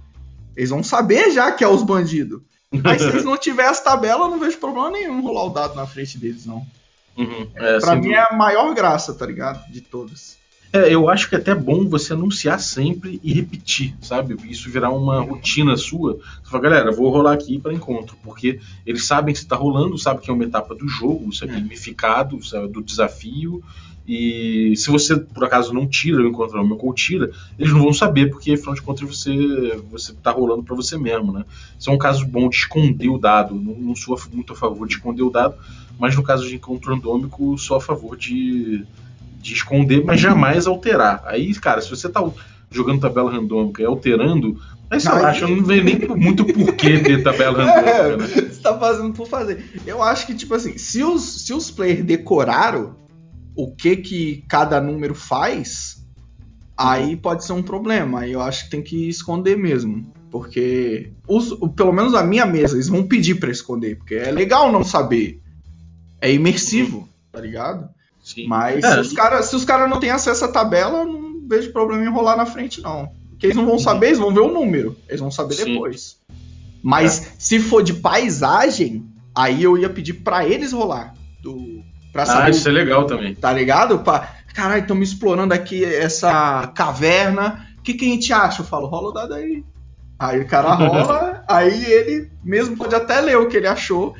eles 0.58 0.71
vão 0.71 0.82
saber 0.82 1.30
já 1.32 1.52
que 1.52 1.63
é 1.63 1.67
os 1.67 1.84
bandidos. 1.84 2.41
Mas 2.71 3.01
se 3.01 3.07
eles 3.10 3.23
não 3.25 3.38
tiver 3.38 3.65
as 3.67 3.81
tabelas, 3.84 4.21
eu 4.25 4.31
não 4.31 4.39
vejo 4.39 4.57
problema 4.57 4.91
nenhum 4.91 5.21
rolar 5.21 5.45
o 5.45 5.49
dado 5.49 5.75
na 5.75 5.86
frente 5.86 6.17
deles, 6.17 6.45
não. 6.45 6.65
Uhum. 7.17 7.47
É, 7.55 7.79
pra 7.79 7.95
mim 7.95 8.03
dúvida. 8.03 8.19
é 8.21 8.34
a 8.34 8.38
maior 8.38 8.73
graça, 8.73 9.13
tá 9.13 9.25
ligado? 9.25 9.69
De 9.71 9.81
todas. 9.81 10.39
É, 10.73 10.88
eu 10.93 11.10
acho 11.10 11.27
que 11.27 11.36
é 11.36 11.38
até 11.38 11.53
bom 11.53 11.86
você 11.89 12.13
anunciar 12.13 12.57
sempre 12.62 13.19
e 13.21 13.34
repetir, 13.34 13.93
sabe? 14.01 14.38
Isso 14.49 14.69
virar 14.69 14.89
uma 14.91 15.19
rotina 15.19 15.75
sua. 15.75 16.13
Você 16.41 16.49
fala, 16.49 16.63
galera, 16.63 16.91
vou 16.93 17.10
rolar 17.10 17.34
aqui 17.34 17.60
para 17.60 17.73
encontro, 17.73 18.15
porque 18.23 18.57
eles 18.86 19.05
sabem 19.05 19.34
que 19.34 19.39
está 19.41 19.57
rolando, 19.57 19.97
sabem 19.97 20.21
que 20.23 20.31
é 20.31 20.34
uma 20.34 20.45
etapa 20.45 20.73
do 20.73 20.88
jogo, 20.88 21.29
isso 21.29 21.43
é 21.43 21.49
É. 21.49 21.51
gamificado, 21.51 22.39
é 22.53 22.67
do 22.69 22.81
desafio. 22.81 23.62
E 24.13 24.76
se 24.76 24.91
você 24.91 25.15
por 25.15 25.45
acaso 25.45 25.74
não 25.74 25.88
tira 25.88 26.21
o 26.21 26.28
encontro 26.28 26.60
ou 26.60 26.93
tira, 26.93 27.32
eles 27.58 27.71
não 27.71 27.82
vão 27.82 27.93
saber, 27.93 28.30
porque 28.30 28.52
afinal 28.52 28.76
de 28.76 28.82
contas 28.82 29.08
você 29.08 29.32
você 29.89 30.12
tá 30.21 30.32
rolando 30.32 30.63
para 30.63 30.76
você 30.76 30.97
mesmo, 30.97 31.32
né? 31.32 31.45
Isso 31.80 31.89
é 31.89 31.93
um 31.93 31.97
caso 31.97 32.26
bom 32.26 32.50
de 32.50 32.58
esconder 32.58 33.08
o 33.08 33.17
dado. 33.17 33.56
Não, 33.56 33.74
não 33.74 33.95
sou 33.95 34.19
muito 34.34 34.52
a 34.52 34.56
favor 34.58 34.86
de 34.86 34.95
esconder 34.95 35.24
o 35.24 35.30
dado, 35.30 35.56
mas 35.97 36.13
no 36.13 36.24
caso 36.24 36.45
de 36.45 36.56
encontro 36.56 36.93
randômico, 36.93 37.58
sou 37.58 37.78
a 37.78 37.82
favor 37.82 38.17
de 38.17 38.86
de 39.39 39.54
esconder, 39.54 40.04
mas 40.04 40.19
jamais 40.19 40.67
alterar. 40.67 41.24
Aí, 41.26 41.54
cara, 41.56 41.80
se 41.80 41.89
você 41.89 42.10
tá 42.10 42.21
jogando 42.69 43.00
tabela 43.00 43.32
randômica 43.32 43.82
e 43.82 43.86
alterando, 43.86 44.60
aí 44.89 45.00
você 45.00 45.10
Aí- 45.10 45.24
acha, 45.26 45.47
não 45.47 45.63
vê 45.63 45.82
nem 45.82 45.97
muito 46.17 46.43
porquê 46.45 47.00
ter 47.00 47.24
tabela 47.24 47.63
randômica, 47.63 48.17
né? 48.17 48.28
Você 48.28 48.62
tá 48.62 48.78
fazendo 48.78 49.13
por 49.13 49.26
fazer. 49.26 49.82
Eu 49.88 50.04
acho 50.04 50.28
que, 50.28 50.36
tipo 50.36 50.54
assim, 50.54 50.78
se 50.78 51.02
os, 51.02 51.45
se 51.45 51.54
os 51.54 51.71
players 51.71 52.04
decoraram 52.04 53.00
o 53.56 53.72
que 53.76 53.98
que 53.98 54.44
cada 54.48 54.80
número 54.82 55.14
faz, 55.16 56.06
aí 56.78 57.16
pode 57.16 57.46
ser 57.46 57.54
um 57.54 57.64
problema. 57.64 58.22
Aí 58.22 58.32
eu 58.32 58.42
acho 58.42 58.66
que 58.66 58.70
tem 58.72 58.82
que 58.82 59.08
esconder 59.10 59.58
mesmo. 59.58 60.12
Porque, 60.30 61.12
os, 61.28 61.52
o- 61.52 61.68
pelo 61.70 61.92
menos 61.92 62.14
a 62.16 62.24
minha 62.24 62.46
mesa, 62.46 62.76
eles 62.76 62.88
vão 62.88 63.04
pedir 63.06 63.36
pra 63.40 63.52
esconder. 63.52 63.98
Porque 63.98 64.16
é 64.16 64.32
legal 64.32 64.72
não 64.72 64.84
saber. 64.84 65.42
É 66.22 66.32
imersivo, 66.32 67.10
tá 67.32 67.42
ligado? 67.42 67.90
Sim. 68.24 68.48
Mas 68.48 68.84
É, 68.84 68.94
se 68.94 69.00
os 69.00 69.14
caras 69.14 69.46
se 69.48 69.56
os 69.56 69.66
cara 69.66 69.88
não 69.88 70.00
têm 70.00 70.12
acesso 70.12 70.46
à 70.46 70.48
tabela, 70.48 71.00
eu 71.00 71.06
não 71.06 71.48
vejo 71.48 71.74
problema 71.74 72.04
em 72.06 72.10
rolar 72.10 72.38
na 72.38 72.46
frente, 72.46 72.80
não. 72.82 73.10
Porque 73.32 73.48
eles 73.48 73.58
não 73.58 73.66
vão 73.66 73.80
saber, 73.80 74.08
eles 74.08 74.20
vão 74.20 74.34
ver 74.34 74.40
o 74.42 74.54
número. 74.54 74.96
Eles 75.10 75.20
vão 75.20 75.32
saber 75.32 75.56
Sim. 75.56 75.74
depois. 75.74 76.18
Mas 76.84 77.34
se 77.38 77.60
for 77.60 77.84
de 77.84 77.96
paisagem, 77.96 79.06
aí 79.36 79.64
eu 79.64 79.78
ia 79.78 79.90
pedir 79.90 80.14
pra 80.14 80.48
eles 80.48 80.72
rolar. 80.72 81.14
Do, 81.42 81.84
pra 82.12 82.24
Ah, 82.24 82.26
saber, 82.26 82.52
isso 82.52 82.67
é 82.67 82.71
legal 82.71 83.06
também. 83.06 83.34
tá 83.36 83.52
ligado? 83.54 84.00
Pra, 84.00 84.28
caralho, 84.54 84.82
estamos 84.82 85.10
explorando 85.10 85.54
aqui 85.54 85.84
essa 85.84 86.67
caverna. 86.76 87.67
O 87.80 87.82
que, 87.82 87.93
que 87.93 88.06
a 88.06 88.10
gente 88.10 88.32
acha? 88.34 88.62
Eu 88.62 88.65
falo, 88.65 88.88
rola 88.88 89.10
o 89.10 89.12
dado 89.12 89.34
aí. 89.34 89.63
Aí 90.19 90.39
o 90.41 90.47
cara 90.47 90.74
rola, 90.74 91.43
aí 91.50 91.84
ele 91.86 92.30
mesmo 92.43 92.78
pode 92.78 92.93
até 92.93 93.19
ler 93.21 93.38
o 93.38 93.47
que 93.47 93.58
ele 93.58 93.67
achou 93.67 94.13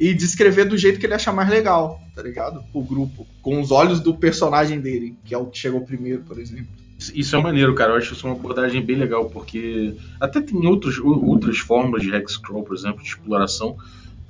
e 0.00 0.12
descrever 0.12 0.64
do 0.64 0.76
jeito 0.76 0.98
que 0.98 1.06
ele 1.06 1.14
achar 1.14 1.32
mais 1.32 1.48
legal, 1.48 2.00
tá 2.16 2.20
ligado? 2.22 2.64
O 2.72 2.82
grupo, 2.82 3.24
com 3.40 3.60
os 3.60 3.70
olhos 3.70 4.00
do 4.00 4.12
personagem 4.14 4.80
dele, 4.80 5.16
que 5.24 5.32
é 5.32 5.38
o 5.38 5.46
que 5.46 5.56
chegou 5.58 5.80
primeiro, 5.82 6.22
por 6.22 6.40
exemplo. 6.40 6.66
Isso 7.14 7.36
é 7.36 7.40
maneiro, 7.42 7.74
cara. 7.74 7.92
Eu 7.92 7.96
acho 7.98 8.14
isso 8.14 8.26
uma 8.26 8.34
abordagem 8.34 8.82
bem 8.82 8.96
legal, 8.96 9.26
porque 9.26 9.94
até 10.20 10.40
tem 10.40 10.66
outros, 10.66 10.98
outras 10.98 11.58
formas 11.58 12.02
de 12.02 12.12
hexcrawl, 12.12 12.64
por 12.64 12.74
exemplo, 12.74 13.02
de 13.02 13.08
exploração, 13.08 13.76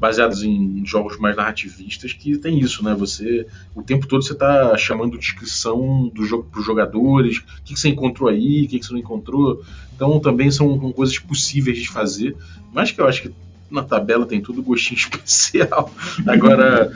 baseadas 0.05 0.43
em 0.43 0.85
jogos 0.85 1.19
mais 1.19 1.35
narrativistas, 1.35 2.13
que 2.13 2.37
tem 2.37 2.59
isso, 2.59 2.85
né? 2.85 2.95
Você, 2.95 3.47
o 3.75 3.83
tempo 3.83 4.07
todo 4.07 4.23
você 4.23 4.35
tá 4.35 4.77
chamando 4.77 5.17
descrição 5.17 6.11
do 6.15 6.27
jogo 6.27 6.47
pros 6.53 6.63
jogadores, 6.67 7.39
o 7.39 7.63
que, 7.65 7.73
que 7.73 7.81
você 7.81 7.89
encontrou 7.89 8.29
aí, 8.29 8.65
o 8.65 8.69
que, 8.69 8.79
que 8.79 8.85
você 8.85 8.93
não 8.93 9.01
encontrou. 9.01 9.65
Então 9.97 10.21
também 10.21 10.51
são 10.51 10.93
coisas 10.93 11.19
possíveis 11.19 11.79
de 11.79 11.89
fazer, 11.89 12.37
mas 12.71 12.91
que 12.91 13.01
eu 13.01 13.09
acho 13.09 13.23
que 13.23 13.35
na 13.71 13.83
tabela 13.83 14.27
tem 14.27 14.43
tudo 14.43 14.63
gostinho 14.63 14.99
especial. 15.01 15.91
Agora, 16.27 16.93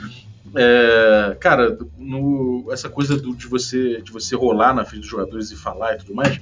é, 0.55 1.35
cara, 1.39 1.79
no- 1.97 2.67
essa 2.71 2.89
coisa 2.89 3.17
do- 3.17 3.35
de, 3.35 3.47
você, 3.47 4.03
de 4.03 4.11
você 4.11 4.35
rolar 4.35 4.71
na 4.75 4.85
frente 4.85 5.01
dos 5.01 5.09
jogadores 5.09 5.49
e 5.49 5.55
falar 5.55 5.95
e 5.95 5.97
tudo 5.97 6.13
mais, 6.13 6.39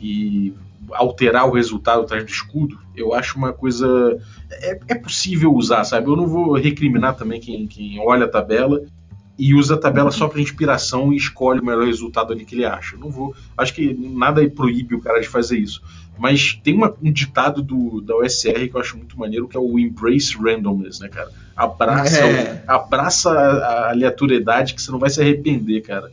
e 0.00 0.52
alterar 0.92 1.46
o 1.48 1.52
resultado 1.52 2.02
atrás 2.02 2.24
do 2.24 2.30
escudo, 2.30 2.78
eu 2.96 3.12
acho 3.14 3.36
uma 3.38 3.52
coisa. 3.52 4.16
É, 4.50 4.78
é 4.88 4.94
possível 4.94 5.52
usar, 5.54 5.84
sabe? 5.84 6.08
Eu 6.08 6.16
não 6.16 6.26
vou 6.26 6.52
recriminar 6.54 7.14
também 7.16 7.40
quem, 7.40 7.66
quem 7.66 7.98
olha 8.00 8.24
a 8.24 8.28
tabela 8.30 8.82
e 9.38 9.54
usa 9.54 9.74
a 9.74 9.78
tabela 9.78 10.10
só 10.10 10.26
para 10.26 10.40
inspiração 10.40 11.12
e 11.12 11.16
escolhe 11.16 11.60
o 11.60 11.64
melhor 11.64 11.86
resultado 11.86 12.32
ali 12.32 12.44
que 12.44 12.54
ele 12.56 12.64
acha. 12.64 12.96
Eu 12.96 13.00
não 13.00 13.10
vou. 13.10 13.34
Acho 13.56 13.72
que 13.74 13.94
nada 13.94 14.48
proíbe 14.50 14.94
o 14.96 15.00
cara 15.00 15.20
de 15.20 15.28
fazer 15.28 15.58
isso. 15.58 15.80
Mas 16.18 16.58
tem 16.64 16.74
uma- 16.74 16.92
um 17.00 17.12
ditado 17.12 17.62
do, 17.62 18.00
da 18.00 18.16
OSR 18.16 18.68
que 18.68 18.72
eu 18.74 18.80
acho 18.80 18.96
muito 18.96 19.16
maneiro, 19.16 19.46
que 19.46 19.56
é 19.56 19.60
o 19.60 19.78
Embrace 19.78 20.36
Randomness, 20.36 20.98
né, 20.98 21.08
cara? 21.08 21.30
Abraça, 21.56 22.18
É. 22.26 22.64
abraça 22.66 23.30
a, 23.30 23.56
a 23.86 23.90
aleatoriedade 23.90 24.74
que 24.74 24.82
você 24.82 24.90
não 24.90 24.98
vai 24.98 25.10
se 25.10 25.20
arrepender, 25.20 25.82
cara. 25.82 26.10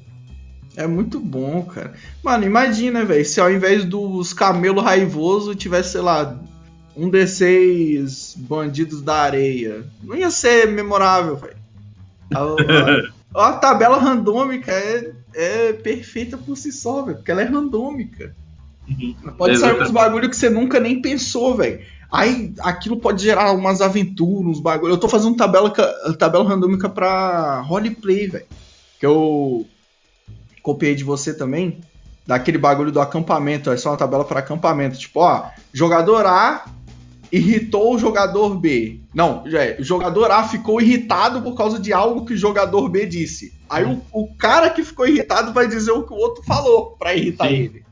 É 0.76 0.86
muito 0.88 1.20
bom, 1.20 1.64
cara. 1.64 1.94
Mano, 2.24 2.44
imagina, 2.46 3.06
velho, 3.06 3.26
se 3.26 3.40
ao 3.40 3.52
invés 3.52 3.86
dos 3.86 4.34
camelo 4.34 4.82
raivoso 4.82 5.56
tivesse, 5.56 5.94
sei 5.94 6.02
lá, 6.02 6.38
um 6.96 7.10
D6 7.10 8.36
bandidos 8.38 9.02
da 9.02 9.16
areia. 9.16 9.86
Não 10.04 10.16
ia 10.16 10.30
ser 10.30 10.68
memorável, 10.68 11.36
velho. 11.38 11.56
A, 12.34 12.40
a- 13.36 13.50
a 13.50 13.54
tabela 13.54 13.98
randômica 13.98 14.72
é, 14.72 15.12
é 15.34 15.74
perfeita 15.74 16.38
por 16.38 16.58
si 16.58 16.72
só, 16.72 17.04
velho, 17.04 17.18
porque 17.18 17.32
ela 17.32 17.42
é 17.42 17.46
randômica. 17.46 18.34
Pode 19.38 19.58
sair 19.58 19.82
uns 19.82 19.92
bagulho 19.92 20.30
que 20.30 20.36
você 20.38 20.50
nunca 20.50 20.80
nem 20.80 21.02
pensou, 21.02 21.56
velho. 21.56 21.80
Aí 22.12 22.54
aquilo 22.60 22.98
pode 22.98 23.24
gerar 23.24 23.52
umas 23.52 23.82
aventuras, 23.82 24.46
uns 24.52 24.60
bagulho. 24.60 24.94
Eu 24.94 24.98
tô 24.98 25.10
fazendo 25.10 25.36
tabela, 25.36 25.70
tabela 26.18 26.48
randômica 26.48 26.88
pra 26.88 27.62
roleplay, 27.62 28.28
velho. 28.28 28.46
Que 29.00 29.06
eu 29.06 29.66
copiei 30.66 30.96
de 30.96 31.04
você 31.04 31.32
também. 31.32 31.80
Daquele 32.26 32.58
bagulho 32.58 32.92
do 32.92 33.00
acampamento. 33.00 33.70
É 33.70 33.78
só 33.78 33.92
uma 33.92 33.98
tabela 33.98 34.26
para 34.26 34.40
acampamento. 34.40 34.98
Tipo, 34.98 35.20
ó, 35.20 35.52
jogador 35.72 36.26
A 36.26 36.66
irritou 37.32 37.94
o 37.94 38.00
jogador 38.00 38.56
B. 38.56 39.00
Não, 39.14 39.44
é, 39.46 39.78
o 39.80 39.84
jogador 39.84 40.32
A 40.32 40.44
ficou 40.44 40.82
irritado 40.82 41.42
por 41.44 41.56
causa 41.56 41.80
de 41.80 41.94
algo 41.94 42.26
que 42.26 42.34
o 42.34 42.38
jogador 42.38 42.90
B 42.90 43.06
disse. 43.06 43.54
Aí 43.70 43.84
o, 43.86 44.02
o 44.12 44.36
cara 44.36 44.72
que 44.72 44.84
ficou 44.84 45.08
irritado 45.08 45.54
vai 45.54 45.68
dizer 45.68 45.92
o 45.92 46.04
que 46.04 46.14
o 46.14 46.18
outro 46.18 46.44
falou 46.44 46.96
pra 46.98 47.14
irritar 47.14 47.48
Sim. 47.48 47.54
ele. 47.54 47.86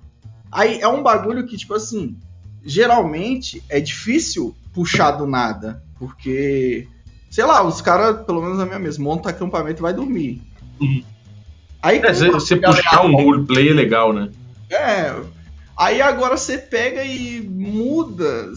Aí 0.51 0.79
é 0.79 0.87
um 0.87 1.03
bagulho 1.03 1.45
que, 1.45 1.57
tipo 1.57 1.75
assim, 1.75 2.15
geralmente 2.63 3.63
é 3.69 3.79
difícil 3.79 4.55
puxar 4.73 5.11
do 5.11 5.27
nada. 5.27 5.83
Porque, 5.99 6.87
sei 7.29 7.45
lá, 7.45 7.63
os 7.63 7.81
caras, 7.81 8.25
pelo 8.25 8.41
menos 8.41 8.57
na 8.57 8.65
minha 8.65 8.79
mesa, 8.79 9.01
monta 9.01 9.29
acampamento 9.29 9.79
e 9.79 9.83
vai 9.83 9.93
dormir. 9.93 10.41
Uhum. 10.79 11.03
Aí, 11.83 11.97
É, 11.99 12.13
você, 12.13 12.31
você 12.31 12.55
puxar 12.55 13.05
um 13.05 13.13
roleplay 13.13 13.69
é 13.69 13.73
legal, 13.73 14.13
né? 14.13 14.29
é. 14.71 15.13
Aí 15.75 16.01
agora 16.03 16.37
você 16.37 16.57
pega 16.57 17.03
e 17.03 17.41
muda. 17.41 18.51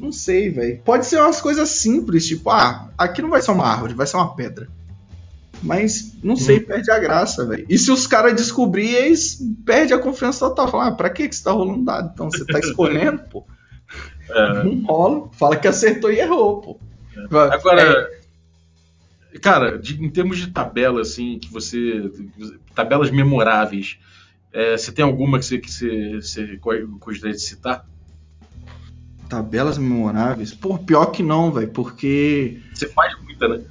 Não 0.00 0.10
sei, 0.10 0.50
velho. 0.50 0.80
Pode 0.84 1.04
ser 1.04 1.20
umas 1.20 1.38
coisas 1.40 1.68
simples, 1.68 2.26
tipo, 2.26 2.48
ah, 2.48 2.88
aqui 2.96 3.20
não 3.20 3.28
vai 3.28 3.42
ser 3.42 3.50
uma 3.50 3.66
árvore, 3.66 3.92
vai 3.92 4.06
ser 4.06 4.16
uma 4.16 4.34
pedra. 4.34 4.66
Mas, 5.62 6.14
não 6.22 6.34
sei, 6.34 6.58
perde 6.60 6.90
a 6.90 6.98
graça, 6.98 7.44
velho. 7.46 7.66
E 7.68 7.78
se 7.78 7.90
os 7.90 8.06
caras 8.06 8.34
descobrirem, 8.34 9.06
eles 9.06 9.38
perdem 9.66 9.94
a 9.96 10.00
confiança 10.00 10.40
total. 10.48 10.68
Falam, 10.70 10.88
ah, 10.88 10.92
pra 10.92 11.10
que 11.10 11.28
que 11.28 11.36
você 11.36 11.44
tá 11.44 11.52
rolando 11.52 11.84
dado? 11.84 12.10
Então 12.14 12.30
você 12.30 12.44
tá 12.44 12.58
escolhendo, 12.58 13.20
pô. 13.30 13.44
É. 14.30 14.64
Não 14.64 14.82
rola. 14.84 15.28
Fala 15.38 15.56
que 15.56 15.68
acertou 15.68 16.10
e 16.10 16.18
errou, 16.18 16.60
pô. 16.60 16.80
Agora, 17.30 18.08
cara, 19.38 19.78
de- 19.78 20.02
em 20.04 20.08
termos 20.10 20.38
de 20.38 20.48
tabela, 20.48 21.00
assim, 21.00 21.38
que 21.38 21.52
você. 21.52 22.10
Tabelas 22.74 23.10
memoráveis, 23.10 23.98
é, 24.52 24.76
você 24.76 24.92
tem 24.92 25.04
alguma 25.04 25.38
que 25.38 25.44
você, 25.46 25.58
que 25.58 25.70
você, 25.70 26.14
você 26.20 26.56
go- 26.56 26.98
gostaria 26.98 27.34
de 27.34 27.42
citar? 27.42 27.86
Tabelas 29.28 29.76
memoráveis? 29.76 30.54
Pô, 30.54 30.78
pior 30.78 31.06
que 31.06 31.22
não, 31.22 31.50
velho, 31.50 31.70
porque. 31.70 32.60
Você 32.72 32.88
faz 32.88 33.12
muita, 33.22 33.48
né? 33.48 33.64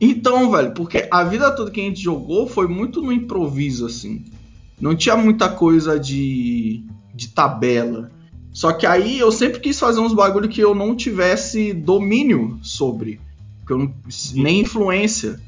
Então, 0.00 0.50
velho, 0.50 0.74
porque 0.74 1.08
a 1.10 1.24
vida 1.24 1.50
toda 1.54 1.70
que 1.70 1.80
a 1.80 1.84
gente 1.84 2.02
jogou 2.02 2.46
foi 2.46 2.66
muito 2.66 3.00
no 3.00 3.12
improviso, 3.12 3.86
assim. 3.86 4.24
Não 4.80 4.96
tinha 4.96 5.16
muita 5.16 5.48
coisa 5.48 5.98
de, 5.98 6.84
de 7.14 7.28
tabela. 7.28 8.10
Só 8.52 8.72
que 8.72 8.84
aí 8.84 9.18
eu 9.18 9.32
sempre 9.32 9.60
quis 9.60 9.78
fazer 9.78 10.00
uns 10.00 10.12
bagulho 10.12 10.48
que 10.48 10.60
eu 10.60 10.74
não 10.74 10.94
tivesse 10.94 11.72
domínio 11.72 12.58
sobre. 12.62 13.20
Que 13.66 13.72
eu 13.72 13.78
não, 13.78 13.94
nem 14.34 14.60
influência. 14.60 15.40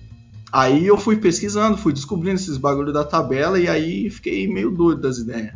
Aí 0.53 0.87
eu 0.87 0.96
fui 0.96 1.16
pesquisando, 1.16 1.77
fui 1.77 1.92
descobrindo 1.92 2.37
esses 2.37 2.57
bagulho 2.57 2.92
da 2.92 3.05
tabela 3.05 3.59
e 3.59 3.68
aí 3.68 4.09
fiquei 4.09 4.46
meio 4.46 4.70
doido 4.70 5.00
das 5.00 5.19
ideias. 5.19 5.52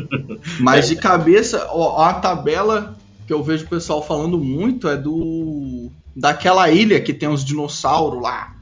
Mas 0.60 0.88
de 0.88 0.96
cabeça, 0.96 1.68
ó, 1.70 2.02
a 2.02 2.14
tabela 2.14 2.96
que 3.26 3.32
eu 3.32 3.42
vejo 3.42 3.64
o 3.64 3.68
pessoal 3.68 4.02
falando 4.02 4.38
muito 4.38 4.88
é 4.88 4.96
do. 4.96 5.90
daquela 6.14 6.70
ilha 6.70 7.00
que 7.00 7.12
tem 7.12 7.28
os 7.28 7.44
dinossauros 7.44 8.22
lá. 8.22 8.54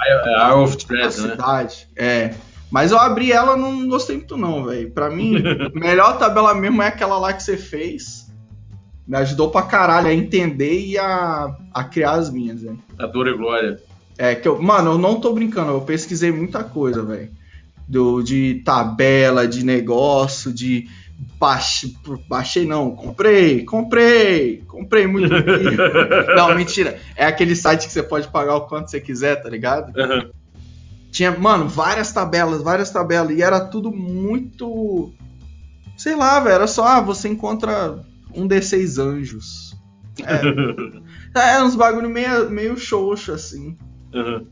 É 0.00 0.50
Isle 0.50 0.62
of 0.62 0.74
A 0.74 0.86
Threads, 0.86 1.18
né? 1.18 1.30
cidade. 1.30 1.88
É. 1.96 2.34
Mas 2.70 2.90
eu 2.90 2.98
abri 2.98 3.30
ela 3.30 3.56
não 3.56 3.86
gostei 3.86 4.16
muito 4.16 4.36
não, 4.36 4.64
velho. 4.64 4.90
Pra 4.92 5.10
mim, 5.10 5.36
a 5.36 5.68
melhor 5.78 6.18
tabela 6.18 6.54
mesmo 6.54 6.82
é 6.82 6.88
aquela 6.88 7.18
lá 7.18 7.32
que 7.32 7.42
você 7.42 7.56
fez. 7.56 8.31
Me 9.12 9.18
ajudou 9.18 9.50
pra 9.50 9.60
caralho 9.60 10.06
a 10.06 10.14
entender 10.14 10.86
e 10.86 10.96
a, 10.96 11.54
a 11.74 11.84
criar 11.84 12.12
as 12.12 12.30
minhas, 12.30 12.62
velho. 12.62 12.78
A 12.98 13.04
dor 13.04 13.28
e 13.28 13.36
glória. 13.36 13.78
É 14.16 14.34
que 14.34 14.48
eu, 14.48 14.62
mano, 14.62 14.92
eu 14.92 14.98
não 14.98 15.20
tô 15.20 15.34
brincando, 15.34 15.70
eu 15.70 15.82
pesquisei 15.82 16.32
muita 16.32 16.64
coisa, 16.64 17.02
velho. 17.02 17.28
Do 17.86 18.22
de 18.22 18.62
tabela, 18.64 19.46
de 19.46 19.66
negócio, 19.66 20.50
de 20.50 20.88
baixei, 21.38 21.94
baixei 22.26 22.64
não, 22.64 22.92
comprei, 22.92 23.66
comprei, 23.66 24.62
comprei 24.66 25.06
muito. 25.06 25.28
não, 26.34 26.54
mentira. 26.54 26.98
É 27.14 27.26
aquele 27.26 27.54
site 27.54 27.86
que 27.86 27.92
você 27.92 28.02
pode 28.02 28.28
pagar 28.28 28.56
o 28.56 28.66
quanto 28.66 28.90
você 28.90 28.98
quiser, 28.98 29.42
tá 29.42 29.50
ligado? 29.50 29.92
Aham. 29.94 30.30
Tinha, 31.10 31.32
mano, 31.32 31.68
várias 31.68 32.10
tabelas, 32.12 32.62
várias 32.62 32.90
tabelas. 32.90 33.36
E 33.36 33.42
era 33.42 33.60
tudo 33.60 33.92
muito. 33.92 35.12
Sei 35.98 36.16
lá, 36.16 36.40
velho. 36.40 36.54
Era 36.54 36.66
só, 36.66 36.86
ah, 36.86 37.00
você 37.02 37.28
encontra 37.28 38.02
um 38.34 38.46
D6 38.48 38.98
anjos. 39.02 39.76
É, 41.34 41.54
é 41.56 41.62
uns 41.62 41.74
bagulho 41.74 42.08
meio, 42.10 42.50
meio 42.50 42.76
xoxo, 42.78 43.32
assim. 43.32 43.76
Aham. 44.14 44.44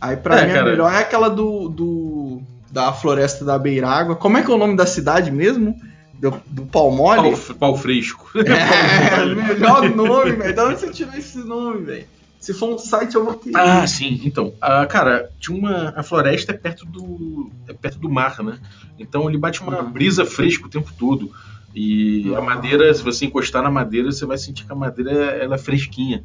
Aí 0.00 0.16
pra 0.16 0.38
É, 0.40 0.44
mim 0.46 0.50
a 0.52 0.54
cara. 0.54 0.70
melhor 0.70 0.92
é 0.92 0.98
aquela 0.98 1.28
do, 1.28 1.68
do. 1.68 2.42
da 2.70 2.92
Floresta 2.92 3.44
da 3.44 3.58
Beirágua. 3.58 4.14
Como 4.16 4.36
é 4.36 4.42
que 4.42 4.50
é 4.50 4.54
o 4.54 4.58
nome 4.58 4.76
da 4.76 4.86
cidade 4.86 5.30
mesmo? 5.30 5.74
Do, 6.14 6.34
do 6.46 6.66
Palmole? 6.66 7.36
Pau, 7.36 7.54
pau 7.56 7.76
fresco. 7.76 8.30
É, 8.38 9.24
melhor 9.34 9.88
nome, 9.94 10.32
velho. 10.32 10.54
Da 10.54 10.66
onde 10.66 10.80
você 10.80 10.90
tirou 10.90 11.14
esse 11.14 11.38
nome, 11.38 11.84
velho? 11.84 12.06
Se 12.38 12.54
for 12.54 12.72
um 12.74 12.78
site, 12.78 13.14
eu 13.16 13.24
vou 13.24 13.34
querer. 13.34 13.56
Ah, 13.56 13.84
sim. 13.86 14.20
Então, 14.24 14.52
ah, 14.60 14.86
cara, 14.86 15.28
tinha 15.40 15.56
uma. 15.58 15.92
A 15.96 16.02
floresta 16.04 16.52
é 16.52 16.56
perto 16.56 16.86
do. 16.86 17.50
é 17.68 17.72
perto 17.72 17.98
do 17.98 18.08
mar, 18.08 18.40
né? 18.42 18.58
Então 18.98 19.28
ele 19.28 19.38
bate 19.38 19.60
uma 19.60 19.80
Uhum. 19.82 19.90
brisa 19.90 20.24
fresca 20.24 20.66
o 20.66 20.70
tempo 20.70 20.92
todo. 20.96 21.30
E 21.74 22.32
a 22.34 22.38
Ah. 22.38 22.42
madeira, 22.42 22.92
se 22.94 23.02
você 23.02 23.26
encostar 23.26 23.62
na 23.62 23.70
madeira, 23.70 24.10
você 24.10 24.24
vai 24.26 24.38
sentir 24.38 24.64
que 24.64 24.72
a 24.72 24.74
madeira 24.74 25.10
ela 25.12 25.54
é 25.54 25.58
fresquinha. 25.58 26.24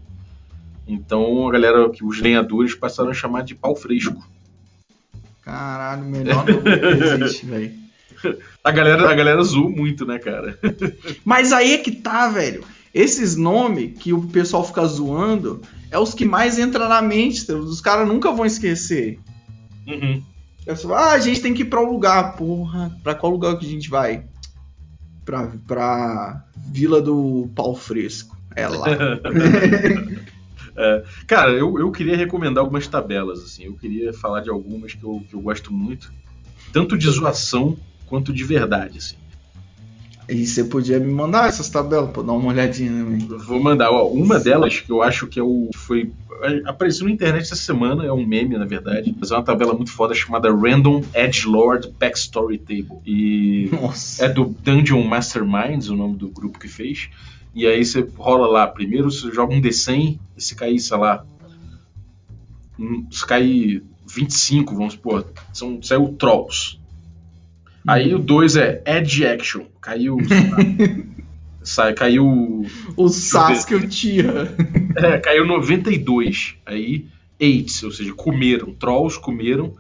Então 0.88 1.48
a 1.48 1.52
galera, 1.52 1.90
que 1.90 2.04
os 2.04 2.20
lenhadores 2.20 2.76
passaram 2.76 3.12
a 3.12 3.14
chamar 3.14 3.44
de 3.44 3.56
pau 3.56 3.76
fresco. 3.76 4.22
Caralho, 5.42 6.06
melhor 6.06 6.46
nome 6.46 6.62
que 6.62 7.04
existe, 7.24 7.46
velho. 7.46 7.72
A 8.64 8.72
galera, 8.72 9.10
a 9.10 9.14
galera 9.14 9.44
zoou 9.44 9.70
muito, 9.70 10.06
né, 10.06 10.18
cara? 10.18 10.58
Mas 11.26 11.52
aí 11.52 11.74
é 11.74 11.78
que 11.80 11.92
tá, 11.92 12.30
velho. 12.30 12.64
Esses 12.94 13.36
nomes 13.36 13.98
que 14.00 14.14
o 14.14 14.22
pessoal 14.28 14.64
fica 14.66 14.86
zoando 14.86 15.62
é 15.92 16.00
os 16.00 16.14
que 16.14 16.24
mais 16.24 16.58
entram 16.58 16.88
na 16.88 17.02
mente. 17.02 17.52
Os 17.52 17.82
caras 17.82 18.08
nunca 18.08 18.32
vão 18.32 18.46
esquecer. 18.46 19.20
Uhum. 19.86 20.24
Falo, 20.78 20.94
ah, 20.94 21.12
a 21.12 21.20
gente 21.20 21.42
tem 21.42 21.54
que 21.54 21.64
ir 21.64 21.66
pra 21.66 21.82
um 21.82 21.92
lugar. 21.92 22.38
Porra, 22.38 22.98
pra 23.04 23.14
qual 23.14 23.34
lugar 23.34 23.58
que 23.60 23.66
a 23.66 23.70
gente 23.70 23.90
vai? 23.90 24.24
Pra, 25.26 25.52
pra 25.68 26.46
Vila 26.56 27.02
do 27.02 27.50
Pau 27.56 27.76
Fresco. 27.76 28.38
É 28.56 28.68
lá. 28.68 28.86
Cara, 31.28 31.52
eu, 31.52 31.80
eu 31.80 31.92
queria 31.92 32.18
recomendar 32.18 32.64
algumas 32.64 32.88
tabelas, 32.88 33.40
assim. 33.40 33.66
Eu 33.66 33.74
queria 33.74 34.14
falar 34.14 34.42
de 34.42 34.50
algumas 34.50 34.94
que 34.94 35.04
eu, 35.04 35.24
que 35.30 35.36
eu 35.36 35.42
gosto 35.42 35.74
muito. 35.74 36.12
Tanto 36.72 36.98
de 36.98 37.10
zoação 37.10 37.78
quanto 38.08 38.34
de 38.34 38.44
verdade, 38.44 38.98
assim. 38.98 39.18
E 40.30 40.46
você 40.46 40.64
podia 40.64 41.00
me 41.00 41.12
mandar 41.12 41.48
essas 41.50 41.70
tabelas 41.70 42.10
pra 42.12 42.22
eu 42.22 42.26
dar 42.26 42.34
uma 42.34 42.48
olhadinha. 42.50 42.92
Eu 43.30 43.40
Vou 43.40 43.62
mandar, 43.62 43.92
ó, 43.92 44.08
uma 44.08 44.40
delas 44.40 44.80
que 44.80 44.92
eu 44.92 45.02
acho 45.04 45.28
que 45.28 45.40
é 45.40 45.44
o. 45.44 45.70
Foi. 45.76 46.12
Apareceu 46.66 47.06
na 47.06 47.12
internet 47.14 47.44
essa 47.44 47.56
semana, 47.56 48.06
é 48.06 48.12
um 48.12 48.26
meme, 48.26 48.58
na 48.58 48.66
verdade. 48.66 49.16
Mas 49.20 49.32
é 49.32 49.36
uma 49.36 49.44
tabela 49.44 49.74
muito 49.74 49.92
foda 49.92 50.14
chamada 50.14 50.54
Random 50.54 51.02
Edge 51.14 51.48
Lord 51.48 51.90
Backstory 52.00 52.58
Table. 52.58 53.00
E 53.06 53.70
Nossa. 53.72 54.26
é 54.26 54.30
do 54.30 54.46
Dungeon 54.64 55.04
Masterminds, 55.04 55.90
o 55.90 55.96
nome 55.96 56.18
do 56.18 56.30
grupo 56.30 56.60
que 56.60 56.68
fez. 56.68 57.10
E 57.56 57.66
aí 57.68 57.86
você 57.86 58.06
rola 58.18 58.48
lá, 58.48 58.68
primeiro 58.68 59.12
você 59.12 59.32
joga 59.32 59.54
um 59.54 59.62
D100, 59.62 60.20
e 60.36 60.42
se 60.42 60.56
cair, 60.56 60.80
sei 60.80 60.98
lá. 60.98 61.24
um- 62.80 63.06
Se 63.12 63.26
cair 63.26 63.84
25, 64.08 64.76
vamos 64.76 64.94
supor, 64.94 65.26
são, 65.54 65.82
saiu 65.82 66.14
Trolls. 66.18 66.78
Aí 67.88 68.14
o 68.14 68.20
2 68.20 68.56
é 68.56 68.82
Edge 68.86 69.26
Action. 69.26 69.66
Caiu. 69.82 70.18
sai, 71.64 71.94
caiu. 71.94 72.66
O 72.96 73.10
Sasuke 73.10 73.76
o 73.76 73.88
Tira. 73.88 74.56
É, 74.96 75.18
caiu 75.20 75.46
92. 75.46 76.56
Aí, 76.66 77.08
AIDS, 77.42 77.84
ou 77.84 77.92
seja, 77.92 78.14
comeram. 78.14 78.74
Trolls 78.74 79.20
comeram. 79.20 79.74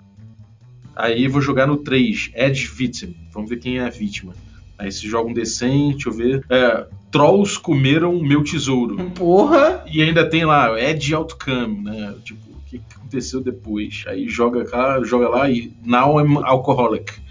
Aí 0.96 1.28
vou 1.28 1.42
jogar 1.42 1.66
no 1.66 1.78
3, 1.78 2.32
Edge 2.36 2.68
Victim. 2.68 3.16
Vamos 3.34 3.50
ver 3.50 3.58
quem 3.58 3.80
é 3.80 3.86
a 3.86 3.90
vítima. 3.90 4.34
Aí 4.78 4.92
se 4.92 5.08
joga 5.08 5.30
um 5.30 5.34
D100, 5.34 5.92
deixa 5.92 6.10
eu 6.10 6.14
ver. 6.14 6.46
É, 6.50 6.86
Trolls 7.12 7.60
comeram 7.60 8.20
meu 8.22 8.44
tesouro. 8.44 9.12
Porra. 9.12 9.84
E 9.90 10.02
ainda 10.02 10.28
tem 10.28 10.46
lá, 10.46 10.80
Edge 10.80 11.14
Outcome, 11.14 11.84
né? 11.84 12.16
Tipo, 12.24 12.42
o 12.52 12.62
que 12.66 12.80
que 12.80 12.96
aconteceu 12.96 13.40
depois? 13.40 14.04
Aí 14.08 14.28
joga 14.28 14.66
cá, 14.66 15.02
joga 15.04 15.30
lá 15.30 15.50
e 15.50 15.72
Now 15.86 16.20
I'm 16.20 16.38
Alcoholic. 16.44 17.23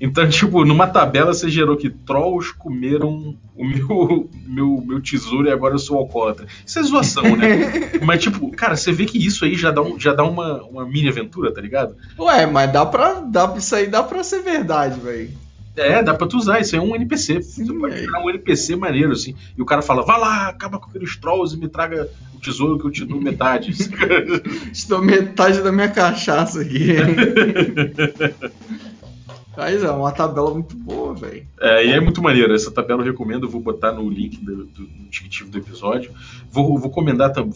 Então, 0.00 0.26
tipo, 0.28 0.64
numa 0.64 0.86
tabela 0.86 1.34
você 1.34 1.48
gerou 1.50 1.76
que 1.76 1.90
trolls 1.90 2.54
comeram 2.54 3.36
o 3.54 3.64
meu, 3.64 4.30
meu, 4.46 4.84
meu 4.86 5.00
tesouro 5.00 5.46
e 5.46 5.52
agora 5.52 5.74
eu 5.74 5.78
sou 5.78 5.98
alcoólatra. 5.98 6.46
Isso 6.64 6.78
é 6.78 6.82
zoação, 6.82 7.36
né? 7.36 7.90
Mas, 8.02 8.22
tipo, 8.22 8.50
cara, 8.50 8.76
você 8.76 8.90
vê 8.90 9.04
que 9.04 9.24
isso 9.24 9.44
aí 9.44 9.54
já 9.54 9.70
dá, 9.70 9.82
um, 9.82 10.00
já 10.00 10.14
dá 10.14 10.24
uma, 10.24 10.62
uma 10.62 10.86
mini 10.86 11.08
aventura, 11.08 11.52
tá 11.52 11.60
ligado? 11.60 11.94
Ué, 12.18 12.46
mas 12.46 12.72
dá 12.72 12.86
pra. 12.86 13.20
Dá, 13.20 13.52
isso 13.56 13.74
aí 13.74 13.86
dá 13.86 14.02
pra 14.02 14.24
ser 14.24 14.42
verdade, 14.42 14.98
velho. 14.98 15.30
É, 15.76 16.02
dá 16.02 16.14
pra 16.14 16.26
tu 16.26 16.36
usar, 16.36 16.60
isso 16.60 16.74
aí 16.74 16.80
é 16.80 16.84
um 16.84 16.94
NPC. 16.94 17.42
Você 17.42 17.64
Sim, 17.64 17.78
pode 17.78 17.94
é. 17.94 18.06
criar 18.06 18.20
um 18.20 18.30
NPC 18.30 18.76
maneiro, 18.76 19.12
assim. 19.12 19.34
E 19.56 19.62
o 19.62 19.64
cara 19.64 19.82
fala, 19.82 20.04
vai 20.04 20.18
lá, 20.18 20.48
acaba 20.48 20.78
com 20.78 20.90
aqueles 20.90 21.16
trolls 21.16 21.54
e 21.54 21.58
me 21.58 21.68
traga 21.68 22.08
o 22.34 22.40
tesouro 22.40 22.78
que 22.78 22.86
eu 22.86 22.90
te 22.90 23.04
dou 23.04 23.20
metade. 23.20 23.70
Estou 24.72 25.02
metade 25.02 25.62
da 25.62 25.70
minha 25.70 25.88
cachaça 25.88 26.60
aqui. 26.60 26.96
Mas 29.56 29.82
é 29.82 29.90
uma 29.90 30.12
tabela 30.12 30.52
muito 30.52 30.76
boa, 30.76 31.12
velho. 31.14 31.46
É, 31.60 31.84
e 31.84 31.90
é 31.90 32.00
muito 32.00 32.22
maneiro. 32.22 32.54
Essa 32.54 32.70
tabela 32.70 33.02
eu 33.02 33.06
recomendo, 33.06 33.46
eu 33.46 33.50
vou 33.50 33.60
botar 33.60 33.92
no 33.92 34.08
link 34.08 34.36
do, 34.38 34.64
do, 34.64 34.82
no 34.82 35.08
descritivo 35.10 35.50
do 35.50 35.58
episódio. 35.58 36.12
Vou, 36.50 36.78
vou, 36.78 36.90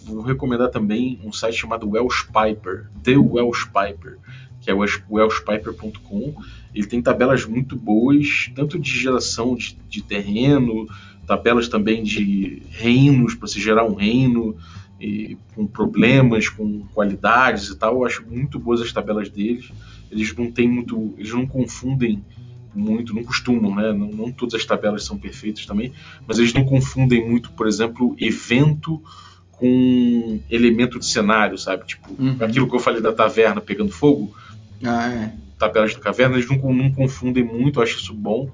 vou 0.05 0.23
recomendar 0.23 0.71
também 0.71 1.21
um 1.25 1.33
site 1.33 1.57
chamado 1.57 1.89
Welsh 1.89 2.25
Piper, 2.27 2.89
The 3.03 3.17
Welsh 3.17 3.67
Piper, 3.67 4.19
que 4.61 4.71
é 4.71 4.75
welsh- 4.75 5.03
welshpiper.com. 5.09 6.35
Ele 6.75 6.87
tem 6.87 7.01
tabelas 7.01 7.45
muito 7.47 7.77
boas, 7.77 8.51
tanto 8.55 8.79
de 8.79 8.91
geração 8.91 9.55
de, 9.55 9.77
de 9.89 10.03
terreno, 10.03 10.89
tabelas 11.27 11.69
também 11.69 12.03
de 12.03 12.63
reinos, 12.71 13.35
para 13.35 13.47
se 13.49 13.61
gerar 13.61 13.85
um 13.85 13.95
reino, 13.95 14.57
e 15.01 15.37
com 15.55 15.67
problemas, 15.67 16.49
com 16.49 16.81
qualidades 16.93 17.69
e 17.69 17.77
tal. 17.77 17.95
Eu 17.95 18.05
acho 18.07 18.27
muito 18.27 18.59
boas 18.59 18.81
as 18.81 18.93
tabelas 18.93 19.29
deles. 19.31 19.71
Eles 20.11 20.35
não 20.37 20.51
têm 20.51 20.69
muito. 20.69 21.15
Eles 21.19 21.33
não 21.33 21.47
confundem 21.47 22.23
muito, 22.75 23.15
não 23.15 23.23
costumam, 23.23 23.75
né? 23.75 23.93
Não, 23.93 24.09
não 24.09 24.33
todas 24.33 24.55
as 24.55 24.65
tabelas 24.65 25.05
são 25.05 25.17
perfeitas 25.17 25.65
também, 25.67 25.93
mas 26.27 26.39
eles 26.39 26.53
não 26.53 26.65
confundem 26.65 27.29
muito, 27.29 27.53
por 27.53 27.67
exemplo, 27.69 28.17
evento 28.19 29.01
com 29.53 30.41
elemento 30.51 30.99
de 30.99 31.07
cenário, 31.07 31.57
sabe? 31.57 31.87
Tipo, 31.87 32.11
Uhum. 32.19 32.37
aquilo 32.41 32.69
que 32.69 32.75
eu 32.75 32.81
falei 32.81 33.01
da 33.01 33.13
taverna 33.13 33.61
pegando 33.61 33.93
fogo, 33.93 34.35
Ah, 34.83 35.09
é. 35.09 35.33
tabelas 35.59 35.95
da 35.95 36.01
caverna, 36.01 36.37
eles 36.37 36.49
não, 36.51 36.73
não 36.73 36.93
confundem 36.93 37.45
muito, 37.45 37.79
eu 37.79 37.83
acho 37.85 37.99
isso 37.99 38.13
bom. 38.13 38.51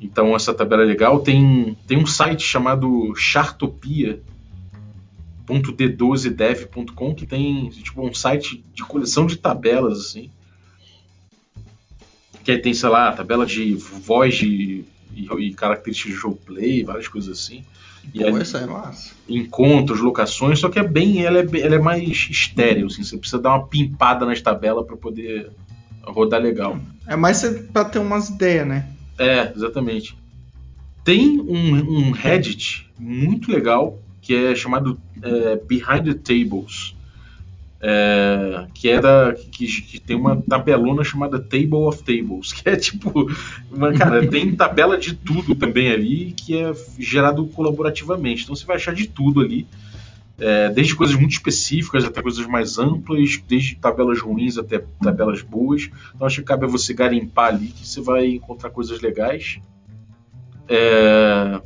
Então 0.00 0.36
essa 0.36 0.52
tabela 0.52 0.82
é 0.82 0.86
legal. 0.86 1.20
Tem, 1.20 1.76
tem 1.86 1.96
um 1.96 2.06
site 2.06 2.42
chamado 2.42 3.14
chartopia.d12dev.com 5.46 7.14
que 7.14 7.26
tem 7.26 7.68
tipo 7.70 8.06
um 8.06 8.14
site 8.14 8.62
de 8.74 8.82
coleção 8.84 9.26
de 9.26 9.36
tabelas 9.36 9.98
assim. 10.00 10.30
Que 12.44 12.50
aí 12.52 12.58
tem, 12.58 12.74
sei 12.74 12.88
lá, 12.88 13.12
tabela 13.12 13.46
de 13.46 13.74
voz 13.74 14.34
de, 14.36 14.84
e, 15.14 15.26
e 15.38 15.54
características 15.54 16.14
de 16.14 16.20
roleplay, 16.20 16.84
várias 16.84 17.08
coisas 17.08 17.38
assim. 17.38 17.64
E 18.12 18.18
Pô, 18.20 18.26
aí- 18.36 18.42
isso 18.42 18.56
aí 18.56 18.64
é 18.64 18.66
massa. 18.66 19.14
encontros, 19.28 20.00
locações, 20.00 20.58
só 20.58 20.68
que 20.68 20.78
é 20.78 20.86
bem, 20.86 21.24
ela 21.24 21.38
é, 21.38 21.46
ela 21.60 21.74
é 21.76 21.78
mais 21.78 22.26
estéreo, 22.30 22.86
assim, 22.86 23.02
você 23.02 23.16
precisa 23.16 23.40
dar 23.40 23.50
uma 23.56 23.66
pimpada 23.66 24.26
nas 24.26 24.42
tabelas 24.42 24.84
para 24.86 24.96
poder 24.96 25.50
rodar 26.02 26.40
legal. 26.40 26.78
É 27.06 27.16
mais 27.16 27.42
pra 27.72 27.84
ter 27.86 27.98
umas 27.98 28.28
ideias, 28.28 28.66
né? 28.66 28.90
É, 29.18 29.50
exatamente. 29.56 30.14
Tem 31.02 31.40
um, 31.40 31.74
um 32.08 32.10
Reddit 32.10 32.86
muito 32.98 33.50
legal 33.50 33.98
que 34.24 34.34
é 34.34 34.54
chamado 34.54 34.98
é, 35.22 35.56
Behind 35.56 36.04
the 36.04 36.14
Tables. 36.14 36.96
É, 37.78 38.66
que 38.72 38.98
da. 38.98 39.34
Que, 39.34 39.66
que 39.66 40.00
tem 40.00 40.16
uma 40.16 40.40
tabelona 40.40 41.04
chamada 41.04 41.38
Table 41.38 41.84
of 41.86 42.02
Tables. 42.02 42.50
Que 42.56 42.70
é 42.70 42.76
tipo. 42.76 43.30
Uma, 43.70 43.92
cara, 43.92 44.26
tem 44.26 44.56
tabela 44.56 44.96
de 44.96 45.14
tudo 45.14 45.54
também 45.54 45.92
ali 45.92 46.32
que 46.32 46.56
é 46.56 46.72
gerado 46.98 47.46
colaborativamente. 47.48 48.44
Então 48.44 48.56
você 48.56 48.64
vai 48.64 48.76
achar 48.76 48.94
de 48.94 49.06
tudo 49.06 49.42
ali. 49.42 49.66
É, 50.38 50.70
desde 50.70 50.96
coisas 50.96 51.14
muito 51.14 51.32
específicas 51.32 52.04
até 52.04 52.20
coisas 52.20 52.44
mais 52.46 52.78
amplas, 52.78 53.40
desde 53.46 53.76
tabelas 53.76 54.20
ruins 54.20 54.56
até 54.56 54.82
tabelas 55.02 55.42
boas. 55.42 55.90
Então 56.14 56.26
acho 56.26 56.40
que 56.40 56.46
cabe 56.46 56.64
a 56.64 56.68
você 56.68 56.94
garimpar 56.94 57.48
ali 57.48 57.66
que 57.66 57.86
você 57.86 58.00
vai 58.00 58.26
encontrar 58.28 58.70
coisas 58.70 59.02
legais. 59.02 59.60
É, 60.66 61.60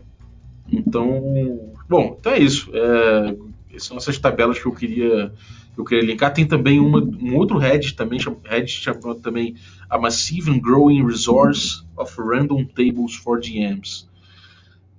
então, 0.71 1.68
bom, 1.89 2.17
então 2.19 2.33
é 2.33 2.39
isso. 2.39 2.71
É, 2.75 3.79
são 3.79 3.97
essas 3.97 4.19
tabelas 4.19 4.59
que 4.59 4.67
eu 4.67 4.73
queria 4.73 5.33
eu 5.77 5.85
queria 5.85 6.05
linkar. 6.05 6.33
Tem 6.33 6.45
também 6.47 6.81
uma, 6.81 6.99
um 6.99 7.37
outro 7.37 7.57
Reddit 7.57 7.95
também, 7.95 8.19
Reddit 8.45 8.83
chamado 8.83 9.15
também 9.17 9.55
a 9.89 9.97
Massive 9.97 10.51
and 10.51 10.59
Growing 10.59 11.07
Resource 11.07 11.85
of 11.97 12.13
Random 12.19 12.65
Tables 12.65 13.15
for 13.15 13.41
GMs, 13.41 14.09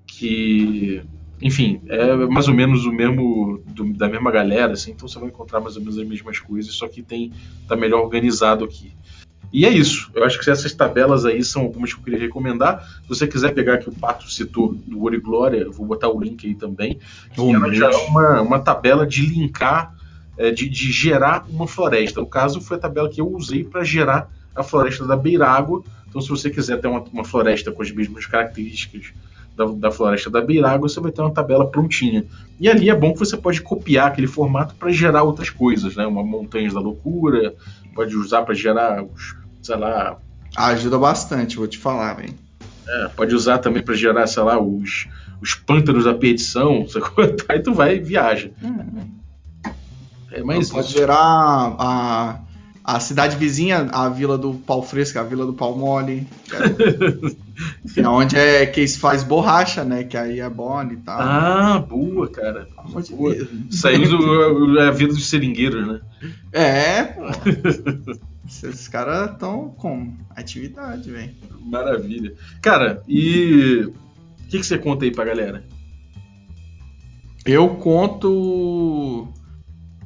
que 0.07 1.03
enfim, 1.41 1.81
é 1.87 2.15
mais 2.27 2.47
ou 2.47 2.53
menos 2.53 2.85
o 2.85 2.91
mesmo 2.91 3.63
do, 3.67 3.93
da 3.93 4.09
mesma 4.09 4.29
galera, 4.29 4.73
assim, 4.73 4.91
então 4.91 5.07
você 5.07 5.17
vai 5.19 5.29
encontrar 5.29 5.61
mais 5.61 5.75
ou 5.77 5.81
menos 5.81 5.97
as 5.97 6.05
mesmas 6.05 6.39
coisas, 6.39 6.73
só 6.73 6.87
que 6.87 7.01
tem 7.01 7.31
tá 7.67 7.75
melhor 7.77 8.01
organizado 8.01 8.65
aqui. 8.65 8.93
E 9.51 9.65
é 9.65 9.69
isso. 9.69 10.11
Eu 10.13 10.23
acho 10.23 10.39
que 10.39 10.49
essas 10.49 10.73
tabelas 10.73 11.25
aí 11.25 11.43
são 11.43 11.63
algumas 11.63 11.93
que 11.93 11.99
eu 11.99 12.03
queria 12.03 12.19
recomendar. 12.19 12.83
Se 13.03 13.09
você 13.09 13.27
quiser 13.27 13.53
pegar 13.53 13.75
aqui 13.75 13.89
o 13.89 13.91
Pato 13.91 14.29
citou 14.31 14.73
do 14.73 15.01
Ouro 15.01 15.15
e 15.15 15.19
Glória, 15.19 15.57
eu 15.57 15.71
vou 15.71 15.85
botar 15.85 16.09
o 16.09 16.19
link 16.19 16.45
aí 16.47 16.55
também. 16.55 16.99
Que 17.33 17.41
ela 17.41 17.73
já 17.73 17.89
é 17.89 17.95
uma, 17.95 18.41
uma 18.41 18.59
tabela 18.59 19.07
de 19.07 19.25
linkar, 19.25 19.95
é, 20.37 20.51
de, 20.51 20.69
de 20.69 20.91
gerar 20.91 21.45
uma 21.49 21.67
floresta. 21.67 22.19
No 22.19 22.27
caso, 22.27 22.61
foi 22.61 22.77
a 22.77 22.79
tabela 22.79 23.09
que 23.09 23.19
eu 23.19 23.27
usei 23.27 23.63
para 23.63 23.83
gerar 23.83 24.31
a 24.55 24.63
floresta 24.63 25.05
da 25.05 25.15
Beirágua. 25.15 25.83
Então, 26.07 26.21
se 26.21 26.29
você 26.29 26.49
quiser 26.49 26.79
ter 26.79 26.87
uma, 26.87 27.01
uma 27.11 27.23
floresta 27.23 27.71
com 27.71 27.81
as 27.81 27.91
mesmas 27.91 28.25
características 28.25 29.13
da, 29.59 29.65
da 29.65 29.91
floresta 29.91 30.29
da 30.29 30.39
Beirágua, 30.39 30.87
você 30.87 31.01
vai 31.01 31.11
ter 31.11 31.21
uma 31.21 31.33
tabela 31.33 31.69
prontinha. 31.69 32.25
E 32.57 32.69
ali 32.69 32.89
é 32.89 32.95
bom 32.95 33.11
que 33.11 33.19
você 33.19 33.35
pode 33.35 33.61
copiar 33.61 34.07
aquele 34.07 34.27
formato 34.27 34.73
para 34.75 34.89
gerar 34.89 35.23
outras 35.23 35.49
coisas, 35.49 35.97
né? 35.97 36.07
Uma 36.07 36.23
montanha 36.23 36.71
da 36.71 36.79
loucura, 36.79 37.53
pode 37.93 38.15
usar 38.15 38.43
para 38.43 38.55
gerar 38.55 39.03
sei 39.61 39.75
lá. 39.75 40.17
Ajuda 40.55 40.97
bastante, 40.97 41.57
vou 41.57 41.67
te 41.67 41.77
falar, 41.77 42.13
velho. 42.13 42.33
É, 42.87 43.07
pode 43.09 43.35
usar 43.35 43.57
também 43.57 43.83
para 43.83 43.93
gerar, 43.93 44.25
sei 44.27 44.41
lá, 44.41 44.59
os, 44.59 45.07
os 45.41 45.53
pântanos 45.53 46.05
da 46.05 46.13
perdição, 46.13 46.85
aí 47.47 47.59
tu 47.59 47.73
vai 47.73 47.97
e 47.97 47.99
viaja. 47.99 48.51
É, 50.31 50.41
mas 50.41 50.69
pode 50.69 50.91
gerar 50.91 51.15
a, 51.17 52.39
a 52.83 52.99
cidade 52.99 53.35
vizinha, 53.35 53.89
a 53.91 54.07
vila 54.09 54.37
do 54.37 54.53
pau 54.53 54.81
fresco, 54.81 55.19
a 55.19 55.23
vila 55.23 55.45
do 55.45 55.53
pau 55.53 55.77
mole. 55.77 56.25
É, 57.97 58.07
onde 58.07 58.35
é 58.35 58.65
que 58.65 58.87
se 58.87 58.99
faz 58.99 59.23
borracha, 59.23 59.83
né? 59.83 60.03
Que 60.03 60.17
aí 60.17 60.39
é 60.39 60.49
bom 60.49 60.83
e 60.83 60.97
tal. 60.97 61.19
Ah, 61.19 61.79
boa, 61.79 62.29
cara. 62.29 62.67
Boa. 63.09 63.35
Saiu 63.71 64.09
do, 64.09 64.79
a 64.79 64.91
vida 64.91 65.13
dos 65.13 65.27
seringueiros, 65.27 65.87
né? 65.87 66.01
É, 66.51 67.03
pô. 67.03 67.21
Esses 68.47 68.87
caras 68.87 69.31
estão 69.31 69.69
com 69.77 70.13
atividade, 70.35 71.11
velho. 71.11 71.33
Maravilha. 71.61 72.33
Cara, 72.61 73.03
e 73.07 73.83
o 73.85 73.93
que, 74.49 74.59
que 74.59 74.65
você 74.65 74.77
conta 74.77 75.05
aí 75.05 75.11
pra 75.11 75.25
galera? 75.25 75.63
Eu 77.45 77.69
conto 77.75 79.27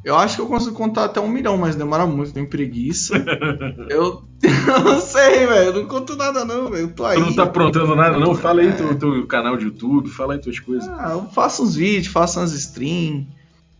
eu 0.03 0.17
acho 0.17 0.36
que 0.36 0.41
eu 0.41 0.47
consigo 0.47 0.75
contar 0.75 1.05
até 1.05 1.21
um 1.21 1.29
milhão, 1.29 1.57
mas 1.57 1.77
demora 1.77 2.05
muito, 2.05 2.34
tenho 2.34 2.49
preguiça. 2.49 3.23
eu 3.89 4.23
não 4.84 5.00
sei, 5.00 5.48
velho. 5.48 5.70
Eu 5.70 5.74
não 5.74 5.86
conto 5.88 6.16
nada, 6.16 6.44
não, 6.44 6.70
velho. 6.70 6.84
Eu 6.84 6.91
tô 6.94 7.06
aí. 7.06 7.18
Tu 7.18 7.26
não 7.26 7.34
tá 7.34 7.44
aprontando 7.44 7.96
nada, 7.96 8.18
não? 8.20 8.36
Fala 8.36 8.62
aí 8.62 8.74
teu, 8.74 8.98
teu 8.98 9.26
canal 9.26 9.56
de 9.56 9.66
YouTube, 9.66 10.10
fala 10.10 10.34
aí 10.34 10.39
tuas 10.39 10.60
coisas. 10.60 10.89
Ah, 10.89 11.12
eu 11.14 11.30
faço 11.30 11.64
uns 11.64 11.76
vídeos, 11.76 12.08
faço 12.08 12.39
umas 12.39 12.52
streams. 12.54 13.28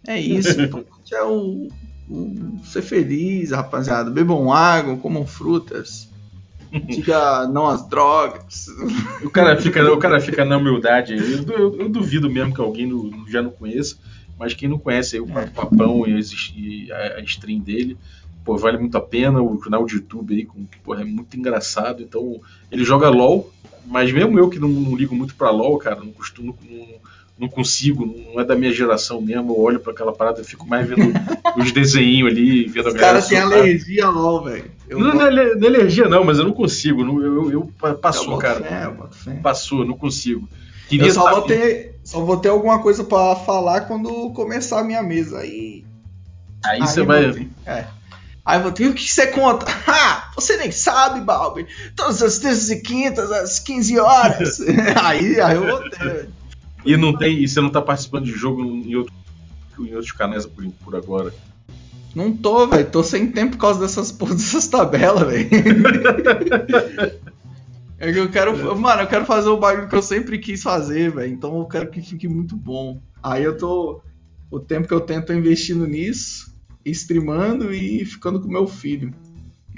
É 0.08 0.20
isso. 0.20 0.58
é 1.12 1.24
o, 1.24 1.68
o, 2.10 2.60
ser 2.64 2.82
feliz, 2.82 3.52
rapaziada. 3.52 4.10
Bebam 4.10 4.52
água, 4.52 4.96
comam 4.98 5.26
frutas. 5.26 6.10
Diga 6.88 7.48
não 7.48 7.68
às 7.68 7.88
drogas. 7.88 8.66
O 9.22 9.30
cara 9.30 9.60
fica, 9.62 9.92
o 9.92 9.98
cara 9.98 10.20
fica 10.20 10.44
na 10.44 10.58
humildade. 10.58 11.14
Eu, 11.14 11.44
eu, 11.56 11.80
eu 11.82 11.90
duvido 11.90 12.30
mesmo 12.30 12.54
que 12.54 12.62
alguém 12.62 12.88
no, 12.88 13.30
já 13.30 13.42
não 13.42 13.52
conheça. 13.52 13.98
Mas 14.40 14.54
quem 14.54 14.68
não 14.68 14.80
conhece 14.80 15.16
aí 15.16 15.22
o. 15.22 15.28
Papão 15.28 16.08
e 16.08 16.92
a, 16.92 17.22
stream 17.22 17.60
dele, 17.60 17.98
pô, 18.44 18.58
vale 18.58 18.78
muito 18.78 18.98
a 18.98 19.02
pena. 19.02 19.42
O 19.42 19.58
canal 19.58 19.86
de 19.86 19.96
YouTube 19.96 20.36
aí, 20.36 20.46
com, 20.46 20.66
pô, 20.84 20.96
é 20.96 21.04
muito 21.04 21.38
engraçado. 21.38 22.02
Então, 22.02 22.40
ele 22.72 22.84
joga 22.84 23.10
LOL, 23.10 23.52
mas 23.86 24.12
mesmo 24.12 24.38
eu 24.38 24.50
que 24.50 24.60
não, 24.60 24.70
não 24.70 24.96
ligo 24.96 25.16
muito 25.16 25.36
pra 25.36 25.50
LOL, 25.52 25.78
cara, 25.78 25.98
não 25.98 26.12
costumo. 26.12 26.58
Não, 26.70 27.04
não 27.38 27.50
consigo, 27.50 28.06
não 28.06 28.40
é 28.40 28.46
da 28.46 28.56
minha 28.56 28.72
geração 28.72 29.20
mesmo. 29.20 29.54
Eu 29.54 29.60
olho 29.60 29.80
para 29.80 29.92
aquela 29.92 30.14
parada 30.14 30.42
e 30.42 30.44
fico 30.44 30.68
mais 30.68 30.88
vendo 30.88 31.12
os 31.58 31.72
desenhinhos 31.72 32.32
ali, 32.32 32.66
vendo 32.66 32.90
Os 32.90 32.94
caras 32.94 33.28
têm 33.28 33.40
alergia 33.40 34.08
LOL, 34.10 34.44
velho. 34.44 34.72
Não, 34.90 35.00
não, 35.00 35.26
é, 35.26 35.56
não 35.56 35.64
é 35.64 35.68
alergia, 35.68 36.08
não, 36.08 36.24
mas 36.24 36.38
eu 36.38 36.46
não 36.46 36.54
consigo. 36.54 37.04
Não, 37.04 37.22
eu, 37.22 37.52
eu, 37.52 37.72
eu 37.84 37.96
passou, 37.98 38.34
eu 38.34 38.38
cara. 38.38 38.62
Fé, 39.12 39.34
passou, 39.42 39.84
não 39.84 39.98
consigo. 39.98 40.48
Queria 40.88 41.08
eu 41.08 41.14
só 41.14 41.32
vou 41.32 41.42
ter, 41.42 42.00
só 42.04 42.22
vou 42.24 42.38
ter 42.38 42.50
alguma 42.50 42.82
coisa 42.82 43.04
para 43.04 43.36
falar 43.38 43.82
quando 43.82 44.32
começar 44.32 44.80
a 44.80 44.84
minha 44.84 45.02
mesa. 45.02 45.40
Aí. 45.40 45.84
Aí, 46.64 46.82
aí 46.82 46.88
você 46.88 47.04
vai. 47.04 47.50
É. 47.66 47.86
Aí 48.46 48.62
eu 48.62 48.72
ter 48.74 48.88
o 48.88 48.94
que 48.94 49.10
você 49.10 49.28
conta? 49.28 49.66
Ah, 49.88 50.32
você 50.36 50.58
nem 50.58 50.72
sabe, 50.72 51.22
Balbi. 51.22 51.68
Todas 51.96 52.22
as 52.22 52.40
terças 52.40 52.70
e 52.70 52.82
quintas, 52.82 53.32
às 53.32 53.60
15 53.60 54.00
horas. 54.00 54.60
aí, 55.02 55.40
aí 55.40 55.56
eu 55.56 55.68
vou 55.68 55.90
ter. 55.90 56.30
E 56.86 56.98
não 56.98 57.16
tem. 57.16 57.42
E 57.42 57.48
você 57.48 57.62
não 57.62 57.70
tá 57.70 57.82
participando 57.82 58.26
de 58.26 58.32
jogo 58.32 58.62
em, 58.62 58.96
outro, 58.96 59.14
em 59.80 59.94
outros 59.94 60.12
canais 60.12 60.46
por, 60.46 60.66
por 60.84 60.96
agora? 60.96 61.34
Não 62.14 62.36
tô, 62.36 62.68
velho. 62.68 62.90
Tô 62.90 63.04
sem 63.04 63.32
tempo 63.32 63.54
por 63.54 63.62
causa 63.62 63.80
dessas, 63.80 64.12
dessas 64.12 64.68
tabelas, 64.68 65.28
velho. 65.28 65.50
É 67.98 68.12
que 68.12 68.20
eu 68.20 68.30
quero. 68.30 68.78
Mano, 68.78 69.04
eu 69.04 69.08
quero 69.08 69.26
fazer 69.26 69.48
o 69.50 69.58
bagulho 69.58 69.88
que 69.88 69.96
eu 69.96 70.02
sempre 70.02 70.38
quis 70.38 70.62
fazer, 70.62 71.12
velho. 71.12 71.32
Então 71.32 71.58
eu 71.58 71.66
quero 71.66 71.90
que 71.90 72.02
fique 72.02 72.28
muito 72.28 72.56
bom. 72.56 73.00
Aí 73.22 73.44
eu 73.44 73.58
tô. 73.58 74.02
O 74.52 74.60
tempo 74.60 74.88
que 74.88 74.94
eu 74.94 75.02
tento 75.02 75.34
investindo 75.34 75.88
nisso, 75.88 76.53
streamando 76.92 77.74
e 77.74 78.04
ficando 78.06 78.40
com 78.40 78.48
meu 78.48 78.68
filho. 78.68 79.14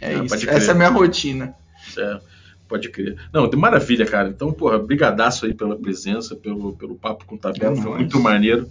É 0.02 0.16
ah, 0.16 0.24
isso. 0.24 0.50
Essa 0.50 0.72
é 0.72 0.74
a 0.74 0.78
minha 0.78 0.90
rotina. 0.90 1.54
É, 1.98 2.20
pode 2.68 2.90
crer. 2.90 3.18
Não, 3.34 3.50
de 3.50 3.56
maravilha, 3.56 4.06
cara. 4.06 4.30
Então, 4.30 4.52
porra, 4.52 4.80
brigadaço 4.80 5.46
aí 5.46 5.54
pela 5.54 5.78
presença, 5.78 6.36
pelo, 6.36 6.74
pelo 6.74 6.96
papo 6.96 7.26
com 7.26 7.36
o 7.36 7.38
Tabela. 7.38 7.78
É 7.78 7.82
Foi 7.82 7.92
muito 7.92 8.20
maneiro. 8.20 8.70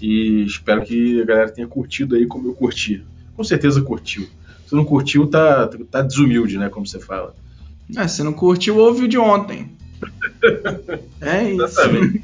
E 0.00 0.44
espero 0.44 0.82
que 0.82 1.20
a 1.20 1.24
galera 1.24 1.50
tenha 1.50 1.66
curtido 1.66 2.16
aí 2.16 2.26
como 2.26 2.48
eu 2.48 2.54
curti. 2.54 3.04
Com 3.36 3.44
certeza 3.44 3.80
curtiu. 3.82 4.28
Se 4.66 4.74
não 4.74 4.84
curtiu, 4.84 5.26
tá, 5.26 5.68
tá 5.90 6.02
desumilde, 6.02 6.58
né? 6.58 6.68
Como 6.68 6.86
você 6.86 6.98
fala. 6.98 7.34
É, 7.96 8.08
se 8.08 8.22
não 8.22 8.32
curtiu, 8.32 8.78
ouve 8.78 9.04
o 9.04 9.08
de 9.08 9.18
ontem. 9.18 9.70
é 11.20 11.52
isso. 11.52 11.62
Exatamente. 11.62 12.22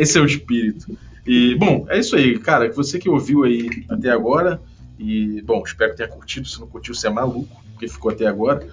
Esse 0.00 0.18
é 0.18 0.20
o 0.20 0.26
espírito. 0.26 0.98
E, 1.26 1.54
bom, 1.54 1.86
é 1.88 1.98
isso 1.98 2.16
aí, 2.16 2.38
cara. 2.38 2.70
Você 2.72 2.98
que 2.98 3.08
ouviu 3.08 3.44
aí 3.44 3.68
até 3.88 4.10
agora. 4.10 4.60
E, 4.98 5.42
bom, 5.42 5.62
espero 5.64 5.92
que 5.92 5.96
tenha 5.96 6.08
curtido. 6.08 6.46
Se 6.46 6.60
não 6.60 6.66
curtiu, 6.66 6.94
você 6.94 7.06
é 7.06 7.10
maluco, 7.10 7.62
porque 7.72 7.88
ficou 7.88 8.10
até 8.10 8.26
agora. 8.26 8.66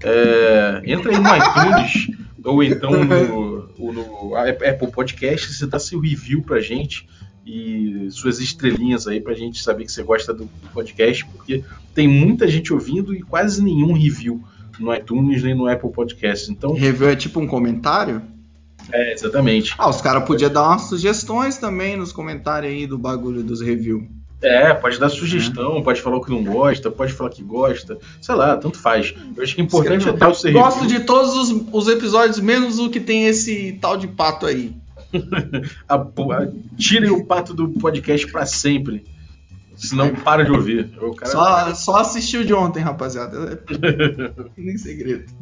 É, 0.00 0.82
entra 0.84 1.10
aí 1.10 1.18
no 1.18 1.28
iTunes 1.36 2.16
ou 2.44 2.62
então 2.62 3.04
no, 3.04 3.92
no 3.92 4.36
Apple 4.36 4.90
Podcast. 4.90 5.52
Você 5.52 5.66
dá 5.66 5.78
seu 5.78 6.00
review 6.00 6.42
pra 6.42 6.60
gente 6.60 7.08
e 7.48 8.08
suas 8.10 8.40
estrelinhas 8.40 9.06
aí 9.06 9.20
pra 9.20 9.32
gente 9.32 9.62
saber 9.62 9.84
que 9.84 9.92
você 9.92 10.02
gosta 10.02 10.34
do, 10.34 10.46
podcast, 10.72 11.24
porque 11.26 11.64
tem 11.94 12.06
muita 12.06 12.46
gente 12.46 12.72
ouvindo 12.72 13.14
e 13.14 13.22
quase 13.22 13.62
nenhum 13.62 13.94
review 13.94 14.44
no 14.78 14.94
iTunes 14.94 15.42
nem 15.42 15.54
no 15.54 15.66
Apple 15.66 15.90
Podcast. 15.90 16.50
Então, 16.50 16.74
review 16.74 17.08
é 17.08 17.16
tipo 17.16 17.40
um 17.40 17.46
comentário? 17.46 18.22
É, 18.92 19.12
exatamente. 19.12 19.74
Ah, 19.78 19.88
os 19.88 20.00
caras 20.00 20.24
podiam 20.24 20.50
dar 20.50 20.62
umas 20.62 20.82
sugestões 20.82 21.58
também 21.58 21.96
nos 21.96 22.12
comentários 22.12 22.72
aí 22.72 22.86
do 22.86 22.98
bagulho 22.98 23.42
dos 23.42 23.60
reviews. 23.60 24.04
É, 24.40 24.72
pode 24.72 25.00
dar 25.00 25.08
sugestão, 25.08 25.78
é. 25.78 25.82
pode 25.82 26.00
falar 26.00 26.16
o 26.16 26.20
que 26.20 26.30
não 26.30 26.44
gosta, 26.44 26.90
pode 26.90 27.12
falar 27.12 27.30
que 27.30 27.42
gosta, 27.42 27.98
sei 28.20 28.34
lá, 28.36 28.56
tanto 28.56 28.78
faz. 28.78 29.12
Eu 29.36 29.42
acho 29.42 29.54
que 29.54 29.60
é 29.60 29.64
importante 29.64 30.08
é 30.08 30.12
dar 30.12 30.28
o 30.28 30.34
seu 30.34 30.52
Gosto 30.52 30.82
review. 30.82 31.00
de 31.00 31.04
todos 31.04 31.36
os, 31.36 31.64
os, 31.72 31.88
episódios, 31.88 32.38
menos 32.38 32.78
o 32.78 32.88
que 32.88 33.00
tem 33.00 33.26
esse 33.26 33.76
tal 33.80 33.96
de 33.96 34.06
pato 34.06 34.46
aí. 34.46 34.72
a, 35.88 35.96
a, 35.96 36.48
tirem 36.76 37.10
o 37.10 37.24
pato 37.24 37.52
do 37.52 37.68
podcast 37.68 38.30
para 38.30 38.46
sempre. 38.46 39.04
Senão 39.78 40.12
para 40.12 40.44
de 40.44 40.50
ouvir. 40.50 40.90
Só, 41.24 41.72
só 41.74 41.96
assistiu 41.98 42.44
de 42.44 42.52
ontem, 42.52 42.82
rapaziada. 42.82 43.62
Nem 44.56 44.76
segredo. 44.76 45.32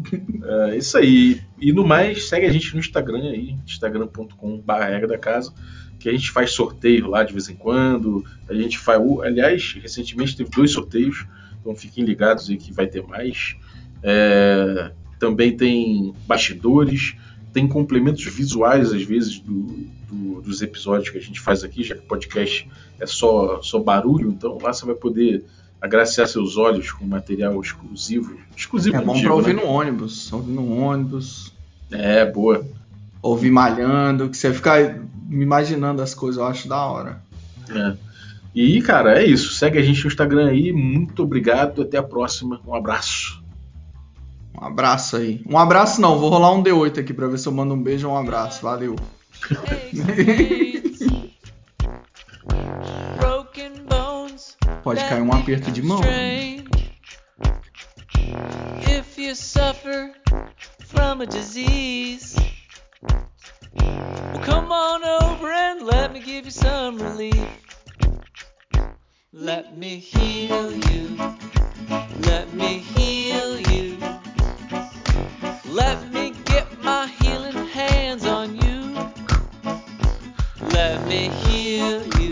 É 0.44 0.76
isso 0.76 0.98
aí. 0.98 1.40
E 1.58 1.72
no 1.72 1.86
mais, 1.86 2.28
segue 2.28 2.44
a 2.44 2.52
gente 2.52 2.74
no 2.74 2.80
Instagram 2.80 3.30
aí, 3.30 3.56
instagram.com.br 3.66 4.72
regra 4.72 5.08
da 5.08 5.16
casa, 5.18 5.54
que 5.98 6.08
a 6.08 6.12
gente 6.12 6.30
faz 6.30 6.52
sorteio 6.52 7.08
lá 7.08 7.24
de 7.24 7.32
vez 7.32 7.48
em 7.48 7.56
quando. 7.56 8.24
A 8.48 8.52
gente 8.52 8.78
faz. 8.78 9.00
Aliás, 9.22 9.78
recentemente 9.80 10.36
teve 10.36 10.50
dois 10.50 10.70
sorteios, 10.70 11.26
então 11.60 11.74
fiquem 11.74 12.04
ligados 12.04 12.50
aí 12.50 12.58
que 12.58 12.72
vai 12.72 12.86
ter 12.86 13.02
mais. 13.02 13.56
É, 14.02 14.92
também 15.18 15.56
tem 15.56 16.14
bastidores 16.26 17.16
tem 17.56 17.66
complementos 17.66 18.22
visuais, 18.26 18.92
às 18.92 19.02
vezes, 19.02 19.38
do, 19.38 19.62
do, 20.10 20.42
dos 20.42 20.60
episódios 20.60 21.08
que 21.08 21.16
a 21.16 21.20
gente 21.22 21.40
faz 21.40 21.64
aqui, 21.64 21.82
já 21.82 21.94
que 21.94 22.02
o 22.02 22.06
podcast 22.06 22.68
é 23.00 23.06
só, 23.06 23.62
só 23.62 23.78
barulho, 23.78 24.28
então 24.28 24.58
lá 24.60 24.74
você 24.74 24.84
vai 24.84 24.94
poder 24.94 25.42
agraciar 25.80 26.28
seus 26.28 26.58
olhos 26.58 26.92
com 26.92 27.06
material 27.06 27.58
exclusivo. 27.58 28.36
Exclusivo 28.54 28.96
É 28.96 29.00
bom 29.00 29.14
digo, 29.14 29.24
pra 29.24 29.34
ouvir 29.36 29.54
né? 29.54 29.62
no 29.62 29.68
ônibus. 29.68 30.30
Ouvir 30.30 30.52
no 30.52 30.70
ônibus, 30.70 31.50
É, 31.90 32.30
boa. 32.30 32.62
ouvir 33.22 33.50
malhando, 33.50 34.28
que 34.28 34.36
você 34.36 34.52
fica 34.52 35.02
imaginando 35.30 36.02
as 36.02 36.12
coisas, 36.14 36.38
eu 36.38 36.46
acho 36.46 36.68
da 36.68 36.84
hora. 36.84 37.22
É. 37.70 37.96
E, 38.54 38.82
cara, 38.82 39.18
é 39.18 39.24
isso. 39.24 39.54
Segue 39.54 39.78
a 39.78 39.82
gente 39.82 40.02
no 40.02 40.08
Instagram 40.08 40.48
aí. 40.48 40.74
Muito 40.74 41.22
obrigado. 41.22 41.80
Até 41.80 41.96
a 41.96 42.02
próxima. 42.02 42.60
Um 42.66 42.74
abraço. 42.74 43.42
Um 44.60 44.64
abraço 44.64 45.16
aí. 45.16 45.42
Um 45.46 45.58
abraço 45.58 46.00
não, 46.00 46.18
vou 46.18 46.30
rolar 46.30 46.52
um 46.52 46.62
D8 46.62 47.00
aqui 47.00 47.12
pra 47.12 47.26
ver 47.26 47.38
se 47.38 47.46
eu 47.46 47.52
mando 47.52 47.74
um 47.74 47.82
beijo 47.82 48.08
ou 48.08 48.14
um 48.14 48.18
abraço. 48.18 48.62
Valeu. 48.62 48.96
Pode 54.82 55.04
cair 55.04 55.20
um 55.20 55.32
aperto 55.32 55.72
de 55.72 55.82
mão. 55.82 56.00
If 58.82 59.18
you 59.18 59.34
suffer 59.34 60.14
from 60.84 61.22
a 61.22 61.26
disease, 61.26 62.36
well, 63.74 64.40
come 64.44 64.70
on 64.70 65.02
over 65.02 65.50
and 65.50 65.82
let 65.82 66.12
me 66.12 66.20
give 66.20 66.44
you 66.44 66.52
some 66.52 67.02
relief. 67.02 67.48
Let 69.32 69.76
me 69.76 69.98
heal 69.98 70.70
you. 70.70 71.16
Let 72.20 72.54
me 72.54 72.78
heal 72.78 73.58
you. 73.58 74.15
Let 75.76 76.10
me 76.10 76.32
get 76.46 76.82
my 76.82 77.06
healing 77.06 77.66
hands 77.66 78.24
on 78.24 78.56
you. 78.56 78.96
Let 80.72 81.06
me 81.06 81.28
heal 81.28 82.02
you. 82.18 82.25